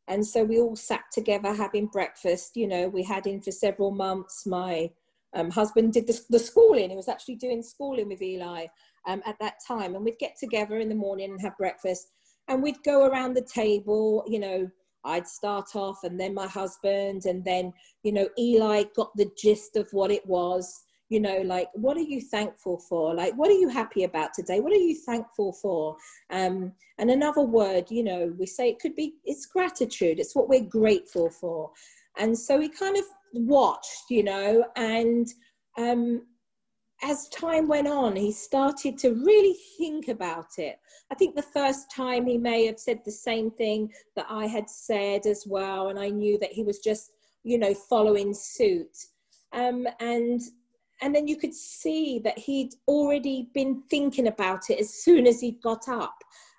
And 0.08 0.26
so 0.26 0.44
we 0.44 0.60
all 0.60 0.76
sat 0.76 1.04
together 1.12 1.54
having 1.54 1.88
breakfast. 1.88 2.56
You 2.56 2.68
know, 2.68 2.88
we 2.88 3.04
had 3.04 3.26
him 3.26 3.42
for 3.42 3.52
several 3.52 3.92
months. 3.92 4.46
My 4.46 4.92
um, 5.34 5.50
husband 5.50 5.94
did 5.94 6.08
the, 6.08 6.20
the, 6.30 6.40
schooling. 6.40 6.90
He 6.90 6.96
was 6.96 7.08
actually 7.08 7.36
doing 7.36 7.64
schooling 7.64 8.10
with 8.10 8.22
Eli 8.22 8.66
um, 9.08 9.22
at 9.26 9.38
that 9.40 9.56
time, 9.66 9.96
and 9.96 10.04
we'd 10.04 10.20
get 10.20 10.36
together 10.38 10.80
in 10.80 10.90
the 10.90 10.96
morning 10.96 11.32
and 11.32 11.42
have 11.42 11.58
breakfast 11.58 12.08
and 12.48 12.62
we'd 12.62 12.84
go 12.84 13.06
around 13.06 13.34
the 13.34 13.48
table, 13.54 14.24
you 14.28 14.40
know, 14.40 14.70
I'd 15.04 15.28
start 15.28 15.76
off 15.76 16.04
and 16.04 16.20
then 16.20 16.34
my 16.34 16.48
husband, 16.48 17.26
and 17.26 17.44
then, 17.44 17.74
you 18.04 18.12
know, 18.12 18.28
Eli 18.38 18.84
got 18.96 19.16
the 19.16 19.32
gist 19.38 19.76
of 19.76 19.88
what 19.92 20.12
it 20.12 20.26
was. 20.26 20.84
You 21.12 21.20
know 21.20 21.42
like 21.42 21.68
what 21.74 21.98
are 21.98 22.08
you 22.14 22.22
thankful 22.22 22.80
for? 22.80 23.14
Like 23.14 23.34
what 23.34 23.50
are 23.50 23.60
you 23.64 23.68
happy 23.68 24.06
about 24.06 24.34
today? 24.34 24.62
What 24.62 24.72
are 24.72 24.88
you 24.88 24.96
thankful 24.96 25.52
for? 25.52 25.98
Um, 26.30 26.72
and 27.00 27.12
another 27.12 27.42
word 27.42 27.92
you 27.92 28.04
know 28.04 28.34
we 28.40 28.46
say 28.46 28.70
it 28.70 28.80
could 28.80 28.96
be 28.96 29.16
it's 29.26 29.46
gratitude. 29.46 30.20
It's 30.20 30.36
what 30.36 30.48
we're 30.48 30.64
grateful 30.64 31.30
for. 31.30 31.72
And 32.18 32.38
so 32.38 32.58
we 32.58 32.70
kind 32.70 32.96
of 32.98 33.04
watched 33.34 34.06
you 34.10 34.24
know 34.24 34.66
and 34.78 35.28
um, 35.78 36.26
as 37.04 37.28
time 37.30 37.68
went 37.68 37.88
on 37.88 38.16
he 38.16 38.32
started 38.32 38.98
to 39.00 39.10
really 39.14 39.58
think 39.78 40.08
about 40.08 40.58
it. 40.58 40.80
I 41.12 41.16
think 41.16 41.36
the 41.36 41.42
first 41.42 41.92
time 41.94 42.26
he 42.26 42.38
may 42.38 42.66
have 42.68 42.80
said 42.80 43.02
the 43.04 43.12
same 43.12 43.52
thing 43.52 43.92
that 44.16 44.28
i 44.30 44.46
had 44.46 44.70
said 44.70 45.26
as 45.26 45.44
well 45.46 45.90
and 45.90 46.00
i 46.00 46.10
knew 46.10 46.38
that 46.40 46.54
he 46.54 46.64
was 46.64 46.80
just 46.80 47.12
you 47.44 47.58
know 47.58 47.74
following 47.74 48.34
suit. 48.34 48.96
Um, 49.54 49.88
and 50.00 50.40
and 51.02 51.14
then 51.14 51.28
you 51.28 51.36
could 51.36 51.54
see 51.54 52.20
that 52.20 52.38
he'd 52.38 52.74
already 52.88 53.50
been 53.54 53.84
thinking 53.90 54.28
about 54.28 54.70
it 54.70 54.80
as 54.80 54.94
soon 55.04 55.26
as 55.28 55.42
he 55.42 55.54
got 55.64 55.90
up. 55.90 56.16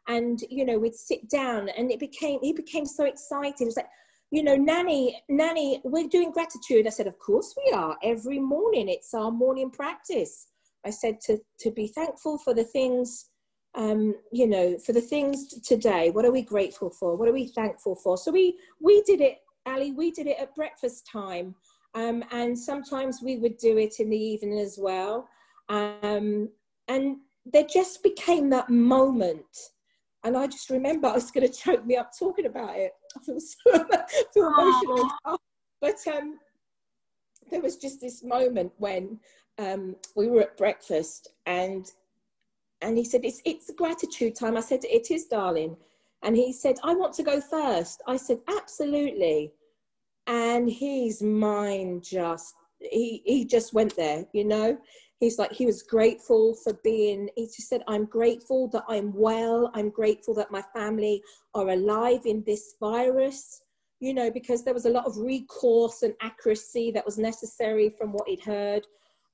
And 0.08 0.40
you 0.50 0.64
know 0.64 0.78
we'd 0.78 0.96
sit 0.96 1.28
down 1.30 1.68
and 1.68 1.90
it 1.90 2.00
became 2.00 2.40
he 2.42 2.52
became 2.52 2.84
so 2.84 3.04
excited. 3.04 3.60
It 3.60 3.66
was 3.66 3.76
like 3.76 3.88
you 4.32 4.42
know 4.42 4.56
nanny 4.56 5.22
nanny 5.28 5.80
we're 5.84 6.08
doing 6.08 6.32
gratitude. 6.32 6.86
I 6.86 6.90
said 6.90 7.06
of 7.06 7.18
course 7.20 7.54
we 7.64 7.72
are. 7.72 7.96
Every 8.02 8.40
morning 8.40 8.88
it's 8.88 9.14
our 9.14 9.30
morning 9.30 9.70
practice. 9.70 10.48
I 10.84 10.90
said 10.90 11.20
to 11.26 11.38
to 11.60 11.70
be 11.70 11.86
thankful 11.86 12.38
for 12.38 12.52
the 12.52 12.64
things 12.64 13.28
um, 13.76 14.16
you 14.32 14.48
know 14.48 14.76
for 14.84 14.92
the 14.92 15.00
things 15.00 15.54
today. 15.60 16.10
What 16.10 16.24
are 16.24 16.32
we 16.32 16.42
grateful 16.42 16.90
for? 16.90 17.16
What 17.16 17.28
are 17.28 17.32
we 17.32 17.46
thankful 17.46 17.94
for? 17.94 18.18
So 18.18 18.32
we 18.32 18.58
we 18.80 19.02
did 19.02 19.20
it 19.20 19.38
ali 19.66 19.92
we 19.92 20.10
did 20.10 20.26
it 20.26 20.36
at 20.40 20.54
breakfast 20.54 21.06
time 21.10 21.54
um, 21.94 22.24
and 22.30 22.58
sometimes 22.58 23.20
we 23.22 23.36
would 23.36 23.58
do 23.58 23.78
it 23.78 24.00
in 24.00 24.10
the 24.10 24.16
evening 24.16 24.58
as 24.58 24.78
well. 24.80 25.28
Um, 25.68 26.48
and 26.88 27.16
there 27.44 27.66
just 27.66 28.02
became 28.02 28.48
that 28.50 28.70
moment. 28.70 29.70
And 30.24 30.36
I 30.36 30.46
just 30.46 30.70
remember 30.70 31.08
I 31.08 31.14
was 31.14 31.30
going 31.30 31.46
to 31.46 31.52
choke 31.52 31.84
me 31.84 31.96
up 31.96 32.12
talking 32.16 32.46
about 32.46 32.76
it. 32.76 32.92
I 33.16 33.24
feel 33.24 33.40
so 33.40 33.86
feel 34.32 34.48
emotional. 34.48 35.10
But 35.80 35.96
um, 36.06 36.38
there 37.50 37.60
was 37.60 37.76
just 37.76 38.00
this 38.00 38.22
moment 38.22 38.72
when 38.78 39.18
um, 39.58 39.96
we 40.16 40.28
were 40.28 40.42
at 40.42 40.56
breakfast 40.56 41.28
and 41.46 41.90
and 42.80 42.98
he 42.98 43.04
said, 43.04 43.24
it's, 43.24 43.40
it's 43.44 43.70
gratitude 43.76 44.34
time. 44.34 44.56
I 44.56 44.60
said, 44.60 44.80
it 44.84 45.12
is, 45.12 45.26
darling. 45.26 45.76
And 46.24 46.36
he 46.36 46.52
said, 46.52 46.76
I 46.82 46.94
want 46.94 47.14
to 47.14 47.22
go 47.22 47.40
first. 47.40 48.02
I 48.08 48.16
said, 48.16 48.40
absolutely 48.48 49.52
and 50.26 50.70
his 50.70 51.22
mind 51.22 52.04
just 52.04 52.54
he 52.78 53.22
he 53.24 53.44
just 53.44 53.72
went 53.72 53.94
there 53.96 54.24
you 54.32 54.44
know? 54.44 54.78
He's 55.20 55.38
like 55.38 55.52
he 55.52 55.66
was 55.66 55.84
grateful 55.84 56.56
for 56.64 56.72
being 56.82 57.28
he 57.36 57.46
just 57.46 57.68
said 57.68 57.82
i'm 57.86 58.06
grateful 58.06 58.68
that 58.68 58.84
i'm 58.88 59.12
well. 59.14 59.70
I'm 59.74 59.90
grateful 59.90 60.34
that 60.34 60.50
my 60.50 60.62
family 60.74 61.22
are 61.54 61.68
alive 61.68 62.22
in 62.24 62.42
this 62.44 62.74
virus 62.80 63.62
you 64.00 64.14
know 64.14 64.30
because 64.30 64.64
there 64.64 64.74
was 64.74 64.86
a 64.86 64.90
lot 64.90 65.06
of 65.06 65.16
recourse 65.16 66.02
and 66.02 66.14
accuracy 66.22 66.90
that 66.90 67.06
was 67.06 67.18
necessary 67.18 67.88
from 67.88 68.12
what 68.12 68.28
he'd 68.28 68.42
heard. 68.42 68.84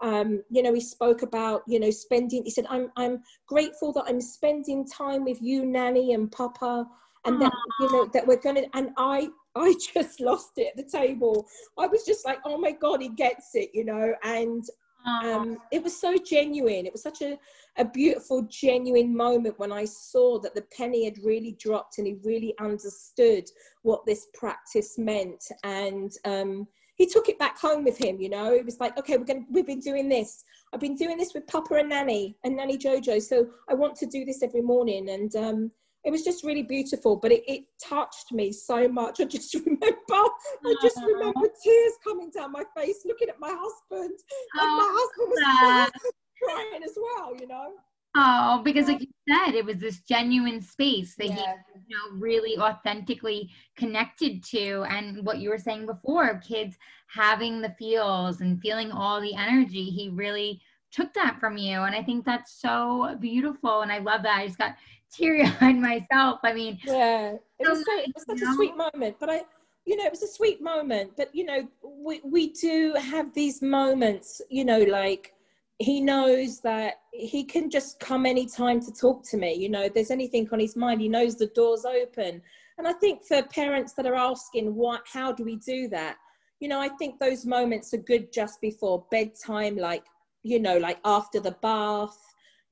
Um, 0.01 0.43
you 0.51 0.63
know 0.63 0.75
he 0.75 0.81
spoke 0.81 1.23
about 1.23 1.63
you 1.67 1.81
know 1.81 1.91
spending 1.91 2.45
he 2.45 2.51
said 2.51 2.67
i'm 2.71 2.93
i'm 2.97 3.21
grateful 3.49 3.93
that 3.95 4.05
i'm 4.07 4.21
spending 4.21 4.87
time 4.87 5.25
with 5.25 5.43
you 5.43 5.67
nanny 5.67 6.13
and 6.13 6.31
papa 6.31 6.87
and 7.25 7.43
that 7.43 7.53
you 7.81 7.91
know 7.91 8.07
that 8.13 8.25
we're 8.25 8.41
gonna 8.41 8.63
and 8.75 8.91
i 8.97 9.29
I 9.57 9.75
just 9.95 10.21
lost 10.21 10.53
it 10.57 10.69
at 10.69 10.77
the 10.77 10.99
table. 10.99 11.47
I 11.79 11.87
was 11.87 12.05
just 12.05 12.25
like, 12.25 12.39
oh 12.45 12.59
my 12.59 12.73
God, 12.73 13.03
he 13.03 13.09
gets 13.09 13.51
it, 13.55 13.71
you 13.73 13.85
know, 13.85 14.15
and 14.23 14.65
um, 15.07 15.59
it 15.73 15.83
was 15.83 15.99
so 15.99 16.17
genuine. 16.17 16.87
It 16.87 16.93
was 16.93 17.03
such 17.03 17.23
a, 17.23 17.39
a 17.77 17.85
beautiful, 17.85 18.43
genuine 18.43 19.17
moment 19.17 19.59
when 19.59 19.73
I 19.73 19.85
saw 19.85 20.39
that 20.41 20.55
the 20.55 20.67
penny 20.77 21.05
had 21.05 21.23
really 21.25 21.57
dropped 21.59 21.99
and 21.99 22.07
he 22.07 22.17
really 22.23 22.55
understood 22.61 23.45
what 23.83 24.05
this 24.07 24.27
practice 24.35 24.99
meant. 24.99 25.45
And 25.65 26.13
um, 26.25 26.67
he 26.97 27.07
took 27.07 27.29
it 27.29 27.39
back 27.39 27.59
home 27.59 27.85
with 27.85 27.97
him, 27.97 28.21
you 28.21 28.29
know. 28.29 28.53
It 28.53 28.65
was 28.65 28.81
like, 28.81 28.99
okay, 28.99 29.17
we're 29.17 29.25
going 29.25 29.47
we've 29.51 29.67
been 29.67 29.81
doing 29.81 30.09
this. 30.09 30.45
I've 30.73 30.81
been 30.81 30.97
doing 30.97 31.17
this 31.17 31.33
with 31.33 31.47
Papa 31.47 31.75
and 31.75 31.89
Nanny 31.89 32.37
and 32.45 32.57
Nanny 32.57 32.77
Jojo. 32.77 33.23
So 33.23 33.47
I 33.69 33.75
want 33.75 33.97
to 33.97 34.07
do 34.07 34.25
this 34.25 34.43
every 34.43 34.63
morning. 34.63 35.09
And 35.09 35.35
um, 35.37 35.71
it 36.05 36.11
was 36.11 36.23
just 36.23 36.45
really 36.45 36.63
beautiful 36.63 37.17
but 37.17 37.33
it, 37.33 37.43
it 37.47 37.65
touched 37.83 38.33
me 38.33 38.53
so 38.53 38.89
much 38.89 39.21
i 39.21 39.25
just 39.25 39.55
remember 39.67 39.89
i 40.11 40.75
just 40.83 41.01
remember 41.07 41.49
tears 41.63 41.93
coming 42.05 42.31
down 42.31 42.53
my 42.53 42.65
face 42.77 43.01
looking 43.05 43.29
at 43.29 43.41
my 43.41 43.51
husband 43.51 44.11
and 44.11 44.21
oh, 44.61 44.77
my 44.77 44.91
husband 44.91 45.29
was 45.31 46.13
crying 46.43 46.83
as 46.85 46.97
well 46.97 47.35
you 47.37 47.47
know 47.47 47.73
Oh, 48.21 48.63
because 48.65 48.89
like 48.89 49.01
you 49.01 49.07
said, 49.29 49.55
it 49.55 49.65
was 49.65 49.77
this 49.77 50.01
genuine 50.01 50.61
space 50.61 51.15
that 51.17 51.29
yeah. 51.29 51.35
he, 51.35 51.81
you 51.87 51.97
know, 51.97 52.19
really 52.19 52.59
authentically 52.59 53.51
connected 53.77 54.43
to, 54.45 54.85
and 54.89 55.25
what 55.25 55.39
you 55.39 55.51
were 55.51 55.59
saying 55.59 55.87
before, 55.87 56.39
kids 56.39 56.77
having 57.07 57.61
the 57.61 57.75
feels 57.79 58.41
and 58.41 58.61
feeling 58.61 58.91
all 58.91 59.21
the 59.21 59.35
energy. 59.35 59.85
He 59.85 60.09
really 60.09 60.61
took 60.91 61.13
that 61.15 61.39
from 61.39 61.59
you, 61.59 61.83
and 61.83 61.95
I 61.95 62.03
think 62.03 62.25
that's 62.25 62.61
so 62.61 63.17
beautiful, 63.21 63.83
and 63.83 63.93
I 63.93 63.99
love 63.99 64.23
that. 64.23 64.39
I 64.39 64.47
just 64.47 64.59
got 64.59 64.75
teary 65.13 65.45
eyed 65.61 65.77
myself. 65.77 66.41
I 66.43 66.53
mean, 66.53 66.79
yeah, 66.85 67.35
it 67.59 67.69
was, 67.69 67.79
so, 67.79 67.99
it 67.99 68.13
was 68.15 68.25
such 68.29 68.43
a 68.49 68.55
sweet 68.55 68.77
moment. 68.77 69.17
But 69.19 69.31
I, 69.31 69.43
you 69.85 69.97
know, 69.97 70.05
it 70.05 70.11
was 70.11 70.23
a 70.23 70.29
sweet 70.29 70.63
moment. 70.63 71.13
But 71.17 71.35
you 71.35 71.45
know, 71.45 71.69
we 71.83 72.21
we 72.25 72.53
do 72.53 72.95
have 72.99 73.33
these 73.35 73.63
moments. 73.63 74.41
You 74.51 74.65
know, 74.65 74.81
like 74.81 75.35
he 75.79 76.01
knows 76.01 76.61
that 76.61 76.95
he 77.13 77.45
can 77.45 77.71
just 77.71 78.01
come 78.01 78.27
anytime 78.27 78.81
to 78.81 78.93
talk 78.93 79.25
to 79.29 79.37
me. 79.37 79.55
You 79.55 79.69
know, 79.69 79.83
if 79.83 79.95
there's 79.95 80.11
anything 80.11 80.49
on 80.53 80.59
his 80.59 80.77
mind, 80.77 81.01
he 81.01 81.09
knows 81.09 81.37
the 81.37 81.47
door's 81.55 81.85
open. 81.85 82.43
And 82.79 82.87
I 82.87 82.93
think 82.93 83.25
for 83.25 83.43
parents 83.43 83.93
that 83.95 84.07
are 84.07 84.15
asking, 84.15 84.75
what, 84.75 85.03
how 85.13 85.33
do 85.33 85.45
we 85.45 85.57
do 85.57 85.89
that? 85.89 86.17
You 86.61 86.69
know, 86.69 86.81
I 86.81 86.89
think 86.91 87.19
those 87.19 87.47
moments 87.47 87.95
are 87.95 87.99
good 87.99 88.33
just 88.33 88.61
before 88.61 89.07
bedtime, 89.11 89.77
like, 89.77 90.05
you 90.43 90.59
know, 90.59 90.79
like 90.79 90.99
after 91.05 91.39
the 91.39 91.57
bath, 91.63 92.19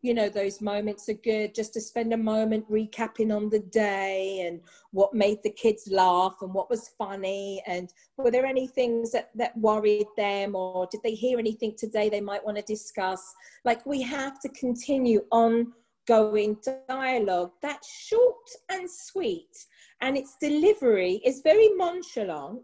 you 0.03 0.15
know 0.15 0.29
those 0.29 0.61
moments 0.61 1.09
are 1.09 1.15
good 1.15 1.55
just 1.55 1.73
to 1.73 1.81
spend 1.81 2.13
a 2.13 2.17
moment 2.17 2.71
recapping 2.71 3.35
on 3.35 3.49
the 3.49 3.59
day 3.59 4.45
and 4.47 4.61
what 4.93 5.15
made 5.15 5.39
the 5.43 5.51
kids 5.51 5.89
laugh 5.91 6.37
and 6.43 6.53
what 6.53 6.71
was 6.71 6.91
funny. 6.97 7.63
And 7.67 7.93
were 8.17 8.31
there 8.31 8.47
any 8.47 8.67
things 8.67 9.13
that, 9.13 9.31
that 9.35 9.57
worried 9.57 10.07
them 10.17 10.55
or 10.55 10.87
did 10.91 11.01
they 11.03 11.15
hear 11.15 11.39
anything 11.39 11.75
today 11.77 12.09
they 12.09 12.21
might 12.21 12.45
want 12.45 12.57
to 12.59 12.63
discuss? 12.63 13.35
Like 13.65 13.85
we 13.87 14.03
have 14.03 14.41
to 14.41 14.49
continue 14.51 15.25
on 15.33 15.73
going 16.07 16.57
dialogue 16.89 17.51
that's 17.63 17.91
short 17.91 18.49
and 18.71 18.89
sweet 18.89 19.67
and 20.01 20.17
its 20.17 20.37
delivery 20.41 21.21
is 21.25 21.41
very 21.43 21.69
nonchalant 21.75 22.61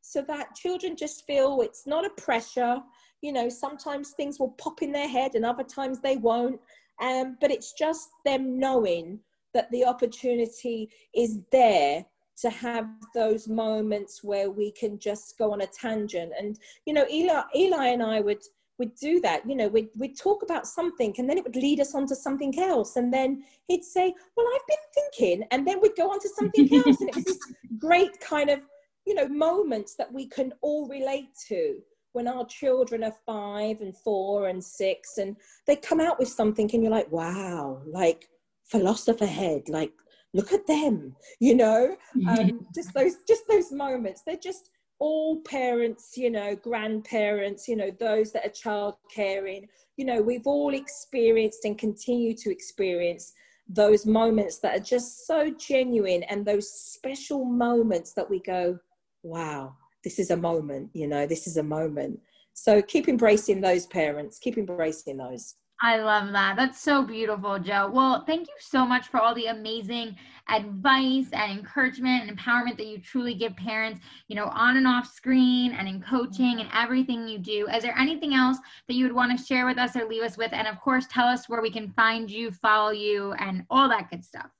so 0.00 0.22
that 0.22 0.54
children 0.54 0.96
just 0.96 1.26
feel 1.26 1.60
it's 1.60 1.86
not 1.86 2.06
a 2.06 2.10
pressure 2.10 2.78
you 3.22 3.32
know 3.32 3.48
sometimes 3.48 4.10
things 4.10 4.38
will 4.38 4.50
pop 4.58 4.82
in 4.82 4.92
their 4.92 5.08
head 5.08 5.34
and 5.34 5.44
other 5.44 5.64
times 5.64 6.00
they 6.00 6.16
won't. 6.16 6.60
Um, 7.00 7.36
but 7.40 7.50
it's 7.50 7.72
just 7.72 8.08
them 8.24 8.58
knowing 8.58 9.20
that 9.52 9.70
the 9.70 9.84
opportunity 9.84 10.90
is 11.14 11.42
there 11.52 12.04
to 12.38 12.50
have 12.50 12.86
those 13.14 13.48
moments 13.48 14.22
where 14.22 14.50
we 14.50 14.70
can 14.72 14.98
just 14.98 15.38
go 15.38 15.52
on 15.52 15.62
a 15.62 15.66
tangent. 15.66 16.32
And 16.38 16.58
you 16.84 16.92
know 16.92 17.06
eli 17.10 17.42
eli 17.54 17.86
and 17.88 18.02
i 18.02 18.20
would 18.20 18.42
would 18.78 18.94
do 18.94 19.20
that. 19.20 19.48
You 19.48 19.56
know 19.56 19.68
we'd, 19.68 19.88
we'd 19.96 20.18
talk 20.18 20.42
about 20.42 20.66
something 20.66 21.14
and 21.18 21.28
then 21.28 21.38
it 21.38 21.44
would 21.44 21.56
lead 21.56 21.80
us 21.80 21.94
on 21.94 22.06
to 22.08 22.14
something 22.14 22.58
else. 22.58 22.96
And 22.96 23.12
then 23.12 23.42
he'd 23.68 23.84
say 23.84 24.14
well 24.36 24.46
i've 24.54 24.66
been 24.68 24.86
thinking 24.94 25.48
and 25.50 25.66
then 25.66 25.80
we'd 25.80 25.96
go 25.96 26.10
on 26.10 26.20
to 26.20 26.28
something 26.28 26.72
else. 26.74 27.00
And 27.00 27.08
it 27.08 27.16
was 27.16 27.24
this 27.24 27.38
great 27.78 28.20
kind 28.20 28.50
of 28.50 28.60
you 29.06 29.14
know 29.14 29.28
moments 29.28 29.94
that 29.96 30.12
we 30.12 30.26
can 30.26 30.52
all 30.60 30.88
relate 30.88 31.30
to 31.48 31.80
when 32.16 32.26
our 32.26 32.46
children 32.46 33.04
are 33.04 33.14
five 33.26 33.80
and 33.82 33.94
four 33.94 34.48
and 34.48 34.64
six 34.64 35.18
and 35.18 35.36
they 35.66 35.76
come 35.76 36.00
out 36.00 36.18
with 36.18 36.28
something 36.28 36.68
and 36.72 36.82
you're 36.82 36.90
like 36.90 37.12
wow 37.12 37.80
like 37.86 38.28
philosopher 38.64 39.26
head 39.26 39.62
like 39.68 39.92
look 40.32 40.52
at 40.52 40.66
them 40.66 41.14
you 41.40 41.54
know? 41.54 41.96
Um, 42.28 42.66
just 42.74 42.92
those 42.94 43.16
just 43.28 43.42
those 43.48 43.70
moments. 43.70 44.22
They're 44.26 44.36
just 44.36 44.70
all 44.98 45.42
parents 45.42 46.16
you 46.16 46.30
know 46.30 46.56
grandparents 46.56 47.68
you 47.68 47.76
know 47.76 47.90
those 48.00 48.32
that 48.32 48.46
are 48.46 48.50
child 48.50 48.94
caring 49.14 49.68
you 49.98 50.06
know 50.06 50.22
we've 50.22 50.46
all 50.46 50.72
experienced 50.72 51.66
and 51.66 51.76
continue 51.76 52.34
to 52.34 52.50
experience 52.50 53.34
those 53.68 54.06
moments 54.06 54.58
that 54.60 54.74
are 54.74 54.82
just 54.82 55.26
so 55.26 55.50
genuine 55.50 56.22
and 56.30 56.46
those 56.46 56.70
special 56.70 57.44
moments 57.44 58.14
that 58.14 58.28
we 58.30 58.40
go 58.40 58.78
wow 59.22 59.74
this 60.06 60.20
is 60.20 60.30
a 60.30 60.36
moment, 60.36 60.88
you 60.92 61.08
know, 61.08 61.26
this 61.26 61.48
is 61.48 61.56
a 61.56 61.62
moment. 61.64 62.16
So 62.54 62.80
keep 62.80 63.08
embracing 63.08 63.60
those 63.60 63.86
parents, 63.86 64.38
keep 64.38 64.56
embracing 64.56 65.16
those. 65.16 65.56
I 65.82 65.96
love 65.96 66.32
that. 66.32 66.54
That's 66.54 66.80
so 66.80 67.02
beautiful, 67.02 67.58
Jo. 67.58 67.90
Well, 67.92 68.22
thank 68.24 68.46
you 68.46 68.54
so 68.60 68.86
much 68.86 69.08
for 69.08 69.18
all 69.18 69.34
the 69.34 69.46
amazing 69.46 70.14
advice 70.48 71.26
and 71.32 71.58
encouragement 71.58 72.22
and 72.22 72.38
empowerment 72.38 72.76
that 72.76 72.86
you 72.86 72.98
truly 72.98 73.34
give 73.34 73.56
parents, 73.56 74.00
you 74.28 74.36
know, 74.36 74.46
on 74.46 74.76
and 74.76 74.86
off 74.86 75.12
screen 75.12 75.72
and 75.72 75.88
in 75.88 76.00
coaching 76.00 76.60
and 76.60 76.68
everything 76.72 77.26
you 77.26 77.40
do. 77.40 77.66
Is 77.66 77.82
there 77.82 77.98
anything 77.98 78.32
else 78.32 78.58
that 78.86 78.94
you 78.94 79.06
would 79.06 79.12
want 79.12 79.36
to 79.36 79.44
share 79.44 79.66
with 79.66 79.76
us 79.76 79.96
or 79.96 80.06
leave 80.06 80.22
us 80.22 80.38
with? 80.38 80.52
And 80.52 80.68
of 80.68 80.80
course, 80.80 81.06
tell 81.10 81.26
us 81.26 81.48
where 81.48 81.60
we 81.60 81.72
can 81.72 81.90
find 81.94 82.30
you, 82.30 82.52
follow 82.52 82.92
you, 82.92 83.32
and 83.40 83.64
all 83.70 83.88
that 83.88 84.08
good 84.08 84.24
stuff. 84.24 84.50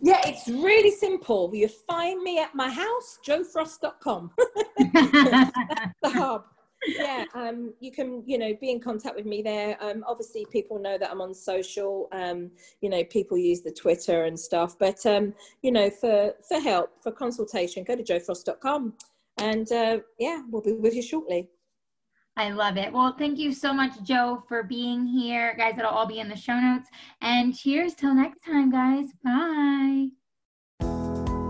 Yeah, 0.00 0.20
it's 0.24 0.48
really 0.48 0.90
simple. 0.90 1.50
You 1.54 1.68
find 1.68 2.22
me 2.22 2.38
at 2.38 2.54
my 2.54 2.68
house, 2.68 3.18
jofrost.com. 3.26 4.30
the 4.78 5.50
hub. 6.04 6.44
Yeah 6.86 7.24
um, 7.34 7.72
you 7.80 7.90
can 7.90 8.22
you 8.26 8.38
know 8.38 8.54
be 8.60 8.70
in 8.70 8.80
contact 8.80 9.16
with 9.16 9.26
me 9.26 9.42
there. 9.42 9.76
Um, 9.80 10.04
obviously 10.06 10.46
people 10.52 10.78
know 10.78 10.98
that 10.98 11.10
i'm 11.10 11.20
on 11.20 11.34
social. 11.34 12.08
Um, 12.12 12.50
you 12.80 12.90
know 12.90 13.02
people 13.04 13.36
use 13.38 13.62
the 13.62 13.72
twitter 13.72 14.24
and 14.24 14.38
stuff. 14.38 14.78
But 14.78 15.04
um, 15.06 15.34
you 15.62 15.72
know 15.72 15.90
for 15.90 16.34
for 16.46 16.60
help 16.60 17.02
for 17.02 17.12
consultation 17.12 17.84
go 17.84 17.96
to 17.96 18.02
jofrost.com 18.02 18.94
and 19.38 19.70
uh, 19.72 19.98
yeah 20.18 20.42
we'll 20.50 20.62
be 20.62 20.72
with 20.72 20.94
you 20.94 21.02
shortly 21.02 21.48
I 22.36 22.50
love 22.50 22.76
it. 22.76 22.92
Well, 22.92 23.14
thank 23.18 23.38
you 23.38 23.52
so 23.52 23.72
much, 23.72 24.02
Jo, 24.02 24.44
for 24.46 24.62
being 24.62 25.06
here. 25.06 25.54
Guys, 25.56 25.78
it'll 25.78 25.90
all 25.90 26.06
be 26.06 26.20
in 26.20 26.28
the 26.28 26.36
show 26.36 26.58
notes. 26.60 26.88
And 27.22 27.56
cheers 27.56 27.94
till 27.94 28.14
next 28.14 28.44
time, 28.44 28.70
guys. 28.70 29.06
Bye. 29.24 30.08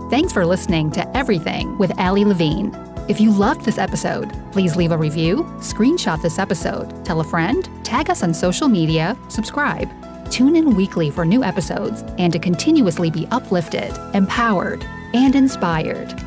Thanks 0.09 0.31
for 0.31 0.45
listening 0.45 0.89
to 0.91 1.17
Everything 1.17 1.77
with 1.77 1.97
Ali 1.99 2.23
Levine. 2.23 2.71
If 3.09 3.19
you 3.19 3.31
loved 3.31 3.65
this 3.65 3.77
episode, 3.77 4.31
please 4.53 4.77
leave 4.77 4.91
a 4.91 4.97
review, 4.97 5.43
screenshot 5.59 6.21
this 6.21 6.39
episode, 6.39 7.05
tell 7.05 7.19
a 7.19 7.23
friend, 7.23 7.69
tag 7.83 8.09
us 8.09 8.23
on 8.23 8.33
social 8.33 8.69
media, 8.69 9.17
subscribe. 9.27 9.89
Tune 10.31 10.55
in 10.55 10.75
weekly 10.75 11.09
for 11.09 11.25
new 11.25 11.43
episodes 11.43 12.03
and 12.17 12.31
to 12.33 12.39
continuously 12.39 13.09
be 13.09 13.27
uplifted, 13.27 13.93
empowered, 14.13 14.83
and 15.13 15.35
inspired. 15.35 16.26